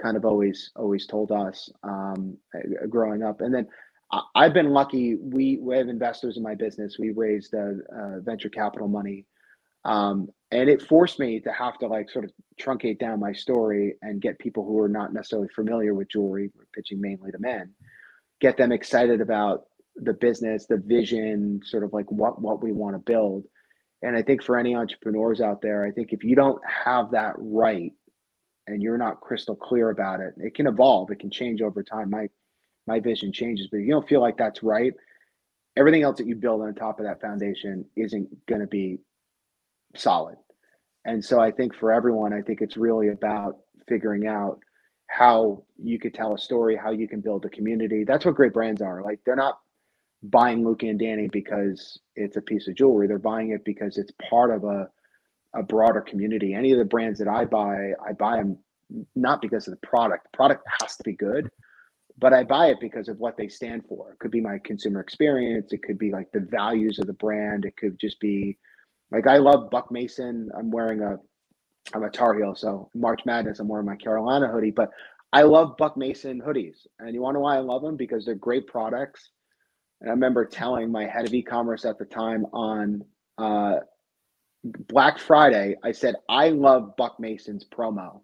kind 0.00 0.16
of 0.16 0.24
always 0.24 0.70
always 0.76 1.06
told 1.06 1.32
us 1.32 1.70
um, 1.82 2.36
uh, 2.54 2.86
growing 2.86 3.22
up. 3.22 3.40
And 3.40 3.54
then 3.54 3.66
I've 4.34 4.52
been 4.52 4.70
lucky. 4.70 5.14
We, 5.14 5.58
we 5.58 5.76
have 5.76 5.88
investors 5.88 6.36
in 6.36 6.42
my 6.42 6.54
business. 6.54 6.98
We 6.98 7.12
raised 7.12 7.54
uh, 7.54 7.72
uh, 7.96 8.20
venture 8.20 8.50
capital 8.50 8.88
money, 8.88 9.24
um, 9.86 10.28
and 10.50 10.68
it 10.68 10.82
forced 10.82 11.18
me 11.18 11.40
to 11.40 11.52
have 11.52 11.78
to 11.78 11.86
like 11.86 12.10
sort 12.10 12.26
of 12.26 12.32
truncate 12.60 12.98
down 12.98 13.20
my 13.20 13.32
story 13.32 13.94
and 14.02 14.20
get 14.20 14.38
people 14.38 14.66
who 14.66 14.78
are 14.78 14.88
not 14.88 15.14
necessarily 15.14 15.48
familiar 15.54 15.94
with 15.94 16.10
jewelry, 16.10 16.50
pitching 16.74 17.00
mainly 17.00 17.32
to 17.32 17.38
men, 17.38 17.72
get 18.40 18.58
them 18.58 18.70
excited 18.70 19.22
about 19.22 19.64
the 19.96 20.14
business, 20.14 20.66
the 20.66 20.78
vision, 20.78 21.60
sort 21.64 21.84
of 21.84 21.92
like 21.92 22.10
what 22.10 22.40
what 22.40 22.62
we 22.62 22.72
want 22.72 22.94
to 22.94 22.98
build. 22.98 23.44
And 24.02 24.16
I 24.16 24.22
think 24.22 24.42
for 24.42 24.58
any 24.58 24.74
entrepreneurs 24.74 25.40
out 25.40 25.62
there, 25.62 25.84
I 25.84 25.92
think 25.92 26.12
if 26.12 26.24
you 26.24 26.34
don't 26.34 26.60
have 26.66 27.12
that 27.12 27.34
right 27.38 27.92
and 28.66 28.82
you're 28.82 28.98
not 28.98 29.20
crystal 29.20 29.54
clear 29.54 29.90
about 29.90 30.20
it, 30.20 30.34
it 30.38 30.54
can 30.54 30.66
evolve, 30.66 31.10
it 31.10 31.20
can 31.20 31.30
change 31.30 31.62
over 31.62 31.82
time. 31.82 32.10
My 32.10 32.28
my 32.86 32.98
vision 32.98 33.32
changes, 33.32 33.68
but 33.70 33.78
if 33.78 33.86
you 33.86 33.92
don't 33.92 34.08
feel 34.08 34.20
like 34.20 34.36
that's 34.36 34.62
right, 34.62 34.92
everything 35.76 36.02
else 36.02 36.18
that 36.18 36.26
you 36.26 36.34
build 36.34 36.62
on 36.62 36.74
top 36.74 36.98
of 36.98 37.06
that 37.06 37.20
foundation 37.20 37.84
isn't 37.96 38.28
going 38.46 38.60
to 38.60 38.66
be 38.66 38.98
solid. 39.94 40.36
And 41.04 41.24
so 41.24 41.40
I 41.40 41.50
think 41.50 41.74
for 41.74 41.92
everyone, 41.92 42.32
I 42.32 42.42
think 42.42 42.60
it's 42.60 42.76
really 42.76 43.08
about 43.08 43.58
figuring 43.88 44.26
out 44.26 44.60
how 45.08 45.64
you 45.76 45.98
could 45.98 46.14
tell 46.14 46.34
a 46.34 46.38
story, 46.38 46.76
how 46.76 46.90
you 46.90 47.06
can 47.06 47.20
build 47.20 47.44
a 47.44 47.50
community. 47.50 48.04
That's 48.04 48.24
what 48.24 48.34
great 48.34 48.52
brands 48.52 48.80
are. 48.80 49.02
Like 49.02 49.20
they're 49.24 49.36
not 49.36 49.58
buying 50.22 50.64
Luca 50.64 50.86
and 50.86 50.98
Danny 50.98 51.28
because 51.28 51.98
it's 52.14 52.36
a 52.36 52.42
piece 52.42 52.68
of 52.68 52.74
jewelry. 52.74 53.06
They're 53.06 53.18
buying 53.18 53.50
it 53.50 53.64
because 53.64 53.98
it's 53.98 54.12
part 54.28 54.50
of 54.50 54.64
a 54.64 54.88
a 55.54 55.62
broader 55.62 56.00
community. 56.00 56.54
Any 56.54 56.72
of 56.72 56.78
the 56.78 56.84
brands 56.84 57.18
that 57.18 57.28
I 57.28 57.44
buy, 57.44 57.92
I 58.06 58.12
buy 58.12 58.36
them 58.36 58.58
not 59.14 59.42
because 59.42 59.68
of 59.68 59.72
the 59.72 59.86
product. 59.86 60.28
The 60.30 60.36
product 60.36 60.64
has 60.80 60.96
to 60.96 61.02
be 61.02 61.12
good, 61.12 61.50
but 62.18 62.32
I 62.32 62.44
buy 62.44 62.68
it 62.68 62.78
because 62.80 63.08
of 63.08 63.18
what 63.18 63.36
they 63.36 63.48
stand 63.48 63.82
for. 63.86 64.12
It 64.12 64.18
could 64.18 64.30
be 64.30 64.40
my 64.40 64.58
consumer 64.64 65.00
experience. 65.00 65.72
It 65.72 65.82
could 65.82 65.98
be 65.98 66.10
like 66.10 66.30
the 66.32 66.40
values 66.40 66.98
of 66.98 67.06
the 67.06 67.12
brand. 67.12 67.64
It 67.64 67.76
could 67.76 67.98
just 68.00 68.18
be 68.20 68.56
like 69.10 69.26
I 69.26 69.38
love 69.38 69.70
Buck 69.70 69.90
Mason. 69.90 70.50
I'm 70.56 70.70
wearing 70.70 71.02
a 71.02 71.18
I'm 71.94 72.04
a 72.04 72.10
Tar 72.10 72.34
Heel, 72.34 72.54
so 72.54 72.88
March 72.94 73.20
Madness. 73.26 73.58
I'm 73.58 73.68
wearing 73.68 73.86
my 73.86 73.96
Carolina 73.96 74.48
hoodie, 74.48 74.70
but 74.70 74.90
I 75.34 75.42
love 75.42 75.76
Buck 75.76 75.96
Mason 75.96 76.40
hoodies. 76.40 76.86
And 76.98 77.12
you 77.12 77.20
want 77.20 77.34
to 77.34 77.38
know 77.38 77.42
why 77.42 77.56
I 77.56 77.60
love 77.60 77.82
them? 77.82 77.96
Because 77.96 78.24
they're 78.24 78.34
great 78.34 78.66
products 78.66 79.31
and 80.02 80.10
I 80.10 80.14
remember 80.14 80.44
telling 80.44 80.90
my 80.90 81.06
head 81.06 81.26
of 81.26 81.32
e-commerce 81.32 81.84
at 81.84 81.96
the 81.96 82.04
time 82.04 82.44
on 82.52 83.04
uh, 83.38 83.76
Black 84.64 85.20
Friday, 85.20 85.76
I 85.84 85.92
said, 85.92 86.16
I 86.28 86.48
love 86.48 86.96
Buck 86.96 87.20
Mason's 87.20 87.64
promo. 87.64 88.20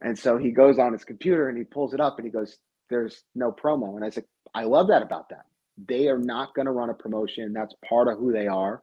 And 0.00 0.18
so 0.18 0.38
he 0.38 0.50
goes 0.50 0.78
on 0.78 0.94
his 0.94 1.04
computer 1.04 1.50
and 1.50 1.58
he 1.58 1.64
pulls 1.64 1.92
it 1.92 2.00
up 2.00 2.16
and 2.16 2.24
he 2.24 2.32
goes, 2.32 2.56
There's 2.88 3.22
no 3.34 3.52
promo. 3.52 3.96
And 3.96 4.04
I 4.04 4.08
said, 4.08 4.24
I 4.54 4.64
love 4.64 4.88
that 4.88 5.02
about 5.02 5.28
them. 5.28 5.42
They 5.88 6.08
are 6.08 6.18
not 6.18 6.54
going 6.54 6.66
to 6.66 6.72
run 6.72 6.88
a 6.88 6.94
promotion. 6.94 7.52
That's 7.52 7.74
part 7.86 8.08
of 8.08 8.18
who 8.18 8.32
they 8.32 8.46
are. 8.46 8.80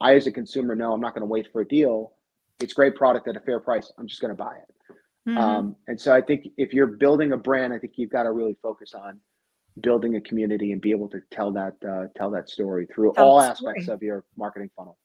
I, 0.00 0.14
as 0.14 0.28
a 0.28 0.32
consumer, 0.32 0.76
know 0.76 0.92
I'm 0.92 1.00
not 1.00 1.14
going 1.14 1.22
to 1.22 1.26
wait 1.26 1.48
for 1.52 1.60
a 1.60 1.66
deal. 1.68 2.12
It's 2.60 2.72
great 2.72 2.94
product 2.94 3.26
at 3.26 3.36
a 3.36 3.40
fair 3.40 3.58
price. 3.58 3.92
I'm 3.98 4.06
just 4.06 4.20
going 4.20 4.34
to 4.36 4.40
buy 4.40 4.56
it. 4.56 4.96
Mm-hmm. 5.28 5.38
Um, 5.38 5.76
and 5.88 6.00
so 6.00 6.14
I 6.14 6.20
think 6.20 6.48
if 6.56 6.72
you're 6.72 6.86
building 6.86 7.32
a 7.32 7.36
brand, 7.36 7.72
I 7.72 7.78
think 7.78 7.94
you've 7.96 8.10
got 8.10 8.24
to 8.24 8.32
really 8.32 8.56
focus 8.62 8.94
on 8.94 9.18
building 9.80 10.16
a 10.16 10.20
community 10.20 10.72
and 10.72 10.80
be 10.80 10.90
able 10.90 11.08
to 11.08 11.20
tell 11.30 11.50
that 11.52 11.74
uh, 11.88 12.06
tell 12.16 12.30
that 12.30 12.48
story 12.48 12.86
through 12.94 13.12
tell 13.14 13.28
all 13.28 13.40
aspects 13.40 13.88
of 13.88 14.02
your 14.02 14.24
marketing 14.36 14.70
funnel. 14.76 14.96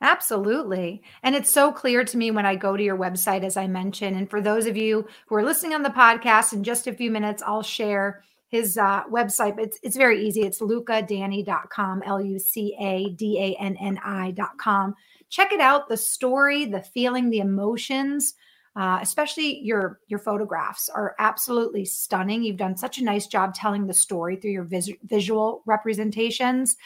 Absolutely. 0.00 1.02
And 1.22 1.34
it's 1.34 1.50
so 1.50 1.72
clear 1.72 2.04
to 2.04 2.16
me 2.16 2.30
when 2.30 2.44
I 2.44 2.56
go 2.56 2.76
to 2.76 2.82
your 2.82 2.98
website, 2.98 3.42
as 3.42 3.56
I 3.56 3.66
mentioned. 3.66 4.16
And 4.16 4.28
for 4.28 4.42
those 4.42 4.66
of 4.66 4.76
you 4.76 5.06
who 5.26 5.34
are 5.36 5.44
listening 5.44 5.72
on 5.72 5.82
the 5.82 5.88
podcast, 5.88 6.52
in 6.52 6.62
just 6.62 6.86
a 6.86 6.92
few 6.92 7.10
minutes, 7.10 7.42
I'll 7.42 7.62
share 7.62 8.22
his 8.48 8.76
uh, 8.76 9.04
website. 9.04 9.58
It's, 9.58 9.78
it's 9.82 9.96
very 9.96 10.26
easy. 10.26 10.42
It's 10.42 10.60
lucadanni.com, 10.60 12.02
L 12.04 12.20
U 12.20 12.38
C 12.38 12.76
A 12.78 13.08
D 13.10 13.38
A 13.38 13.62
N 13.62 13.76
N 13.80 13.98
I.com. 14.04 14.94
Check 15.30 15.52
it 15.52 15.60
out 15.60 15.88
the 15.88 15.96
story, 15.96 16.66
the 16.66 16.82
feeling, 16.82 17.30
the 17.30 17.38
emotions 17.38 18.34
uh, 18.76 18.98
especially 19.00 19.60
your 19.60 20.00
your 20.08 20.18
photographs 20.18 20.88
are 20.88 21.14
absolutely 21.18 21.84
stunning. 21.84 22.42
You've 22.42 22.56
done 22.56 22.76
such 22.76 22.98
a 22.98 23.04
nice 23.04 23.26
job 23.26 23.54
telling 23.54 23.86
the 23.86 23.94
story 23.94 24.36
through 24.36 24.50
your 24.50 24.64
vis- 24.64 24.90
visual 25.04 25.62
representations. 25.66 26.76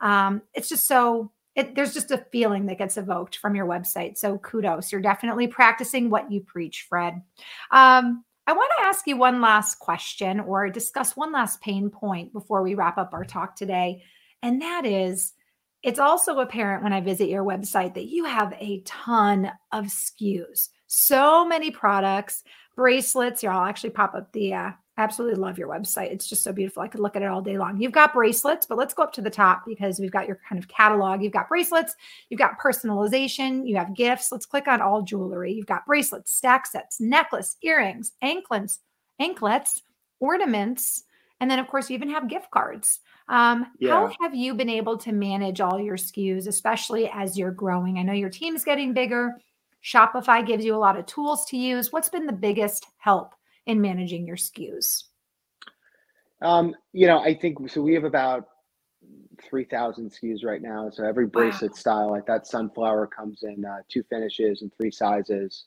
Um, 0.00 0.42
it's 0.54 0.68
just 0.68 0.86
so 0.88 1.32
it, 1.54 1.74
there's 1.74 1.94
just 1.94 2.10
a 2.10 2.24
feeling 2.30 2.66
that 2.66 2.78
gets 2.78 2.96
evoked 2.96 3.36
from 3.36 3.54
your 3.54 3.66
website. 3.66 4.16
So 4.16 4.38
kudos. 4.38 4.90
You're 4.92 5.00
definitely 5.00 5.48
practicing 5.48 6.10
what 6.10 6.30
you 6.30 6.40
preach, 6.40 6.86
Fred. 6.88 7.14
Um, 7.70 8.24
I 8.46 8.52
want 8.52 8.70
to 8.78 8.86
ask 8.86 9.06
you 9.06 9.16
one 9.16 9.40
last 9.40 9.78
question 9.78 10.40
or 10.40 10.70
discuss 10.70 11.16
one 11.16 11.32
last 11.32 11.60
pain 11.60 11.90
point 11.90 12.32
before 12.32 12.62
we 12.62 12.74
wrap 12.74 12.96
up 12.96 13.12
our 13.12 13.24
talk 13.24 13.54
today. 13.54 14.02
And 14.42 14.62
that 14.62 14.86
is 14.86 15.34
it's 15.82 15.98
also 15.98 16.38
apparent 16.40 16.82
when 16.82 16.92
I 16.92 17.00
visit 17.00 17.28
your 17.28 17.44
website 17.44 17.94
that 17.94 18.06
you 18.08 18.24
have 18.24 18.52
a 18.58 18.82
ton 18.84 19.52
of 19.70 19.86
SKUs 19.86 20.70
so 20.88 21.46
many 21.46 21.70
products, 21.70 22.42
bracelets. 22.74 23.44
I'll 23.44 23.64
actually 23.64 23.90
pop 23.90 24.14
up 24.14 24.32
the. 24.32 24.54
Uh, 24.54 24.70
absolutely 24.98 25.36
love 25.36 25.58
your 25.58 25.68
website. 25.68 26.10
It's 26.10 26.26
just 26.26 26.42
so 26.42 26.52
beautiful. 26.52 26.82
I 26.82 26.88
could 26.88 27.00
look 27.00 27.14
at 27.14 27.22
it 27.22 27.28
all 27.28 27.40
day 27.40 27.56
long. 27.56 27.80
You've 27.80 27.92
got 27.92 28.12
bracelets, 28.12 28.66
but 28.66 28.76
let's 28.76 28.92
go 28.92 29.04
up 29.04 29.12
to 29.12 29.22
the 29.22 29.30
top 29.30 29.62
because 29.64 30.00
we've 30.00 30.10
got 30.10 30.26
your 30.26 30.40
kind 30.46 30.60
of 30.60 30.68
catalog. 30.68 31.22
You've 31.22 31.32
got 31.32 31.48
bracelets, 31.48 31.94
you've 32.28 32.40
got 32.40 32.58
personalization, 32.58 33.66
you 33.66 33.76
have 33.76 33.94
gifts. 33.94 34.32
Let's 34.32 34.44
click 34.44 34.66
on 34.66 34.82
all 34.82 35.02
jewelry. 35.02 35.52
You've 35.52 35.66
got 35.66 35.86
bracelets, 35.86 36.36
stack 36.36 36.66
sets, 36.66 37.00
necklace, 37.00 37.56
earrings, 37.62 38.12
anklets, 38.20 38.80
anklets, 39.20 39.82
ornaments, 40.18 41.04
and 41.40 41.48
then 41.48 41.60
of 41.60 41.68
course 41.68 41.88
you 41.88 41.94
even 41.94 42.10
have 42.10 42.28
gift 42.28 42.50
cards. 42.50 42.98
Um, 43.28 43.66
yeah. 43.78 43.90
How 43.90 44.12
have 44.20 44.34
you 44.34 44.54
been 44.54 44.70
able 44.70 44.98
to 44.98 45.12
manage 45.12 45.60
all 45.60 45.78
your 45.78 45.96
SKUs, 45.96 46.48
especially 46.48 47.08
as 47.12 47.38
you're 47.38 47.52
growing? 47.52 47.98
I 47.98 48.02
know 48.02 48.14
your 48.14 48.30
team's 48.30 48.64
getting 48.64 48.94
bigger. 48.94 49.34
Shopify 49.82 50.46
gives 50.46 50.64
you 50.64 50.74
a 50.74 50.78
lot 50.78 50.98
of 50.98 51.06
tools 51.06 51.44
to 51.46 51.56
use. 51.56 51.92
What's 51.92 52.08
been 52.08 52.26
the 52.26 52.32
biggest 52.32 52.86
help 52.98 53.34
in 53.66 53.80
managing 53.80 54.26
your 54.26 54.36
SKUs? 54.36 55.04
Um, 56.40 56.74
you 56.92 57.06
know, 57.06 57.18
I 57.18 57.34
think 57.34 57.68
so. 57.70 57.82
We 57.82 57.94
have 57.94 58.04
about 58.04 58.44
3,000 59.42 60.10
SKUs 60.10 60.44
right 60.44 60.62
now. 60.62 60.90
So 60.90 61.04
every 61.04 61.26
bracelet 61.26 61.72
wow. 61.72 61.76
style, 61.76 62.10
like 62.10 62.26
that 62.26 62.46
sunflower, 62.46 63.08
comes 63.08 63.42
in 63.42 63.64
uh, 63.64 63.78
two 63.88 64.02
finishes 64.04 64.62
and 64.62 64.72
three 64.74 64.90
sizes. 64.90 65.66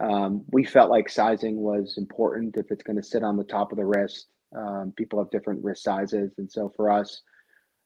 Um, 0.00 0.44
we 0.50 0.64
felt 0.64 0.90
like 0.90 1.08
sizing 1.08 1.56
was 1.56 1.94
important 1.98 2.56
if 2.56 2.70
it's 2.70 2.82
going 2.82 2.96
to 2.96 3.02
sit 3.02 3.22
on 3.22 3.36
the 3.36 3.44
top 3.44 3.72
of 3.72 3.78
the 3.78 3.84
wrist. 3.84 4.26
Um, 4.56 4.92
people 4.96 5.18
have 5.18 5.30
different 5.30 5.62
wrist 5.64 5.82
sizes. 5.82 6.32
And 6.38 6.50
so 6.50 6.72
for 6.76 6.90
us, 6.90 7.22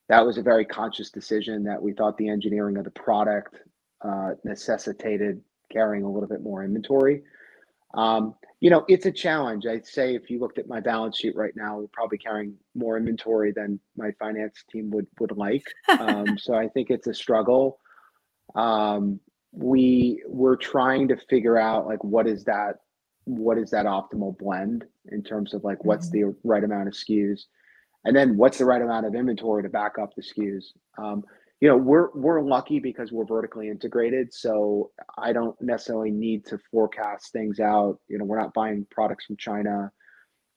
that 0.08 0.24
was 0.24 0.38
a 0.38 0.42
very 0.42 0.64
conscious 0.64 1.10
decision 1.10 1.64
that 1.64 1.82
we 1.82 1.92
thought 1.92 2.16
the 2.16 2.28
engineering 2.28 2.78
of 2.78 2.84
the 2.84 2.90
product 2.90 3.56
uh, 4.02 4.30
necessitated 4.44 5.42
carrying 5.70 6.04
a 6.04 6.10
little 6.10 6.28
bit 6.28 6.42
more 6.42 6.64
inventory. 6.64 7.22
Um, 7.94 8.34
you 8.60 8.70
know, 8.70 8.84
it's 8.88 9.06
a 9.06 9.12
challenge. 9.12 9.66
I'd 9.66 9.86
say 9.86 10.14
if 10.14 10.30
you 10.30 10.40
looked 10.40 10.58
at 10.58 10.68
my 10.68 10.80
balance 10.80 11.18
sheet 11.18 11.36
right 11.36 11.54
now, 11.56 11.78
we're 11.78 11.86
probably 11.92 12.18
carrying 12.18 12.54
more 12.74 12.96
inventory 12.96 13.52
than 13.52 13.80
my 13.96 14.10
finance 14.18 14.64
team 14.70 14.90
would 14.90 15.06
would 15.20 15.36
like. 15.36 15.64
Um, 15.88 16.36
so 16.38 16.54
I 16.54 16.68
think 16.68 16.90
it's 16.90 17.06
a 17.06 17.14
struggle. 17.14 17.78
Um, 18.54 19.20
we 19.52 20.22
we're 20.26 20.56
trying 20.56 21.08
to 21.08 21.16
figure 21.28 21.56
out 21.56 21.86
like 21.86 22.02
what 22.04 22.26
is 22.26 22.44
that 22.44 22.76
what 23.24 23.58
is 23.58 23.70
that 23.70 23.86
optimal 23.86 24.36
blend 24.38 24.84
in 25.12 25.22
terms 25.22 25.54
of 25.54 25.64
like 25.64 25.84
what's 25.84 26.10
mm-hmm. 26.10 26.30
the 26.30 26.36
right 26.44 26.64
amount 26.64 26.88
of 26.88 26.94
SKUs, 26.94 27.42
and 28.04 28.14
then 28.14 28.36
what's 28.36 28.58
the 28.58 28.64
right 28.64 28.82
amount 28.82 29.06
of 29.06 29.14
inventory 29.14 29.62
to 29.62 29.68
back 29.68 29.98
up 30.00 30.14
the 30.14 30.22
SKUs. 30.22 30.64
Um, 30.98 31.24
you 31.60 31.68
know 31.68 31.76
we're 31.76 32.10
we're 32.14 32.40
lucky 32.40 32.78
because 32.78 33.10
we're 33.10 33.24
vertically 33.24 33.68
integrated 33.68 34.32
so 34.32 34.90
i 35.18 35.32
don't 35.32 35.60
necessarily 35.60 36.10
need 36.10 36.44
to 36.46 36.58
forecast 36.70 37.32
things 37.32 37.60
out. 37.60 37.98
You 38.08 38.18
know 38.18 38.24
we're 38.24 38.40
not 38.40 38.54
buying 38.54 38.86
products 38.90 39.26
from 39.26 39.36
china. 39.36 39.90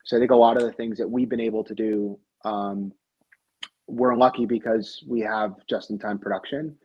So 0.06 0.18
i 0.18 0.20
think 0.20 0.32
a 0.32 0.36
lot 0.36 0.58
of 0.58 0.64
the 0.64 0.74
things 0.74 0.98
that 0.98 1.10
we've 1.10 1.30
been 1.30 1.40
able 1.40 1.64
to 1.64 1.76
do 1.76 2.20
um, 2.44 2.92
we're 3.88 4.16
lucky 4.16 4.46
because 4.46 5.04
we 5.08 5.20
have 5.22 5.54
just 5.70 5.92
in 5.92 6.00
time 6.00 6.18
production. 6.18 6.76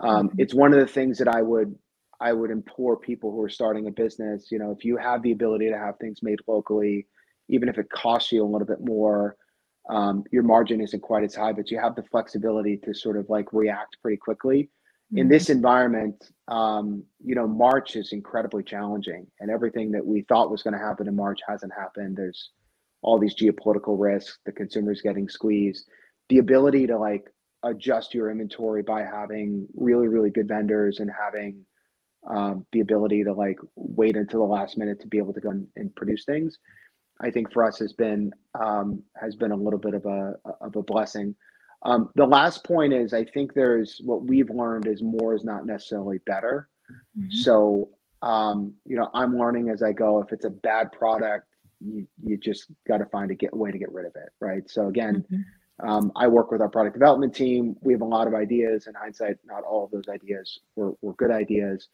Um, 0.00 0.28
mm-hmm. 0.28 0.40
it's 0.40 0.54
one 0.54 0.72
of 0.72 0.80
the 0.80 0.86
things 0.86 1.18
that 1.18 1.28
i 1.28 1.42
would 1.42 1.74
i 2.20 2.32
would 2.32 2.52
implore 2.52 2.96
people 2.96 3.32
who 3.32 3.42
are 3.42 3.48
starting 3.48 3.88
a 3.88 3.90
business 3.90 4.52
you 4.52 4.58
know 4.58 4.70
if 4.70 4.84
you 4.84 4.96
have 4.96 5.22
the 5.22 5.32
ability 5.32 5.68
to 5.68 5.76
have 5.76 5.98
things 5.98 6.22
made 6.22 6.38
locally 6.46 7.08
even 7.48 7.68
if 7.68 7.78
it 7.78 7.90
costs 7.90 8.30
you 8.30 8.44
a 8.44 8.46
little 8.46 8.66
bit 8.66 8.80
more 8.80 9.36
um, 9.88 10.24
your 10.30 10.42
margin 10.42 10.80
isn't 10.80 11.00
quite 11.00 11.24
as 11.24 11.34
high, 11.34 11.52
but 11.52 11.70
you 11.70 11.78
have 11.78 11.94
the 11.94 12.02
flexibility 12.02 12.76
to 12.78 12.94
sort 12.94 13.16
of 13.16 13.28
like 13.28 13.52
react 13.52 13.96
pretty 14.02 14.18
quickly. 14.18 14.64
Mm-hmm. 15.12 15.18
In 15.18 15.28
this 15.28 15.48
environment, 15.48 16.30
um, 16.48 17.02
you 17.24 17.34
know, 17.34 17.46
March 17.46 17.96
is 17.96 18.12
incredibly 18.12 18.62
challenging, 18.62 19.26
and 19.40 19.50
everything 19.50 19.90
that 19.92 20.04
we 20.04 20.22
thought 20.22 20.50
was 20.50 20.62
going 20.62 20.74
to 20.74 20.78
happen 20.78 21.08
in 21.08 21.16
March 21.16 21.40
hasn't 21.48 21.72
happened. 21.72 22.16
There's 22.16 22.50
all 23.00 23.18
these 23.18 23.34
geopolitical 23.34 23.98
risks, 23.98 24.38
the 24.44 24.52
consumers 24.52 25.00
getting 25.00 25.28
squeezed. 25.28 25.88
The 26.28 26.38
ability 26.38 26.86
to 26.88 26.98
like 26.98 27.24
adjust 27.64 28.12
your 28.12 28.30
inventory 28.30 28.82
by 28.82 29.02
having 29.02 29.66
really 29.74 30.08
really 30.08 30.30
good 30.30 30.46
vendors 30.46 31.00
and 31.00 31.10
having 31.10 31.64
um, 32.28 32.66
the 32.72 32.80
ability 32.80 33.24
to 33.24 33.32
like 33.32 33.58
wait 33.74 34.16
until 34.16 34.40
the 34.40 34.52
last 34.52 34.76
minute 34.76 35.00
to 35.00 35.06
be 35.06 35.18
able 35.18 35.32
to 35.32 35.40
go 35.40 35.50
and, 35.50 35.66
and 35.76 35.94
produce 35.96 36.24
things 36.24 36.58
i 37.20 37.30
think 37.30 37.52
for 37.52 37.64
us 37.64 37.78
has 37.78 37.92
been 37.92 38.32
um, 38.60 39.02
has 39.20 39.36
been 39.36 39.52
a 39.52 39.56
little 39.56 39.78
bit 39.78 39.94
of 39.94 40.04
a 40.06 40.34
of 40.60 40.76
a 40.76 40.82
blessing 40.82 41.34
um, 41.82 42.10
the 42.16 42.26
last 42.26 42.64
point 42.64 42.92
is 42.92 43.12
i 43.12 43.24
think 43.24 43.54
there's 43.54 44.00
what 44.04 44.24
we've 44.24 44.50
learned 44.50 44.86
is 44.86 45.02
more 45.02 45.34
is 45.34 45.44
not 45.44 45.66
necessarily 45.66 46.18
better 46.26 46.68
mm-hmm. 47.18 47.30
so 47.30 47.88
um, 48.22 48.74
you 48.84 48.96
know 48.96 49.08
i'm 49.14 49.36
learning 49.36 49.68
as 49.68 49.82
i 49.82 49.92
go 49.92 50.20
if 50.20 50.32
it's 50.32 50.44
a 50.44 50.50
bad 50.50 50.90
product 50.92 51.46
you, 51.80 52.06
you 52.24 52.36
just 52.36 52.66
got 52.88 52.98
to 52.98 53.06
find 53.06 53.30
a 53.30 53.34
get 53.34 53.56
way 53.56 53.70
to 53.70 53.78
get 53.78 53.92
rid 53.92 54.06
of 54.06 54.12
it 54.16 54.30
right 54.40 54.68
so 54.68 54.88
again 54.88 55.24
mm-hmm 55.30 55.42
um, 55.80 56.10
I 56.16 56.26
work 56.26 56.50
with 56.50 56.60
our 56.60 56.68
product 56.68 56.94
development 56.94 57.34
team. 57.34 57.76
We 57.82 57.92
have 57.92 58.02
a 58.02 58.06
lot 58.06 58.26
of 58.26 58.34
ideas. 58.34 58.86
In 58.86 58.94
hindsight, 58.94 59.36
not 59.44 59.62
all 59.62 59.84
of 59.84 59.90
those 59.90 60.08
ideas 60.08 60.58
were, 60.74 60.92
were 61.02 61.14
good 61.14 61.30
ideas. 61.30 61.88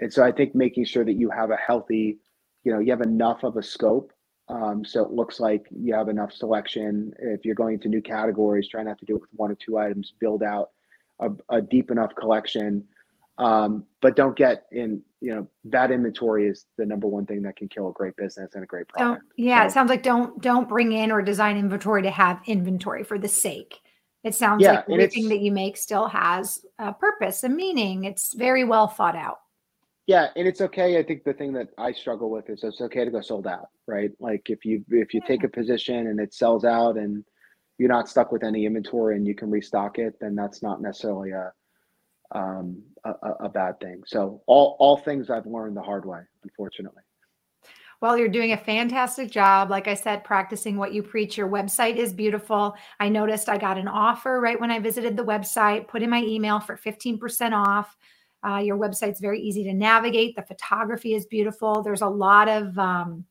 And 0.00 0.12
so 0.12 0.22
I 0.22 0.32
think 0.32 0.54
making 0.54 0.84
sure 0.84 1.04
that 1.04 1.14
you 1.14 1.30
have 1.30 1.50
a 1.50 1.56
healthy, 1.56 2.18
you 2.64 2.72
know, 2.72 2.78
you 2.78 2.90
have 2.90 3.00
enough 3.00 3.42
of 3.42 3.56
a 3.56 3.62
scope. 3.62 4.12
Um, 4.52 4.84
so 4.84 5.02
it 5.02 5.10
looks 5.10 5.40
like 5.40 5.66
you 5.70 5.94
have 5.94 6.10
enough 6.10 6.32
selection. 6.32 7.14
If 7.18 7.44
you're 7.44 7.54
going 7.54 7.74
into 7.74 7.88
new 7.88 8.02
categories, 8.02 8.68
try 8.68 8.82
not 8.82 8.98
to 8.98 9.06
do 9.06 9.16
it 9.16 9.22
with 9.22 9.30
one 9.32 9.50
or 9.50 9.54
two 9.54 9.78
items, 9.78 10.12
build 10.20 10.42
out 10.42 10.70
a, 11.20 11.30
a 11.48 11.62
deep 11.62 11.90
enough 11.90 12.14
collection. 12.14 12.84
Um, 13.38 13.86
but 14.02 14.14
don't 14.14 14.36
get 14.36 14.66
in 14.70 15.00
you 15.20 15.34
know 15.34 15.48
that 15.64 15.90
inventory 15.90 16.48
is 16.48 16.66
the 16.76 16.84
number 16.84 17.06
one 17.06 17.24
thing 17.24 17.42
that 17.42 17.56
can 17.56 17.68
kill 17.68 17.88
a 17.88 17.92
great 17.92 18.14
business 18.16 18.50
and 18.54 18.62
a 18.62 18.66
great 18.66 18.88
product. 18.88 19.22
don't, 19.22 19.32
yeah 19.38 19.62
so, 19.62 19.66
it 19.66 19.70
sounds 19.70 19.88
like 19.88 20.02
don't 20.02 20.42
don't 20.42 20.68
bring 20.68 20.92
in 20.92 21.10
or 21.10 21.22
design 21.22 21.56
inventory 21.56 22.02
to 22.02 22.10
have 22.10 22.40
inventory 22.46 23.04
for 23.04 23.18
the 23.18 23.28
sake. 23.28 23.80
It 24.22 24.34
sounds 24.34 24.62
yeah, 24.62 24.72
like 24.72 24.90
everything 24.90 25.28
that 25.30 25.40
you 25.40 25.50
make 25.50 25.76
still 25.76 26.08
has 26.08 26.64
a 26.78 26.92
purpose 26.92 27.42
a 27.42 27.48
meaning. 27.48 28.04
It's 28.04 28.34
very 28.34 28.64
well 28.64 28.86
thought 28.86 29.16
out 29.16 29.38
yeah 30.06 30.28
and 30.36 30.48
it's 30.48 30.60
okay 30.60 30.98
i 30.98 31.02
think 31.02 31.24
the 31.24 31.32
thing 31.32 31.52
that 31.52 31.68
i 31.78 31.92
struggle 31.92 32.30
with 32.30 32.48
is 32.50 32.64
it's 32.64 32.80
okay 32.80 33.04
to 33.04 33.10
go 33.10 33.20
sold 33.20 33.46
out 33.46 33.68
right 33.86 34.10
like 34.20 34.42
if 34.46 34.64
you 34.64 34.84
if 34.90 35.14
you 35.14 35.20
yeah. 35.22 35.28
take 35.28 35.44
a 35.44 35.48
position 35.48 36.08
and 36.08 36.20
it 36.20 36.34
sells 36.34 36.64
out 36.64 36.96
and 36.96 37.24
you're 37.78 37.88
not 37.88 38.08
stuck 38.08 38.32
with 38.32 38.44
any 38.44 38.66
inventory 38.66 39.16
and 39.16 39.26
you 39.26 39.34
can 39.34 39.50
restock 39.50 39.98
it 39.98 40.14
then 40.20 40.34
that's 40.34 40.62
not 40.62 40.80
necessarily 40.80 41.30
a 41.30 41.52
um, 42.34 42.82
a, 43.04 43.10
a 43.40 43.48
bad 43.48 43.78
thing. 43.80 44.02
So 44.06 44.42
all 44.46 44.76
all 44.78 44.96
things 44.96 45.30
I've 45.30 45.46
learned 45.46 45.76
the 45.76 45.82
hard 45.82 46.04
way, 46.04 46.20
unfortunately. 46.42 47.02
Well, 48.00 48.18
you're 48.18 48.28
doing 48.28 48.52
a 48.52 48.56
fantastic 48.56 49.30
job. 49.30 49.70
Like 49.70 49.86
I 49.86 49.94
said, 49.94 50.24
practicing 50.24 50.76
what 50.76 50.92
you 50.92 51.04
preach. 51.04 51.36
Your 51.36 51.48
website 51.48 51.96
is 51.96 52.12
beautiful. 52.12 52.74
I 52.98 53.08
noticed 53.08 53.48
I 53.48 53.58
got 53.58 53.78
an 53.78 53.86
offer 53.86 54.40
right 54.40 54.60
when 54.60 54.72
I 54.72 54.80
visited 54.80 55.16
the 55.16 55.24
website, 55.24 55.86
put 55.86 56.02
in 56.02 56.10
my 56.10 56.20
email 56.20 56.58
for 56.58 56.76
15% 56.76 57.52
off. 57.52 57.96
Uh, 58.46 58.58
your 58.58 58.76
website's 58.76 59.20
very 59.20 59.40
easy 59.40 59.64
to 59.64 59.74
navigate. 59.74 60.36
The 60.36 60.42
photography 60.42 61.14
is 61.14 61.26
beautiful. 61.26 61.82
There's 61.82 62.02
a 62.02 62.08
lot 62.08 62.48
of 62.48 62.78
um, 62.78 63.24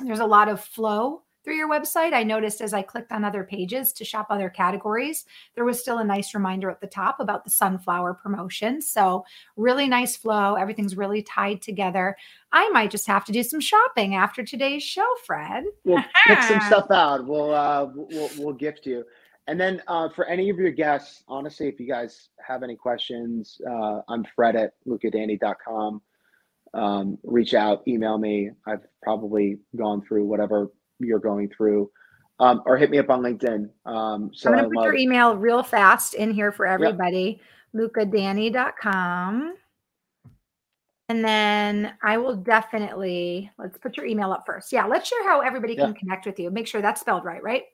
there's 0.00 0.20
a 0.20 0.26
lot 0.26 0.48
of 0.48 0.60
flow 0.60 1.22
through 1.44 1.56
your 1.56 1.68
website. 1.68 2.14
I 2.14 2.22
noticed 2.22 2.60
as 2.60 2.72
I 2.72 2.82
clicked 2.82 3.12
on 3.12 3.22
other 3.22 3.44
pages 3.44 3.92
to 3.92 4.04
shop 4.04 4.28
other 4.30 4.48
categories, 4.48 5.26
there 5.54 5.64
was 5.64 5.78
still 5.78 5.98
a 5.98 6.04
nice 6.04 6.34
reminder 6.34 6.70
at 6.70 6.80
the 6.80 6.86
top 6.86 7.20
about 7.20 7.44
the 7.44 7.50
sunflower 7.50 8.14
promotion. 8.14 8.80
So, 8.80 9.24
really 9.56 9.86
nice 9.86 10.16
flow. 10.16 10.54
Everything's 10.54 10.96
really 10.96 11.22
tied 11.22 11.60
together. 11.60 12.16
I 12.50 12.68
might 12.70 12.90
just 12.90 13.06
have 13.06 13.24
to 13.26 13.32
do 13.32 13.42
some 13.42 13.60
shopping 13.60 14.14
after 14.14 14.42
today's 14.42 14.82
show, 14.82 15.06
Fred. 15.26 15.64
We'll 15.84 16.02
pick 16.26 16.42
some 16.42 16.60
stuff 16.66 16.90
out. 16.90 17.26
We'll 17.26 17.52
uh, 17.52 17.88
we'll, 17.94 18.30
we'll 18.38 18.54
gift 18.54 18.86
you. 18.86 19.04
And 19.46 19.60
then 19.60 19.82
uh, 19.88 20.08
for 20.08 20.24
any 20.24 20.48
of 20.48 20.58
your 20.58 20.70
guests, 20.70 21.22
honestly, 21.28 21.68
if 21.68 21.78
you 21.78 21.86
guys 21.86 22.30
have 22.46 22.62
any 22.62 22.76
questions, 22.76 23.60
uh, 23.68 24.00
I'm 24.08 24.24
Fred 24.34 24.56
at 24.56 24.72
lucadanni.com. 24.86 26.00
Um, 26.72 27.18
reach 27.22 27.54
out, 27.54 27.86
email 27.86 28.18
me. 28.18 28.50
I've 28.66 28.84
probably 29.02 29.58
gone 29.76 30.02
through 30.02 30.24
whatever 30.24 30.72
you're 30.98 31.20
going 31.20 31.50
through. 31.54 31.90
Um, 32.40 32.62
or 32.66 32.76
hit 32.76 32.90
me 32.90 32.98
up 32.98 33.10
on 33.10 33.20
LinkedIn. 33.20 33.68
Um, 33.86 34.30
so 34.34 34.50
I'm 34.50 34.56
going 34.56 34.70
to 34.70 34.76
put 34.76 34.84
your 34.84 34.96
email 34.96 35.36
real 35.36 35.62
fast 35.62 36.14
in 36.14 36.32
here 36.32 36.50
for 36.50 36.66
everybody. 36.66 37.40
Yep. 37.74 37.92
lucadanni.com. 37.92 39.54
And 41.10 41.24
then 41.24 41.92
I 42.02 42.16
will 42.16 42.34
definitely 42.34 43.50
let's 43.58 43.76
put 43.76 43.96
your 43.96 44.06
email 44.06 44.32
up 44.32 44.44
first. 44.46 44.72
Yeah, 44.72 44.86
let's 44.86 45.06
share 45.06 45.22
how 45.22 45.42
everybody 45.42 45.76
can 45.76 45.92
connect 45.94 46.24
with 46.24 46.40
you. 46.40 46.50
Make 46.50 46.66
sure 46.66 46.80
that's 46.80 47.02
spelled 47.02 47.24
right, 47.24 47.42
right? 47.42 47.64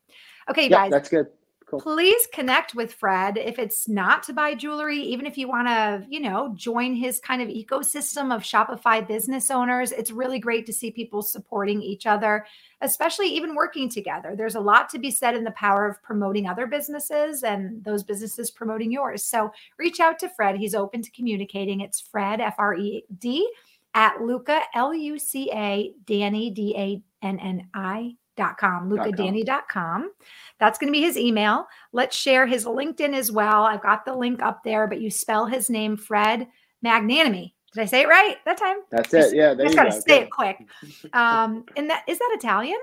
Okay, 0.51 0.69
guys. 0.69 0.91
That's 0.91 1.09
good. 1.09 1.29
Cool. 1.71 1.81
Please 1.81 2.27
connect 2.33 2.75
with 2.75 2.95
Fred 2.95 3.37
if 3.37 3.57
it's 3.57 3.89
not 3.89 4.25
to 4.25 4.33
buy 4.33 4.57
jewelry, 4.57 4.99
even 4.99 5.25
if 5.25 5.39
you 5.39 5.47
want 5.47 5.69
to, 5.69 6.05
you 6.09 6.19
know, 6.19 6.53
join 6.57 6.97
his 6.97 7.21
kind 7.21 7.41
of 7.41 7.47
ecosystem 7.47 8.35
of 8.35 8.43
Shopify 8.43 9.07
business 9.07 9.53
owners. 9.53 9.93
It's 9.93 10.11
really 10.11 10.41
great 10.41 10.67
to 10.67 10.73
see 10.73 10.91
people 10.91 11.23
supporting 11.23 11.81
each 11.81 12.07
other, 12.07 12.45
especially 12.81 13.29
even 13.29 13.55
working 13.55 13.89
together. 13.89 14.35
There's 14.37 14.57
a 14.57 14.61
lot 14.61 14.89
to 14.89 14.99
be 14.99 15.13
said 15.13 15.37
in 15.37 15.45
the 15.45 15.53
power 15.53 15.87
of 15.87 16.03
promoting 16.03 16.49
other 16.49 16.67
businesses 16.67 17.45
and 17.45 17.85
those 17.85 18.03
businesses 18.03 18.51
promoting 18.51 18.91
yours. 18.91 19.23
So 19.23 19.53
reach 19.79 20.01
out 20.01 20.19
to 20.19 20.29
Fred. 20.29 20.57
He's 20.57 20.75
open 20.75 21.03
to 21.03 21.11
communicating. 21.13 21.83
It's 21.83 22.01
Fred, 22.01 22.41
F 22.41 22.57
R 22.59 22.75
E 22.75 23.05
D, 23.17 23.49
at 23.95 24.21
Luca, 24.21 24.63
L 24.75 24.93
U 24.93 25.21
C 25.21 25.49
A, 25.53 25.93
Danni, 26.05 26.53
D 26.53 26.75
A 26.77 27.01
N 27.25 27.39
N 27.39 27.69
I 27.75 28.17
lucadanni.com, 28.39 28.91
lucadanni.com. 28.91 30.11
That's 30.59 30.79
going 30.79 30.93
to 30.93 30.97
be 30.97 31.03
his 31.03 31.17
email. 31.17 31.67
Let's 31.93 32.17
share 32.17 32.47
his 32.47 32.65
LinkedIn 32.65 33.15
as 33.15 33.33
well. 33.33 33.65
I've 33.65 33.83
got 33.83 34.05
the 34.05 34.15
link 34.15 34.43
up 34.43 34.63
there, 34.65 34.87
but 34.87 35.01
you 35.01 35.11
spell 35.11 35.47
his 35.47 35.71
name 35.71 35.97
Fred 35.97 36.47
Magnanimi. 36.85 37.53
Did 37.73 37.83
I 37.83 37.85
say 37.85 38.03
it 38.03 38.09
right 38.09 38.37
that 38.45 38.59
time? 38.59 38.79
That's 38.91 39.15
it. 39.15 39.35
Yeah, 39.35 39.55
there 39.55 39.67
just 39.67 39.77
got 39.77 39.85
to 39.85 39.93
say 39.93 40.23
it 40.23 40.31
quick. 40.31 40.59
Um, 41.13 41.65
and 41.77 41.89
that 41.89 42.03
is 42.09 42.19
that 42.19 42.31
Italian? 42.37 42.79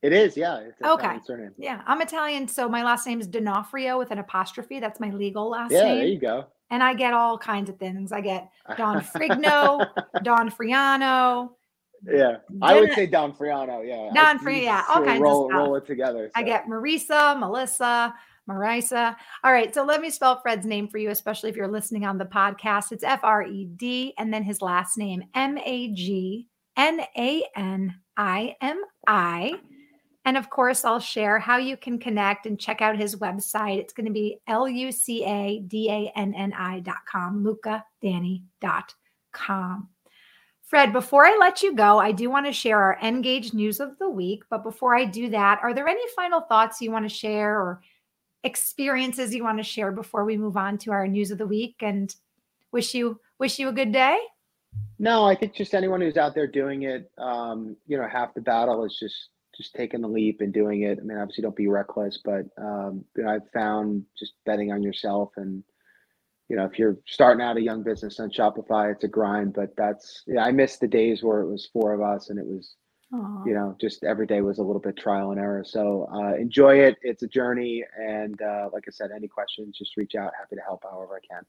It 0.00 0.12
is, 0.12 0.36
yeah. 0.36 0.60
okay. 0.84 1.18
Yeah, 1.58 1.82
I'm 1.84 2.00
Italian, 2.00 2.46
so 2.46 2.68
my 2.68 2.84
last 2.84 3.04
name 3.04 3.20
is 3.20 3.26
D'Onofrio 3.26 3.98
with 3.98 4.12
an 4.12 4.18
apostrophe. 4.18 4.78
That's 4.78 5.00
my 5.00 5.10
legal 5.10 5.50
last 5.50 5.72
yeah, 5.72 5.82
name. 5.82 5.88
Yeah, 5.88 5.94
there 5.96 6.06
you 6.06 6.20
go. 6.20 6.46
And 6.70 6.84
I 6.84 6.94
get 6.94 7.14
all 7.14 7.36
kinds 7.36 7.68
of 7.68 7.78
things. 7.78 8.12
I 8.12 8.20
get 8.20 8.48
Don 8.76 9.00
Frigno, 9.00 9.88
Don 10.22 10.50
Friano, 10.50 11.50
yeah, 12.04 12.36
I 12.62 12.78
would 12.78 12.92
say 12.92 13.06
Don 13.06 13.32
Friano. 13.32 13.86
Yeah, 13.86 14.10
Don 14.14 14.38
Friano. 14.38 14.62
Yeah, 14.62 14.84
all 14.88 15.04
kinds 15.04 15.20
roll, 15.20 15.46
of 15.46 15.50
stuff. 15.50 15.58
Roll 15.58 15.76
it 15.76 15.86
together. 15.86 16.26
So. 16.26 16.40
I 16.40 16.42
get 16.42 16.66
Marisa, 16.66 17.38
Melissa, 17.38 18.14
Marisa. 18.48 19.16
All 19.44 19.52
right, 19.52 19.74
so 19.74 19.84
let 19.84 20.00
me 20.00 20.10
spell 20.10 20.40
Fred's 20.40 20.66
name 20.66 20.88
for 20.88 20.98
you, 20.98 21.10
especially 21.10 21.50
if 21.50 21.56
you're 21.56 21.68
listening 21.68 22.04
on 22.04 22.18
the 22.18 22.24
podcast. 22.24 22.92
It's 22.92 23.04
F 23.04 23.20
R 23.22 23.42
E 23.42 23.66
D, 23.76 24.14
and 24.18 24.32
then 24.32 24.42
his 24.42 24.62
last 24.62 24.98
name 24.98 25.22
M 25.34 25.58
A 25.58 25.92
G 25.92 26.48
N 26.76 27.00
A 27.16 27.44
N 27.56 27.94
I 28.16 28.56
M 28.60 28.82
I. 29.06 29.54
And 30.24 30.36
of 30.36 30.50
course, 30.50 30.84
I'll 30.84 31.00
share 31.00 31.38
how 31.38 31.56
you 31.56 31.78
can 31.78 31.98
connect 31.98 32.44
and 32.44 32.60
check 32.60 32.82
out 32.82 32.98
his 32.98 33.16
website. 33.16 33.78
It's 33.78 33.94
going 33.94 34.06
to 34.06 34.12
be 34.12 34.38
L 34.46 34.68
U 34.68 34.92
C 34.92 35.24
A 35.24 35.60
D 35.60 35.90
A 35.90 36.12
N 36.16 36.34
N 36.34 36.52
I.com, 36.52 37.42
lucadanni.com. 37.42 39.88
Fred, 40.68 40.92
before 40.92 41.24
I 41.24 41.34
let 41.40 41.62
you 41.62 41.74
go, 41.74 41.98
I 41.98 42.12
do 42.12 42.28
want 42.28 42.44
to 42.44 42.52
share 42.52 42.78
our 42.78 42.98
Engage 43.02 43.54
news 43.54 43.80
of 43.80 43.98
the 43.98 44.10
week. 44.10 44.42
But 44.50 44.62
before 44.62 44.94
I 44.94 45.06
do 45.06 45.30
that, 45.30 45.60
are 45.62 45.72
there 45.72 45.88
any 45.88 46.02
final 46.14 46.42
thoughts 46.42 46.82
you 46.82 46.90
want 46.90 47.08
to 47.08 47.14
share 47.14 47.58
or 47.58 47.80
experiences 48.44 49.34
you 49.34 49.42
want 49.42 49.56
to 49.56 49.64
share 49.64 49.90
before 49.92 50.26
we 50.26 50.36
move 50.36 50.58
on 50.58 50.76
to 50.78 50.92
our 50.92 51.08
news 51.08 51.30
of 51.30 51.38
the 51.38 51.46
week 51.46 51.76
and 51.80 52.14
wish 52.70 52.92
you 52.92 53.18
wish 53.38 53.58
you 53.58 53.68
a 53.68 53.72
good 53.72 53.92
day? 53.92 54.18
No, 54.98 55.24
I 55.24 55.34
think 55.34 55.54
just 55.54 55.72
anyone 55.72 56.02
who's 56.02 56.18
out 56.18 56.34
there 56.34 56.46
doing 56.46 56.82
it, 56.82 57.10
um, 57.16 57.74
you 57.86 57.96
know, 57.96 58.06
half 58.06 58.34
the 58.34 58.42
battle 58.42 58.84
is 58.84 58.98
just 59.00 59.30
just 59.56 59.74
taking 59.74 60.02
the 60.02 60.08
leap 60.08 60.42
and 60.42 60.52
doing 60.52 60.82
it. 60.82 60.98
I 61.00 61.02
mean, 61.02 61.16
obviously, 61.16 61.42
don't 61.42 61.56
be 61.56 61.68
reckless, 61.68 62.20
but 62.22 62.44
um, 62.58 63.06
you 63.16 63.24
know, 63.24 63.30
I've 63.30 63.50
found 63.54 64.04
just 64.18 64.34
betting 64.44 64.70
on 64.70 64.82
yourself 64.82 65.30
and 65.38 65.64
you 66.48 66.56
know, 66.56 66.64
if 66.64 66.78
you're 66.78 66.96
starting 67.06 67.44
out 67.44 67.56
a 67.56 67.62
young 67.62 67.82
business 67.82 68.20
on 68.20 68.30
Shopify, 68.30 68.92
it's 68.92 69.04
a 69.04 69.08
grind, 69.08 69.52
but 69.52 69.76
that's, 69.76 70.22
yeah, 70.26 70.44
I 70.44 70.50
miss 70.50 70.78
the 70.78 70.88
days 70.88 71.22
where 71.22 71.40
it 71.40 71.48
was 71.48 71.68
four 71.72 71.92
of 71.92 72.00
us 72.00 72.30
and 72.30 72.38
it 72.38 72.46
was, 72.46 72.74
Aww. 73.12 73.46
you 73.46 73.54
know, 73.54 73.76
just 73.80 74.02
every 74.02 74.26
day 74.26 74.40
was 74.40 74.58
a 74.58 74.62
little 74.62 74.80
bit 74.80 74.96
trial 74.96 75.30
and 75.30 75.40
error. 75.40 75.62
So 75.66 76.08
uh, 76.12 76.34
enjoy 76.36 76.80
it. 76.80 76.96
It's 77.02 77.22
a 77.22 77.28
journey. 77.28 77.84
And 77.98 78.40
uh, 78.40 78.70
like 78.72 78.84
I 78.88 78.90
said, 78.90 79.10
any 79.14 79.28
questions, 79.28 79.76
just 79.76 79.96
reach 79.96 80.14
out. 80.14 80.32
Happy 80.38 80.56
to 80.56 80.62
help 80.62 80.84
however 80.84 81.20
I 81.22 81.34
can. 81.34 81.44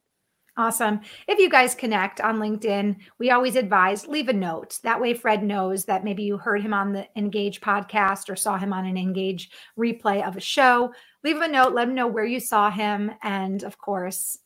Awesome. 0.56 1.00
If 1.26 1.38
you 1.38 1.48
guys 1.48 1.74
connect 1.74 2.20
on 2.20 2.38
LinkedIn, 2.38 2.96
we 3.18 3.30
always 3.30 3.56
advise 3.56 4.06
leave 4.06 4.28
a 4.28 4.32
note. 4.34 4.78
That 4.82 5.00
way, 5.00 5.14
Fred 5.14 5.42
knows 5.42 5.86
that 5.86 6.04
maybe 6.04 6.24
you 6.24 6.36
heard 6.36 6.60
him 6.60 6.74
on 6.74 6.92
the 6.92 7.06
Engage 7.16 7.60
podcast 7.60 8.28
or 8.28 8.36
saw 8.36 8.58
him 8.58 8.72
on 8.72 8.84
an 8.84 8.98
Engage 8.98 9.50
replay 9.78 10.26
of 10.26 10.36
a 10.36 10.40
show. 10.40 10.92
Leave 11.24 11.36
him 11.36 11.42
a 11.42 11.48
note, 11.48 11.72
let 11.72 11.88
him 11.88 11.94
know 11.94 12.08
where 12.08 12.26
you 12.26 12.40
saw 12.40 12.70
him. 12.70 13.10
And 13.22 13.62
of 13.62 13.78
course, 13.78 14.36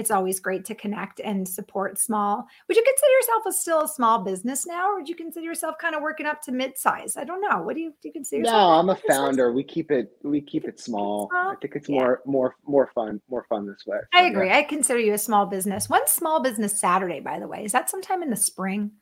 it's 0.00 0.10
always 0.10 0.40
great 0.40 0.64
to 0.64 0.74
connect 0.74 1.20
and 1.20 1.46
support 1.46 1.98
small. 1.98 2.46
Would 2.66 2.76
you 2.76 2.82
consider 2.82 3.12
yourself 3.12 3.46
a, 3.46 3.52
still 3.52 3.82
a 3.82 3.88
small 3.88 4.24
business 4.24 4.66
now, 4.66 4.90
or 4.90 4.96
would 4.96 5.08
you 5.08 5.14
consider 5.14 5.44
yourself 5.44 5.76
kind 5.78 5.94
of 5.94 6.02
working 6.02 6.26
up 6.26 6.40
to 6.42 6.52
mid-size? 6.52 7.16
I 7.16 7.24
don't 7.24 7.40
know. 7.40 7.62
What 7.62 7.76
do 7.76 7.82
you 7.82 7.90
do? 8.02 8.08
You 8.08 8.12
consider? 8.12 8.42
No, 8.42 8.56
I'm 8.56 8.88
a 8.88 8.96
founder. 8.96 9.52
We 9.52 9.62
keep 9.62 9.90
it 9.90 10.10
we 10.24 10.40
keep 10.40 10.64
it 10.64 10.80
small. 10.80 11.30
I 11.32 11.54
think 11.60 11.76
it's 11.76 11.88
yeah. 11.88 12.00
more 12.00 12.22
more 12.24 12.56
more 12.66 12.90
fun 12.94 13.20
more 13.28 13.44
fun 13.48 13.66
this 13.66 13.84
way. 13.86 13.98
So, 14.12 14.18
I 14.18 14.24
agree. 14.24 14.48
Yeah. 14.48 14.56
I 14.56 14.62
consider 14.64 14.98
you 14.98 15.12
a 15.12 15.18
small 15.18 15.46
business. 15.46 15.88
One 15.88 16.06
Small 16.08 16.40
Business 16.40 16.78
Saturday, 16.78 17.20
by 17.20 17.38
the 17.38 17.46
way? 17.46 17.64
Is 17.64 17.72
that 17.72 17.90
sometime 17.90 18.22
in 18.22 18.30
the 18.30 18.36
spring? 18.36 18.92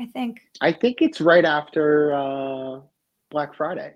I 0.00 0.06
think. 0.06 0.40
I 0.60 0.72
think 0.72 1.00
it's 1.00 1.20
right 1.20 1.44
after 1.44 2.12
uh, 2.14 2.80
Black 3.30 3.54
Friday. 3.54 3.94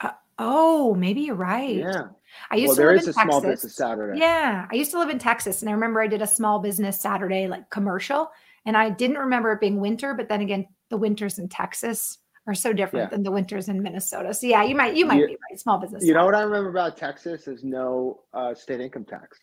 Uh, 0.00 0.10
oh, 0.38 0.94
maybe 0.94 1.22
you're 1.22 1.34
right. 1.34 1.76
Yeah. 1.76 2.08
I 2.50 2.56
used 2.56 2.68
well, 2.68 2.76
to 2.76 2.80
there 2.80 2.92
live 2.92 3.00
is 3.00 3.04
in 3.04 3.10
a 3.10 3.14
Texas. 3.14 3.30
small 3.30 3.40
business 3.40 3.74
Saturday. 3.76 4.18
Yeah, 4.18 4.66
I 4.70 4.74
used 4.74 4.90
to 4.92 4.98
live 4.98 5.10
in 5.10 5.18
Texas, 5.18 5.62
and 5.62 5.68
I 5.68 5.72
remember 5.72 6.00
I 6.00 6.06
did 6.06 6.22
a 6.22 6.26
small 6.26 6.58
business 6.58 7.00
Saturday 7.00 7.46
like 7.46 7.68
commercial, 7.70 8.30
and 8.64 8.76
I 8.76 8.90
didn't 8.90 9.18
remember 9.18 9.52
it 9.52 9.60
being 9.60 9.80
winter. 9.80 10.14
But 10.14 10.28
then 10.28 10.40
again, 10.40 10.66
the 10.90 10.96
winters 10.96 11.38
in 11.38 11.48
Texas 11.48 12.18
are 12.46 12.54
so 12.54 12.72
different 12.72 13.06
yeah. 13.06 13.10
than 13.10 13.22
the 13.22 13.30
winters 13.30 13.68
in 13.68 13.82
Minnesota. 13.82 14.32
So 14.32 14.46
yeah, 14.46 14.62
you 14.62 14.74
might 14.74 14.94
you 14.94 15.06
might 15.06 15.18
you, 15.18 15.26
be 15.26 15.36
right. 15.50 15.58
Small 15.58 15.78
business. 15.78 16.04
You 16.04 16.14
know 16.14 16.24
what 16.24 16.34
I 16.34 16.42
remember 16.42 16.70
about 16.70 16.96
Texas 16.96 17.48
is 17.48 17.64
no 17.64 18.20
uh, 18.32 18.54
state 18.54 18.80
income 18.80 19.04
tax. 19.04 19.40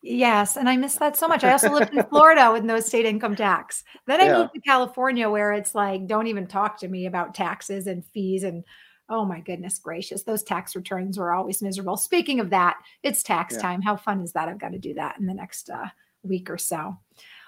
Yes, 0.00 0.56
and 0.56 0.68
I 0.68 0.76
miss 0.76 0.94
that 0.96 1.16
so 1.16 1.28
much. 1.28 1.44
I 1.44 1.52
also 1.52 1.70
lived 1.70 1.94
in 1.94 2.02
Florida 2.04 2.50
with 2.52 2.64
no 2.64 2.80
state 2.80 3.04
income 3.04 3.36
tax. 3.36 3.84
Then 4.06 4.20
I 4.20 4.26
yeah. 4.26 4.38
moved 4.38 4.54
to 4.54 4.60
California 4.60 5.28
where 5.28 5.52
it's 5.52 5.74
like 5.74 6.06
don't 6.06 6.26
even 6.26 6.46
talk 6.46 6.78
to 6.80 6.88
me 6.88 7.06
about 7.06 7.34
taxes 7.34 7.86
and 7.86 8.04
fees 8.06 8.44
and 8.44 8.64
Oh 9.08 9.24
my 9.24 9.40
goodness 9.40 9.78
gracious. 9.78 10.22
Those 10.22 10.42
tax 10.42 10.76
returns 10.76 11.18
were 11.18 11.32
always 11.32 11.62
miserable. 11.62 11.96
Speaking 11.96 12.40
of 12.40 12.50
that, 12.50 12.76
it's 13.02 13.22
tax 13.22 13.54
yeah. 13.54 13.62
time. 13.62 13.82
How 13.82 13.96
fun 13.96 14.20
is 14.20 14.32
that? 14.32 14.48
I've 14.48 14.60
got 14.60 14.72
to 14.72 14.78
do 14.78 14.94
that 14.94 15.18
in 15.18 15.26
the 15.26 15.34
next 15.34 15.70
uh, 15.70 15.86
week 16.22 16.50
or 16.50 16.58
so. 16.58 16.98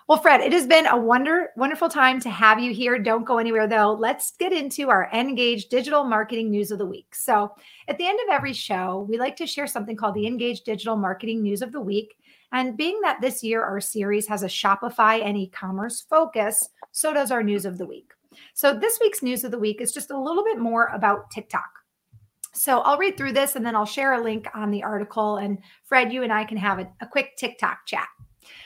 Well, 0.09 0.19
Fred, 0.19 0.41
it 0.41 0.53
has 0.53 0.67
been 0.67 0.87
a 0.87 0.97
wonder, 0.97 1.51
wonderful 1.57 1.89
time 1.89 2.19
to 2.23 2.31
have 2.31 2.59
you 2.59 2.73
here. 2.75 2.99
Don't 2.99 3.25
go 3.25 3.39
anywhere 3.39 3.69
though. 3.69 3.93
Let's 3.93 4.33
get 4.33 4.53
into 4.53 4.91
our 4.91 5.09
Engage 5.13 5.69
Digital 5.69 6.03
Marketing 6.03 6.51
News 6.51 6.73
of 6.73 6.79
the 6.79 6.87
Week. 6.87 7.15
So, 7.15 7.55
at 7.87 7.97
the 7.97 8.09
end 8.09 8.19
of 8.25 8.35
every 8.35 8.53
show, 8.53 9.07
we 9.09 9.19
like 9.19 9.37
to 9.37 9.47
share 9.47 9.69
something 9.69 9.95
called 9.95 10.17
the 10.17 10.27
Engage 10.27 10.63
Digital 10.63 10.97
Marketing 10.97 11.43
News 11.43 11.63
of 11.63 11.71
the 11.71 11.81
Week. 11.81 12.17
And 12.51 12.77
being 12.77 13.01
that 13.03 13.21
this 13.21 13.45
year 13.45 13.63
our 13.63 13.81
series 13.81 14.27
has 14.27 14.43
a 14.43 14.47
Shopify 14.47 15.25
and 15.25 15.37
e 15.37 15.47
commerce 15.47 16.01
focus, 16.01 16.69
so 16.91 17.15
does 17.15 17.31
our 17.31 17.45
news 17.45 17.65
of 17.65 17.79
the 17.79 17.87
week. 17.87 18.11
So 18.55 18.75
this 18.75 18.99
week's 19.01 19.23
news 19.23 19.45
of 19.45 19.51
the 19.51 19.59
week 19.59 19.81
is 19.81 19.93
just 19.93 20.11
a 20.11 20.21
little 20.21 20.45
bit 20.45 20.59
more 20.59 20.87
about 20.87 21.31
TikTok. 21.31 21.71
So 22.53 22.81
I'll 22.81 22.99
read 22.99 23.17
through 23.17 23.33
this 23.33 23.57
and 23.57 23.65
then 23.65 23.77
I'll 23.77 23.87
share 23.87 24.15
a 24.15 24.23
link 24.23 24.47
on 24.55 24.71
the 24.71 24.83
article. 24.83 25.37
And 25.37 25.59
Fred, 25.85 26.13
you 26.13 26.23
and 26.23 26.33
I 26.33 26.45
can 26.45 26.57
have 26.57 26.79
a, 26.79 26.89
a 27.01 27.07
quick 27.07 27.37
TikTok 27.37 27.87
chat. 27.87 28.09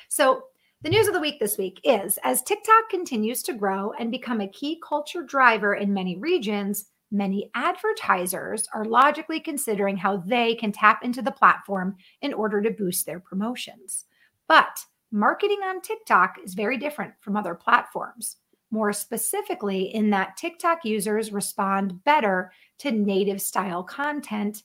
So 0.09 0.45
the 0.83 0.91
news 0.91 1.07
of 1.07 1.15
the 1.15 1.21
week 1.21 1.39
this 1.41 1.59
week 1.59 1.81
is 1.85 2.19
as 2.25 2.43
TikTok 2.43 2.89
continues 2.91 3.43
to 3.45 3.55
grow 3.55 3.93
and 3.99 4.11
become 4.11 4.41
a 4.41 4.49
key 4.49 4.81
culture 4.87 5.23
driver 5.23 5.75
in 5.75 5.95
many 5.95 6.17
regions, 6.17 6.87
many 7.11 7.51
advertisers 7.55 8.67
are 8.75 8.85
logically 8.85 9.41
considering 9.41 9.97
how 9.97 10.19
they 10.19 10.55
can 10.55 10.73
tap 10.73 11.05
into 11.05 11.23
the 11.23 11.31
platform 11.31 11.97
in 12.21 12.35
order 12.35 12.61
to 12.61 12.71
boost 12.71 13.07
their 13.07 13.21
promotions. 13.21 14.05
But 14.49 14.85
marketing 15.11 15.61
on 15.65 15.81
TikTok 15.81 16.37
is 16.45 16.55
very 16.55 16.77
different 16.77 17.15
from 17.21 17.37
other 17.37 17.55
platforms 17.55 18.37
more 18.75 18.93
specifically, 18.93 19.95
in 19.95 20.11
that 20.11 20.37
TikTok 20.37 20.85
users 20.85 21.33
respond 21.33 22.03
better 22.03 22.51
to 22.81 22.91
native 22.91 23.41
style 23.41 23.85
content, 23.85 24.65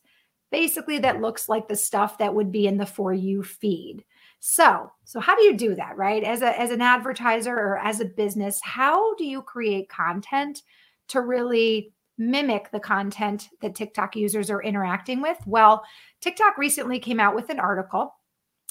basically, 0.52 0.98
that 0.98 1.22
looks 1.22 1.48
like 1.48 1.68
the 1.68 1.76
stuff 1.76 2.18
that 2.18 2.34
would 2.34 2.52
be 2.52 2.66
in 2.66 2.78
the 2.78 2.88
For 2.88 3.14
You 3.14 3.44
feed. 3.44 4.04
So, 4.40 4.92
so 5.06 5.20
how 5.20 5.36
do 5.36 5.44
you 5.44 5.56
do 5.56 5.76
that, 5.76 5.96
right? 5.96 6.24
As 6.24 6.42
a 6.42 6.60
as 6.60 6.72
an 6.72 6.82
advertiser 6.82 7.54
or 7.54 7.78
as 7.78 8.00
a 8.00 8.06
business, 8.06 8.60
how 8.64 9.14
do 9.16 9.26
you 9.26 9.44
create 9.44 9.90
content 9.90 10.64
to 11.10 11.22
really 11.22 11.94
mimic 12.18 12.72
the 12.72 12.80
content 12.80 13.50
that 13.62 13.76
TikTok 13.76 14.16
users 14.16 14.50
are 14.50 14.64
interacting 14.64 15.22
with? 15.22 15.38
Well, 15.46 15.84
TikTok 16.20 16.58
recently 16.58 17.00
came 17.00 17.20
out 17.20 17.36
with 17.36 17.50
an 17.50 17.60
article 17.60 18.16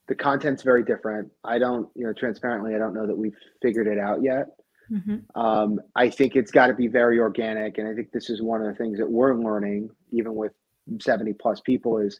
the 0.08 0.16
content's 0.16 0.62
very 0.62 0.84
different. 0.84 1.32
I 1.44 1.58
don't, 1.58 1.90
you 1.96 2.06
know, 2.06 2.14
transparently, 2.14 2.76
I 2.76 2.78
don't 2.78 2.94
know 2.94 3.08
that 3.08 3.18
we've 3.18 3.36
figured 3.62 3.88
it 3.88 3.98
out 3.98 4.22
yet. 4.22 4.48
Mm-hmm. 4.92 5.40
Um, 5.40 5.80
I 5.96 6.10
think 6.10 6.36
it's 6.36 6.52
got 6.52 6.68
to 6.68 6.74
be 6.74 6.88
very 6.88 7.20
organic, 7.20 7.80
and 7.80 7.88
I 7.88 7.94
think 7.96 8.12
this 8.12 8.30
is 8.30 8.42
one 8.42 8.62
of 8.62 8.68
the 8.68 8.76
things 8.76 9.00
that 9.00 9.10
we're 9.10 9.36
learning, 9.36 9.90
even 10.12 10.36
with 10.36 10.52
70 11.00 11.34
plus 11.34 11.60
people, 11.62 11.98
is 11.98 12.20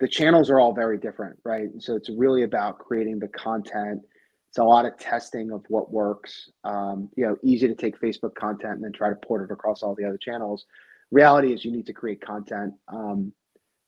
the 0.00 0.08
channels 0.08 0.50
are 0.50 0.58
all 0.58 0.72
very 0.72 0.98
different, 0.98 1.38
right? 1.44 1.68
so 1.78 1.94
it's 1.94 2.10
really 2.10 2.42
about 2.42 2.78
creating 2.78 3.18
the 3.18 3.28
content. 3.28 4.00
It's 4.48 4.58
a 4.58 4.64
lot 4.64 4.86
of 4.86 4.96
testing 4.98 5.52
of 5.52 5.64
what 5.68 5.92
works. 5.92 6.50
Um, 6.64 7.08
you 7.16 7.24
know, 7.24 7.36
easy 7.44 7.68
to 7.68 7.74
take 7.74 8.00
Facebook 8.00 8.34
content 8.34 8.74
and 8.74 8.84
then 8.84 8.92
try 8.92 9.10
to 9.10 9.14
port 9.14 9.48
it 9.48 9.52
across 9.52 9.82
all 9.82 9.94
the 9.94 10.04
other 10.04 10.18
channels. 10.18 10.64
Reality 11.10 11.52
is 11.52 11.64
you 11.64 11.70
need 11.70 11.86
to 11.86 11.92
create 11.92 12.20
content 12.20 12.74
um, 12.88 13.32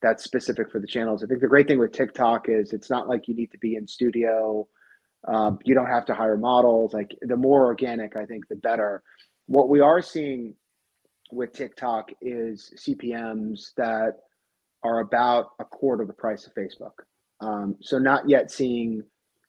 that's 0.02 0.24
specific 0.24 0.70
for 0.70 0.80
the 0.80 0.86
channels. 0.86 1.22
I 1.22 1.26
think 1.26 1.40
the 1.40 1.46
great 1.46 1.68
thing 1.68 1.78
with 1.78 1.92
TikTok 1.92 2.48
is 2.48 2.72
it's 2.72 2.90
not 2.90 3.08
like 3.08 3.28
you 3.28 3.34
need 3.34 3.52
to 3.52 3.58
be 3.58 3.76
in 3.76 3.86
studio. 3.86 4.66
Um, 5.26 5.60
you 5.64 5.74
don't 5.74 5.86
have 5.86 6.04
to 6.06 6.14
hire 6.14 6.36
models. 6.36 6.92
Like 6.92 7.16
the 7.22 7.36
more 7.36 7.64
organic, 7.64 8.16
I 8.16 8.26
think, 8.26 8.48
the 8.48 8.56
better. 8.56 9.02
What 9.46 9.68
we 9.68 9.80
are 9.80 10.02
seeing 10.02 10.54
with 11.30 11.52
TikTok 11.52 12.10
is 12.20 12.72
CPMS 12.76 13.72
that 13.76 14.18
are 14.84 15.00
about 15.00 15.50
a 15.58 15.64
quarter 15.64 16.04
the 16.04 16.12
price 16.12 16.46
of 16.46 16.54
Facebook. 16.54 16.92
Um, 17.40 17.76
so 17.80 17.98
not 17.98 18.28
yet 18.28 18.50
seeing 18.50 19.02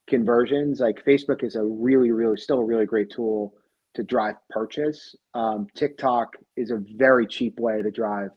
conversions. 0.08 0.80
Like 0.80 1.04
Facebook 1.06 1.44
is 1.44 1.56
a 1.56 1.64
really, 1.64 2.12
really 2.12 2.38
still 2.38 2.60
a 2.60 2.66
really 2.66 2.86
great 2.86 3.10
tool 3.10 3.54
to 3.96 4.04
drive 4.04 4.36
purchase. 4.50 5.16
Um, 5.34 5.68
TikTok 5.76 6.36
is 6.56 6.72
a 6.72 6.84
very 6.96 7.28
cheap 7.28 7.60
way 7.60 7.82
to 7.82 7.92
drive 7.92 8.32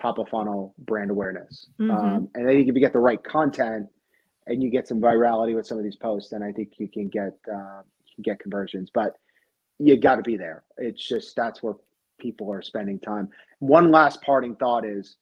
top 0.00 0.18
of 0.18 0.28
funnel 0.28 0.74
brand 0.78 1.10
awareness. 1.10 1.66
Mm-hmm. 1.80 1.90
Um, 1.90 2.28
and 2.34 2.48
I 2.48 2.52
think 2.52 2.68
if 2.68 2.74
you 2.74 2.80
get 2.80 2.92
the 2.92 2.98
right 2.98 3.22
content 3.22 3.86
and 4.46 4.62
you 4.62 4.70
get 4.70 4.88
some 4.88 5.00
virality 5.00 5.54
with 5.54 5.66
some 5.66 5.78
of 5.78 5.84
these 5.84 5.96
posts, 5.96 6.30
then 6.30 6.42
I 6.42 6.52
think 6.52 6.72
you 6.78 6.88
can 6.88 7.08
get 7.08 7.36
uh, 7.52 7.82
you 8.04 8.14
can 8.16 8.22
get 8.22 8.40
conversions. 8.40 8.90
But 8.92 9.16
you 9.78 9.96
got 9.96 10.16
to 10.16 10.22
be 10.22 10.36
there. 10.36 10.64
It's 10.76 11.06
just 11.06 11.34
that's 11.36 11.62
where 11.62 11.74
people 12.18 12.52
are 12.52 12.62
spending 12.62 12.98
time. 13.00 13.28
One 13.60 13.90
last 13.90 14.20
parting 14.22 14.56
thought 14.56 14.84
is 14.84 15.16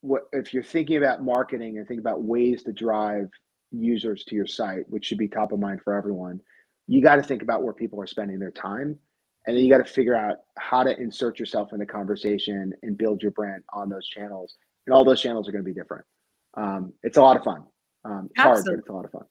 what 0.00 0.28
if 0.32 0.54
you're 0.54 0.62
thinking 0.62 0.96
about 0.96 1.22
marketing 1.22 1.78
and 1.78 1.86
think 1.86 2.00
about 2.00 2.22
ways 2.22 2.62
to 2.64 2.72
drive 2.72 3.28
users 3.72 4.24
to 4.24 4.34
your 4.34 4.46
site, 4.46 4.88
which 4.88 5.04
should 5.04 5.18
be 5.18 5.28
top 5.28 5.52
of 5.52 5.58
mind 5.58 5.80
for 5.82 5.94
everyone, 5.94 6.40
you 6.86 7.02
got 7.02 7.16
to 7.16 7.22
think 7.22 7.42
about 7.42 7.62
where 7.62 7.72
people 7.72 8.00
are 8.00 8.06
spending 8.06 8.38
their 8.38 8.50
time. 8.50 8.98
And 9.46 9.56
then 9.56 9.64
you 9.64 9.70
got 9.70 9.84
to 9.84 9.92
figure 9.92 10.14
out 10.14 10.38
how 10.58 10.82
to 10.82 10.98
insert 11.00 11.38
yourself 11.38 11.72
in 11.72 11.78
the 11.78 11.86
conversation 11.86 12.72
and 12.82 12.98
build 12.98 13.22
your 13.22 13.30
brand 13.30 13.62
on 13.72 13.88
those 13.88 14.06
channels. 14.08 14.56
And 14.86 14.94
all 14.94 15.04
those 15.04 15.20
channels 15.20 15.48
are 15.48 15.52
going 15.52 15.64
to 15.64 15.68
be 15.68 15.78
different. 15.78 16.04
Um, 16.56 16.92
it's 17.02 17.16
a 17.16 17.22
lot 17.22 17.36
of 17.36 17.44
fun. 17.44 17.64
Um, 18.04 18.28
it's 18.30 18.38
Absolutely. 18.38 18.44
hard, 18.44 18.64
but 18.64 18.78
it's 18.78 18.88
a 18.88 18.92
lot 18.92 19.04
of 19.04 19.10
fun. 19.12 19.24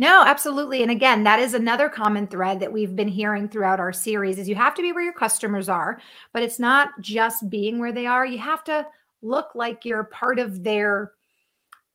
No, 0.00 0.22
absolutely. 0.24 0.82
And 0.82 0.92
again, 0.92 1.24
that 1.24 1.40
is 1.40 1.54
another 1.54 1.88
common 1.88 2.28
thread 2.28 2.60
that 2.60 2.72
we've 2.72 2.94
been 2.94 3.08
hearing 3.08 3.48
throughout 3.48 3.80
our 3.80 3.92
series 3.92 4.38
is 4.38 4.48
you 4.48 4.54
have 4.54 4.74
to 4.74 4.82
be 4.82 4.92
where 4.92 5.02
your 5.02 5.12
customers 5.12 5.68
are, 5.68 6.00
but 6.32 6.42
it's 6.42 6.60
not 6.60 6.90
just 7.00 7.50
being 7.50 7.78
where 7.78 7.92
they 7.92 8.06
are. 8.06 8.24
You 8.24 8.38
have 8.38 8.62
to 8.64 8.86
look 9.22 9.54
like 9.54 9.84
you're 9.84 10.04
part 10.04 10.38
of 10.38 10.62
their 10.62 11.12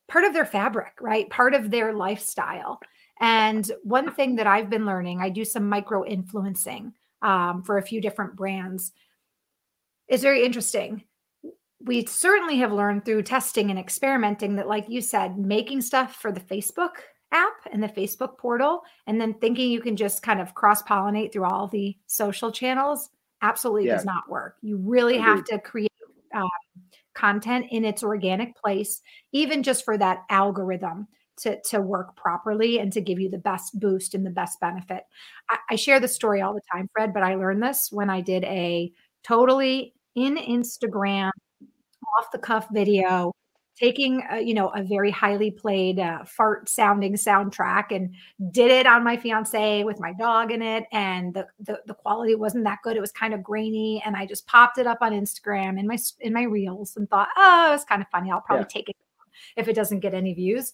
part 0.09 0.25
of 0.25 0.33
their 0.33 0.45
fabric, 0.45 0.93
right? 1.01 1.29
Part 1.29 1.53
of 1.53 1.71
their 1.71 1.93
lifestyle. 1.93 2.79
And 3.19 3.69
one 3.83 4.13
thing 4.13 4.35
that 4.35 4.47
I've 4.47 4.69
been 4.69 4.85
learning, 4.85 5.21
I 5.21 5.29
do 5.29 5.45
some 5.45 5.69
micro 5.69 6.05
influencing 6.05 6.93
um, 7.21 7.63
for 7.63 7.77
a 7.77 7.83
few 7.83 8.01
different 8.01 8.35
brands. 8.35 8.91
It's 10.07 10.23
very 10.23 10.43
interesting. 10.43 11.03
We 11.79 12.05
certainly 12.05 12.57
have 12.57 12.73
learned 12.73 13.05
through 13.05 13.23
testing 13.23 13.69
and 13.69 13.79
experimenting 13.79 14.55
that, 14.57 14.67
like 14.67 14.89
you 14.89 15.01
said, 15.01 15.37
making 15.37 15.81
stuff 15.81 16.15
for 16.15 16.31
the 16.31 16.39
Facebook 16.41 16.91
app 17.31 17.53
and 17.71 17.81
the 17.81 17.87
Facebook 17.87 18.37
portal, 18.37 18.83
and 19.07 19.19
then 19.19 19.33
thinking 19.35 19.71
you 19.71 19.81
can 19.81 19.95
just 19.95 20.21
kind 20.21 20.39
of 20.39 20.53
cross 20.53 20.83
pollinate 20.83 21.31
through 21.31 21.45
all 21.45 21.67
the 21.67 21.97
social 22.07 22.51
channels 22.51 23.09
absolutely 23.41 23.87
yeah. 23.87 23.95
does 23.95 24.05
not 24.05 24.29
work. 24.29 24.57
You 24.61 24.77
really 24.77 25.17
Agreed. 25.17 25.27
have 25.27 25.43
to 25.45 25.59
create 25.59 25.91
um, 26.33 26.49
content 27.13 27.67
in 27.71 27.85
its 27.85 28.03
organic 28.03 28.55
place, 28.55 29.01
even 29.31 29.63
just 29.63 29.85
for 29.85 29.97
that 29.97 30.23
algorithm 30.29 31.07
to, 31.37 31.59
to 31.61 31.81
work 31.81 32.15
properly 32.15 32.79
and 32.79 32.93
to 32.93 33.01
give 33.01 33.19
you 33.19 33.29
the 33.29 33.37
best 33.37 33.79
boost 33.79 34.13
and 34.13 34.25
the 34.25 34.29
best 34.31 34.59
benefit. 34.59 35.03
I, 35.49 35.57
I 35.71 35.75
share 35.75 35.99
the 35.99 36.07
story 36.07 36.41
all 36.41 36.53
the 36.53 36.61
time, 36.71 36.89
Fred, 36.93 37.13
but 37.13 37.23
I 37.23 37.35
learned 37.35 37.63
this 37.63 37.89
when 37.91 38.09
I 38.09 38.21
did 38.21 38.43
a 38.43 38.91
totally 39.23 39.93
in 40.15 40.35
Instagram 40.35 41.31
off 42.19 42.31
the 42.31 42.37
cuff 42.37 42.67
video 42.71 43.31
taking 43.75 44.23
a, 44.29 44.39
you 44.39 44.53
know 44.53 44.67
a 44.69 44.83
very 44.83 45.11
highly 45.11 45.51
played 45.51 45.99
uh, 45.99 46.23
fart 46.25 46.69
sounding 46.69 47.13
soundtrack 47.13 47.85
and 47.91 48.13
did 48.51 48.71
it 48.71 48.85
on 48.85 49.03
my 49.03 49.17
fiance 49.17 49.83
with 49.83 49.99
my 49.99 50.13
dog 50.13 50.51
in 50.51 50.61
it 50.61 50.85
and 50.91 51.33
the, 51.33 51.47
the, 51.59 51.79
the 51.87 51.93
quality 51.93 52.35
wasn't 52.35 52.63
that 52.63 52.79
good. 52.83 52.95
It 52.95 53.01
was 53.01 53.11
kind 53.11 53.33
of 53.33 53.43
grainy 53.43 54.01
and 54.05 54.15
i 54.15 54.25
just 54.25 54.47
popped 54.47 54.77
it 54.77 54.87
up 54.87 54.99
on 55.01 55.11
instagram 55.11 55.79
in 55.79 55.87
my 55.87 55.97
in 56.19 56.33
my 56.33 56.43
reels 56.43 56.95
and 56.97 57.09
thought 57.09 57.29
oh 57.37 57.73
it's 57.73 57.83
kind 57.83 58.01
of 58.01 58.07
funny. 58.09 58.31
I'll 58.31 58.41
probably 58.41 58.63
yeah. 58.63 58.79
take 58.79 58.89
it 58.89 58.95
if 59.57 59.67
it 59.67 59.75
doesn't 59.75 59.99
get 59.99 60.13
any 60.13 60.33
views. 60.33 60.73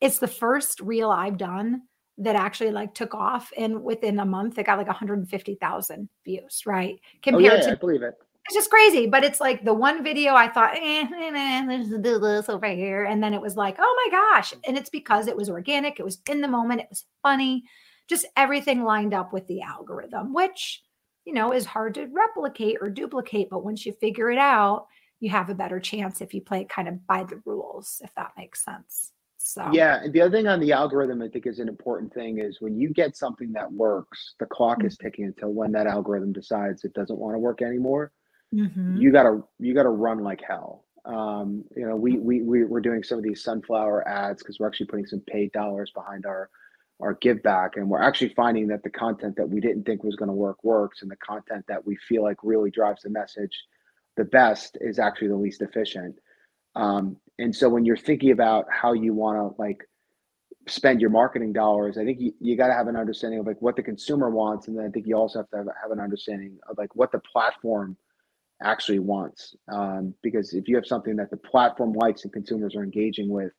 It's 0.00 0.18
the 0.18 0.28
first 0.28 0.80
reel 0.80 1.10
i've 1.10 1.38
done 1.38 1.82
that 2.18 2.34
actually 2.34 2.72
like 2.72 2.94
took 2.94 3.14
off 3.14 3.52
and 3.56 3.82
within 3.82 4.18
a 4.18 4.24
month 4.24 4.58
it 4.58 4.66
got 4.66 4.76
like 4.76 4.88
150,000 4.88 6.08
views 6.24 6.62
right? 6.66 7.00
Compared 7.22 7.52
oh, 7.52 7.56
yeah, 7.56 7.62
to 7.62 7.72
I 7.72 7.74
believe 7.76 8.02
it 8.02 8.14
it's 8.48 8.56
just 8.56 8.70
crazy. 8.70 9.06
But 9.06 9.24
it's 9.24 9.40
like 9.40 9.64
the 9.64 9.74
one 9.74 10.02
video 10.02 10.34
I 10.34 10.48
thought, 10.48 10.74
eh, 10.74 11.06
eh, 11.14 11.32
eh, 11.34 11.64
let's 11.68 11.90
do 11.90 12.18
this 12.18 12.48
over 12.48 12.66
here. 12.66 13.04
And 13.04 13.22
then 13.22 13.34
it 13.34 13.42
was 13.42 13.56
like, 13.56 13.76
oh 13.78 14.10
my 14.10 14.18
gosh. 14.18 14.54
And 14.66 14.76
it's 14.78 14.88
because 14.88 15.26
it 15.26 15.36
was 15.36 15.50
organic, 15.50 16.00
it 16.00 16.04
was 16.04 16.18
in 16.30 16.40
the 16.40 16.48
moment, 16.48 16.80
it 16.80 16.88
was 16.88 17.04
funny, 17.22 17.64
just 18.08 18.26
everything 18.36 18.84
lined 18.84 19.12
up 19.12 19.34
with 19.34 19.46
the 19.48 19.60
algorithm, 19.60 20.32
which, 20.32 20.82
you 21.26 21.34
know, 21.34 21.52
is 21.52 21.66
hard 21.66 21.94
to 21.94 22.06
replicate 22.06 22.78
or 22.80 22.88
duplicate. 22.88 23.50
But 23.50 23.64
once 23.64 23.84
you 23.84 23.92
figure 23.92 24.30
it 24.30 24.38
out, 24.38 24.86
you 25.20 25.28
have 25.28 25.50
a 25.50 25.54
better 25.54 25.78
chance 25.78 26.20
if 26.20 26.32
you 26.32 26.40
play 26.40 26.62
it 26.62 26.70
kind 26.70 26.88
of 26.88 27.06
by 27.06 27.24
the 27.24 27.42
rules, 27.44 28.00
if 28.02 28.14
that 28.14 28.32
makes 28.36 28.64
sense. 28.64 29.12
So 29.36 29.68
yeah, 29.72 30.02
and 30.02 30.12
the 30.12 30.20
other 30.22 30.36
thing 30.36 30.48
on 30.48 30.60
the 30.60 30.72
algorithm 30.72 31.22
I 31.22 31.28
think 31.28 31.46
is 31.46 31.58
an 31.58 31.68
important 31.68 32.12
thing 32.12 32.38
is 32.38 32.60
when 32.60 32.78
you 32.78 32.90
get 32.90 33.16
something 33.16 33.52
that 33.52 33.70
works, 33.70 34.34
the 34.40 34.46
clock 34.46 34.78
mm-hmm. 34.78 34.88
is 34.88 34.96
ticking 34.96 35.26
until 35.26 35.52
when 35.52 35.72
that 35.72 35.86
algorithm 35.86 36.32
decides 36.32 36.84
it 36.84 36.92
doesn't 36.92 37.18
want 37.18 37.34
to 37.34 37.38
work 37.38 37.62
anymore 37.62 38.12
mm-hmm. 38.54 38.96
you 38.96 39.12
gotta 39.12 39.42
you 39.58 39.74
gotta 39.74 39.88
run 39.88 40.22
like 40.22 40.40
hell. 40.46 40.84
Um, 41.04 41.64
you 41.76 41.86
know, 41.86 41.96
we 41.96 42.18
we 42.18 42.42
we 42.42 42.64
we're 42.64 42.80
doing 42.80 43.02
some 43.02 43.18
of 43.18 43.24
these 43.24 43.42
sunflower 43.42 44.06
ads 44.06 44.42
because 44.42 44.58
we're 44.58 44.66
actually 44.66 44.86
putting 44.86 45.06
some 45.06 45.20
paid 45.20 45.52
dollars 45.52 45.90
behind 45.94 46.26
our 46.26 46.50
our 47.00 47.14
give 47.14 47.42
back, 47.42 47.76
and 47.76 47.88
we're 47.88 48.02
actually 48.02 48.34
finding 48.34 48.66
that 48.68 48.82
the 48.82 48.90
content 48.90 49.36
that 49.36 49.48
we 49.48 49.60
didn't 49.60 49.84
think 49.84 50.02
was 50.02 50.16
going 50.16 50.28
to 50.28 50.34
work 50.34 50.62
works, 50.64 51.02
and 51.02 51.10
the 51.10 51.16
content 51.16 51.64
that 51.68 51.86
we 51.86 51.96
feel 52.08 52.22
like 52.22 52.38
really 52.42 52.70
drives 52.70 53.02
the 53.02 53.10
message 53.10 53.52
the 54.18 54.24
best 54.24 54.76
is 54.80 54.98
actually 54.98 55.28
the 55.28 55.36
least 55.36 55.62
efficient. 55.62 56.18
Um, 56.74 57.16
and 57.38 57.54
so 57.54 57.68
when 57.68 57.84
you're 57.84 57.96
thinking 57.96 58.32
about 58.32 58.66
how 58.70 58.92
you 58.92 59.14
want 59.14 59.38
to 59.38 59.62
like 59.62 59.88
spend 60.66 61.00
your 61.00 61.10
marketing 61.10 61.52
dollars, 61.52 61.96
I 61.96 62.04
think 62.04 62.20
you, 62.20 62.34
you 62.40 62.56
got 62.56 62.66
to 62.66 62.74
have 62.74 62.88
an 62.88 62.96
understanding 62.96 63.38
of 63.38 63.46
like 63.46 63.62
what 63.62 63.76
the 63.76 63.82
consumer 63.82 64.28
wants, 64.28 64.68
and 64.68 64.76
then 64.76 64.84
I 64.84 64.88
think 64.90 65.06
you 65.06 65.16
also 65.16 65.38
have 65.38 65.50
to 65.50 65.56
have, 65.58 65.66
have 65.80 65.92
an 65.92 66.00
understanding 66.00 66.58
of 66.68 66.76
like 66.76 66.94
what 66.94 67.12
the 67.12 67.20
platform 67.20 67.96
actually 68.62 68.98
wants. 68.98 69.54
Um, 69.72 70.14
because 70.22 70.52
if 70.52 70.68
you 70.68 70.76
have 70.76 70.86
something 70.86 71.16
that 71.16 71.30
the 71.30 71.36
platform 71.36 71.92
likes 71.92 72.24
and 72.24 72.32
consumers 72.32 72.74
are 72.74 72.82
engaging 72.82 73.28
with, 73.28 73.52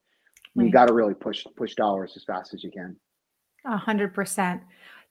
right. 0.55 0.65
you 0.65 0.71
got 0.71 0.87
to 0.87 0.93
really 0.93 1.13
push 1.13 1.45
push 1.55 1.75
dollars 1.75 2.13
as 2.15 2.23
fast 2.23 2.53
as 2.53 2.63
you 2.63 2.71
can. 2.71 2.95
A 3.65 3.77
hundred 3.77 4.13
percent. 4.13 4.61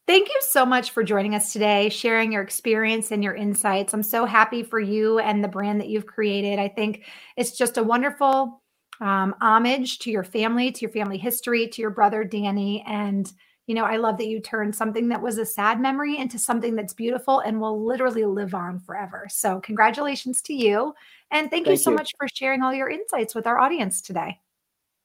Thank 0.06 0.28
you 0.28 0.40
so 0.40 0.64
much 0.64 0.92
for 0.92 1.02
joining 1.02 1.34
us 1.34 1.52
today, 1.52 1.90
sharing 1.90 2.32
your 2.32 2.40
experience 2.40 3.10
and 3.10 3.22
your 3.22 3.34
insights. 3.34 3.92
I'm 3.92 4.02
so 4.02 4.24
happy 4.24 4.62
for 4.62 4.80
you 4.80 5.18
and 5.18 5.44
the 5.44 5.48
brand 5.48 5.82
that 5.82 5.88
you've 5.88 6.06
created. 6.06 6.58
I 6.58 6.68
think 6.68 7.04
it's 7.36 7.58
just 7.58 7.76
a 7.76 7.82
wonderful 7.82 8.62
um, 9.02 9.34
homage 9.42 9.98
to 10.00 10.10
your 10.10 10.24
family, 10.24 10.72
to 10.72 10.80
your 10.80 10.90
family 10.90 11.18
history, 11.18 11.68
to 11.68 11.82
your 11.82 11.90
brother 11.90 12.24
Danny, 12.24 12.82
and 12.86 13.30
you 13.68 13.74
know, 13.74 13.84
I 13.84 13.98
love 13.98 14.16
that 14.16 14.26
you 14.26 14.40
turned 14.40 14.74
something 14.74 15.08
that 15.08 15.20
was 15.20 15.36
a 15.36 15.44
sad 15.44 15.78
memory 15.78 16.16
into 16.16 16.38
something 16.38 16.74
that's 16.74 16.94
beautiful 16.94 17.40
and 17.40 17.60
will 17.60 17.84
literally 17.84 18.24
live 18.24 18.54
on 18.54 18.80
forever. 18.80 19.26
So, 19.30 19.60
congratulations 19.60 20.40
to 20.42 20.54
you. 20.54 20.94
And 21.30 21.50
thank, 21.50 21.66
thank 21.66 21.68
you 21.68 21.76
so 21.76 21.90
you. 21.90 21.96
much 21.96 22.12
for 22.18 22.26
sharing 22.34 22.62
all 22.62 22.72
your 22.72 22.88
insights 22.88 23.34
with 23.34 23.46
our 23.46 23.58
audience 23.58 24.00
today. 24.00 24.40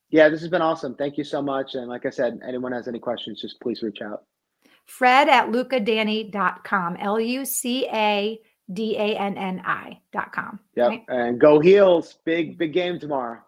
Yeah, 0.09 0.29
this 0.29 0.39
has 0.39 0.49
been 0.49 0.61
awesome. 0.61 0.95
Thank 0.95 1.17
you 1.17 1.25
so 1.25 1.41
much. 1.41 1.75
And 1.75 1.89
like 1.89 2.05
I 2.05 2.09
said, 2.09 2.39
anyone 2.47 2.71
has 2.71 2.87
any 2.87 2.99
questions, 2.99 3.41
just 3.41 3.59
please 3.59 3.83
reach 3.83 4.01
out. 4.01 4.23
Fred 4.85 5.27
at 5.27 5.49
lucadanni.com, 5.49 6.97
L 6.97 7.19
U 7.19 7.45
C 7.45 7.87
A 7.91 8.39
D 8.71 8.95
A 8.95 9.17
N 9.17 9.37
N 9.37 9.61
I 9.65 9.99
dot 10.13 10.31
com. 10.31 10.59
Yep. 10.75 10.89
Right? 10.89 11.03
And 11.09 11.39
go 11.39 11.59
heels. 11.59 12.17
Big, 12.23 12.57
big 12.57 12.71
game 12.71 12.99
tomorrow. 12.99 13.39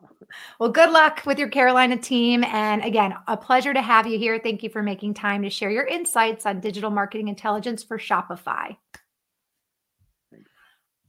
Well, 0.60 0.70
good 0.70 0.92
luck 0.92 1.24
with 1.26 1.40
your 1.40 1.50
Carolina 1.50 1.98
team. 1.98 2.44
And 2.44 2.84
again, 2.84 3.14
a 3.28 3.38
pleasure 3.38 3.74
to 3.74 3.82
have 3.82 4.08
you 4.08 4.18
here. 4.18 4.40
Thank 4.40 4.64
you 4.64 4.70
for 4.70 4.84
making 4.84 5.14
time 5.16 5.44
to 5.44 5.50
share 5.50 5.70
your 5.72 5.86
insights 5.86 6.46
on 6.46 6.60
digital 6.60 6.90
marketing 6.90 7.28
intelligence 7.28 7.84
for 7.84 7.98
Shopify. 7.98 8.78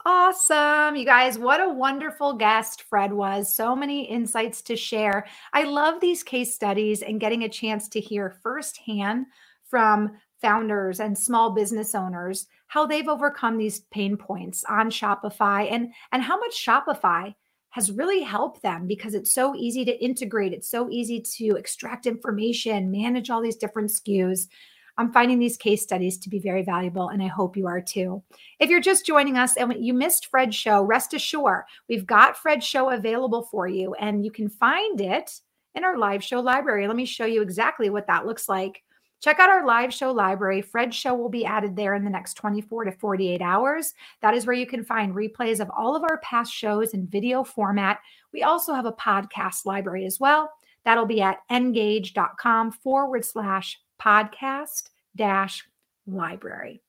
Awesome. 0.04 0.94
You 0.94 1.04
guys, 1.04 1.36
what 1.36 1.60
a 1.60 1.68
wonderful 1.68 2.34
guest 2.34 2.82
Fred 2.82 3.12
was. 3.12 3.52
So 3.52 3.74
many 3.74 4.04
insights 4.04 4.62
to 4.62 4.76
share. 4.76 5.26
I 5.52 5.64
love 5.64 6.00
these 6.00 6.22
case 6.22 6.54
studies 6.54 7.02
and 7.02 7.18
getting 7.18 7.42
a 7.42 7.48
chance 7.48 7.88
to 7.88 8.00
hear 8.00 8.38
firsthand 8.42 9.26
from 9.64 10.12
founders 10.40 11.00
and 11.00 11.18
small 11.18 11.50
business 11.50 11.94
owners 11.94 12.46
how 12.68 12.86
they've 12.86 13.08
overcome 13.08 13.58
these 13.58 13.80
pain 13.80 14.16
points 14.16 14.64
on 14.68 14.90
Shopify 14.90 15.70
and 15.70 15.92
and 16.12 16.22
how 16.22 16.38
much 16.38 16.64
Shopify 16.64 17.34
has 17.76 17.92
really 17.92 18.22
helped 18.22 18.62
them 18.62 18.86
because 18.86 19.12
it's 19.12 19.34
so 19.34 19.54
easy 19.54 19.84
to 19.84 20.02
integrate. 20.02 20.54
It's 20.54 20.70
so 20.70 20.88
easy 20.88 21.20
to 21.20 21.56
extract 21.56 22.06
information, 22.06 22.90
manage 22.90 23.28
all 23.28 23.42
these 23.42 23.58
different 23.58 23.90
SKUs. 23.90 24.48
I'm 24.96 25.12
finding 25.12 25.38
these 25.38 25.58
case 25.58 25.82
studies 25.82 26.16
to 26.20 26.30
be 26.30 26.38
very 26.38 26.62
valuable, 26.62 27.10
and 27.10 27.22
I 27.22 27.26
hope 27.26 27.54
you 27.54 27.66
are 27.66 27.82
too. 27.82 28.22
If 28.58 28.70
you're 28.70 28.80
just 28.80 29.04
joining 29.04 29.36
us 29.36 29.58
and 29.58 29.74
you 29.78 29.92
missed 29.92 30.28
Fred's 30.28 30.56
show, 30.56 30.80
rest 30.84 31.12
assured 31.12 31.64
we've 31.86 32.06
got 32.06 32.38
Fred's 32.38 32.64
show 32.64 32.88
available 32.88 33.42
for 33.42 33.68
you, 33.68 33.92
and 33.92 34.24
you 34.24 34.30
can 34.30 34.48
find 34.48 34.98
it 34.98 35.38
in 35.74 35.84
our 35.84 35.98
live 35.98 36.24
show 36.24 36.40
library. 36.40 36.86
Let 36.86 36.96
me 36.96 37.04
show 37.04 37.26
you 37.26 37.42
exactly 37.42 37.90
what 37.90 38.06
that 38.06 38.24
looks 38.24 38.48
like. 38.48 38.82
Check 39.20 39.38
out 39.38 39.50
our 39.50 39.66
live 39.66 39.92
show 39.92 40.12
library. 40.12 40.60
Fred's 40.60 40.94
show 40.94 41.14
will 41.14 41.28
be 41.28 41.44
added 41.44 41.74
there 41.74 41.94
in 41.94 42.04
the 42.04 42.10
next 42.10 42.34
24 42.34 42.84
to 42.84 42.92
48 42.92 43.40
hours. 43.40 43.94
That 44.20 44.34
is 44.34 44.46
where 44.46 44.54
you 44.54 44.66
can 44.66 44.84
find 44.84 45.14
replays 45.14 45.60
of 45.60 45.70
all 45.76 45.96
of 45.96 46.02
our 46.02 46.18
past 46.18 46.52
shows 46.52 46.94
in 46.94 47.06
video 47.06 47.42
format. 47.42 47.98
We 48.32 48.42
also 48.42 48.74
have 48.74 48.86
a 48.86 48.92
podcast 48.92 49.64
library 49.64 50.04
as 50.04 50.20
well. 50.20 50.52
That'll 50.84 51.06
be 51.06 51.22
at 51.22 51.38
engage.com 51.50 52.72
forward 52.72 53.24
slash 53.24 53.80
podcast 54.00 54.90
dash 55.16 55.66
library. 56.06 56.82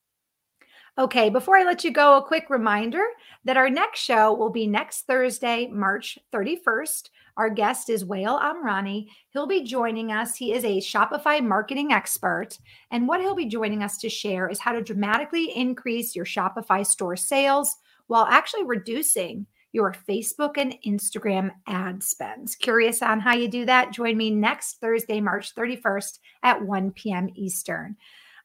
Okay, 0.99 1.29
before 1.29 1.57
I 1.57 1.63
let 1.63 1.83
you 1.83 1.91
go, 1.91 2.17
a 2.17 2.23
quick 2.23 2.49
reminder 2.49 3.03
that 3.45 3.57
our 3.57 3.69
next 3.69 3.99
show 3.99 4.33
will 4.33 4.49
be 4.49 4.65
next 4.65 5.03
Thursday, 5.03 5.67
March 5.67 6.17
31st. 6.33 7.09
Our 7.37 7.51
guest 7.51 7.89
is 7.89 8.03
Wael 8.03 8.41
Amrani. 8.41 9.07
He'll 9.29 9.47
be 9.47 9.63
joining 9.63 10.11
us. 10.11 10.35
He 10.35 10.53
is 10.53 10.63
a 10.65 10.79
Shopify 10.79 11.41
marketing 11.41 11.91
expert. 11.91 12.57
And 12.91 13.07
what 13.07 13.21
he'll 13.21 13.35
be 13.35 13.45
joining 13.45 13.83
us 13.83 13.97
to 13.99 14.09
share 14.09 14.49
is 14.49 14.59
how 14.59 14.71
to 14.73 14.81
dramatically 14.81 15.55
increase 15.55 16.15
your 16.15 16.25
Shopify 16.25 16.85
store 16.85 17.15
sales 17.15 17.75
while 18.07 18.25
actually 18.25 18.63
reducing 18.63 19.45
your 19.71 19.95
Facebook 20.09 20.57
and 20.57 20.75
Instagram 20.85 21.51
ad 21.67 22.01
spends. 22.01 22.55
Curious 22.55 23.03
on 23.03 23.19
how 23.19 23.35
you 23.35 23.47
do 23.47 23.65
that? 23.65 23.91
Join 23.93 24.17
me 24.17 24.31
next 24.31 24.79
Thursday, 24.81 25.21
March 25.21 25.53
31st 25.53 26.19
at 26.41 26.65
1 26.65 26.91
p.m. 26.91 27.29
Eastern. 27.35 27.95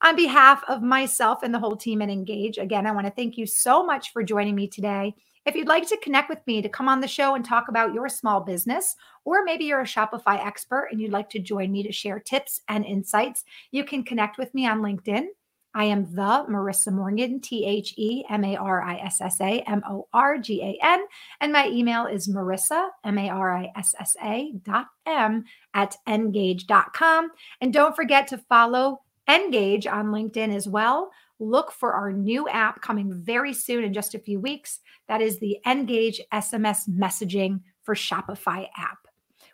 On 0.03 0.17
behalf 0.17 0.63
of 0.69 0.83
myself 0.83 1.43
and 1.43 1.55
the 1.55 1.61
whole 1.61 1.77
team 1.77 2.03
at 2.03 2.11
Engage, 2.11 2.59
again, 2.59 2.87
I 2.87 2.93
want 2.93 3.07
to 3.07 3.13
thank 3.13 3.39
you 3.39 3.47
so 3.47 3.87
much 3.87 4.13
for 4.13 4.23
joining 4.23 4.57
me 4.57 4.67
today. 4.67 5.15
If 5.45 5.57
you'd 5.57 5.69
like 5.69 5.89
to 5.89 5.97
connect 5.97 6.29
with 6.29 6.47
me 6.47 6.63
to 6.63 6.69
come 6.69 6.89
on 6.89 7.01
the 7.01 7.09
show 7.09 7.35
and 7.35 7.45
talk 7.45 7.69
about 7.69 7.95
your 7.95 8.09
small 8.09 8.41
business, 8.41 8.95
or 9.25 9.45
maybe 9.45 9.65
you're 9.65 9.81
a 9.81 9.85
Shopify 9.85 10.45
expert 10.45 10.89
and 10.91 11.01
you'd 11.01 11.11
like 11.11 11.31
to 11.31 11.41
join 11.41 11.73
me 11.73 11.83
to 11.83 11.93
share 11.93 12.21
tips 12.21 12.61
and 12.69 12.85
insights, 12.85 13.45
you 13.71 13.85
can 13.85 14.05
connect 14.05 14.39
with 14.39 14.55
me 14.55 14.67
on 14.67 14.81
LinkedIn. 14.81 15.27
I 15.75 15.85
am 15.85 16.05
the 16.15 16.47
Marissa 16.49 16.93
Morgan, 16.93 17.41
T 17.41 17.65
H 17.65 17.95
E 17.97 18.25
M 18.29 18.45
A 18.45 18.57
R 18.57 18.83
I 18.83 18.97
S 18.97 19.21
S 19.21 19.41
A 19.41 19.61
M 19.61 19.83
O 19.89 20.07
R 20.13 20.39
G 20.39 20.63
A 20.63 20.79
N. 20.85 21.05
And 21.41 21.53
my 21.53 21.67
email 21.69 22.07
is 22.07 22.29
Marissa, 22.29 22.89
M 23.05 23.19
A 23.19 23.31
R 23.31 23.57
I 23.57 23.73
S 23.75 23.95
S 23.99 24.15
A 24.23 24.53
dot 24.63 24.89
M 25.07 25.45
at 25.73 25.97
engage.com. 26.07 27.31
And 27.61 27.73
don't 27.73 27.97
forget 27.97 28.29
to 28.29 28.39
follow 28.39 29.01
Engage 29.29 29.87
on 29.87 30.07
LinkedIn 30.07 30.55
as 30.55 30.69
well. 30.69 31.11
Look 31.43 31.73
for 31.73 31.93
our 31.93 32.13
new 32.13 32.49
app 32.49 32.81
coming 32.83 33.13
very 33.13 33.53
soon 33.53 33.83
in 33.83 33.93
just 33.93 34.15
a 34.15 34.21
few 34.21 34.39
weeks. 34.39 34.79
That 35.09 35.21
is 35.21 35.41
the 35.41 35.59
Engage 35.67 36.21
SMS 36.33 36.89
messaging 36.89 37.63
for 37.83 37.97
Shopify 37.97 38.69
app. 38.77 39.09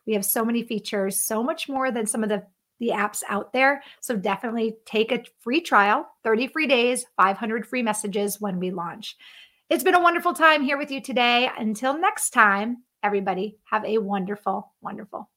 We 0.07 0.13
have 0.13 0.25
so 0.25 0.45
many 0.45 0.65
features, 0.65 1.19
so 1.19 1.43
much 1.43 1.67
more 1.67 1.91
than 1.91 2.05
some 2.05 2.23
of 2.23 2.29
the 2.29 2.45
the 2.79 2.91
apps 2.91 3.23
out 3.29 3.53
there. 3.53 3.83
So 4.01 4.15
definitely 4.15 4.77
take 4.85 5.11
a 5.11 5.25
free 5.41 5.61
trial, 5.61 6.07
30 6.23 6.49
free 6.49 6.67
days, 6.69 7.07
500 7.17 7.67
free 7.67 7.83
messages 7.83 8.41
when 8.41 8.61
we 8.61 8.71
launch. 8.71 9.17
It's 9.69 9.83
been 9.83 9.97
a 9.97 10.03
wonderful 10.03 10.33
time 10.33 10.63
here 10.63 10.79
with 10.79 10.93
you 10.93 11.01
today. 11.01 11.51
Until 11.59 11.99
next 11.99 12.31
time, 12.31 12.85
everybody, 13.03 13.59
have 13.65 13.85
a 13.85 13.99
wonderful, 13.99 14.73
wonderful 14.81 15.29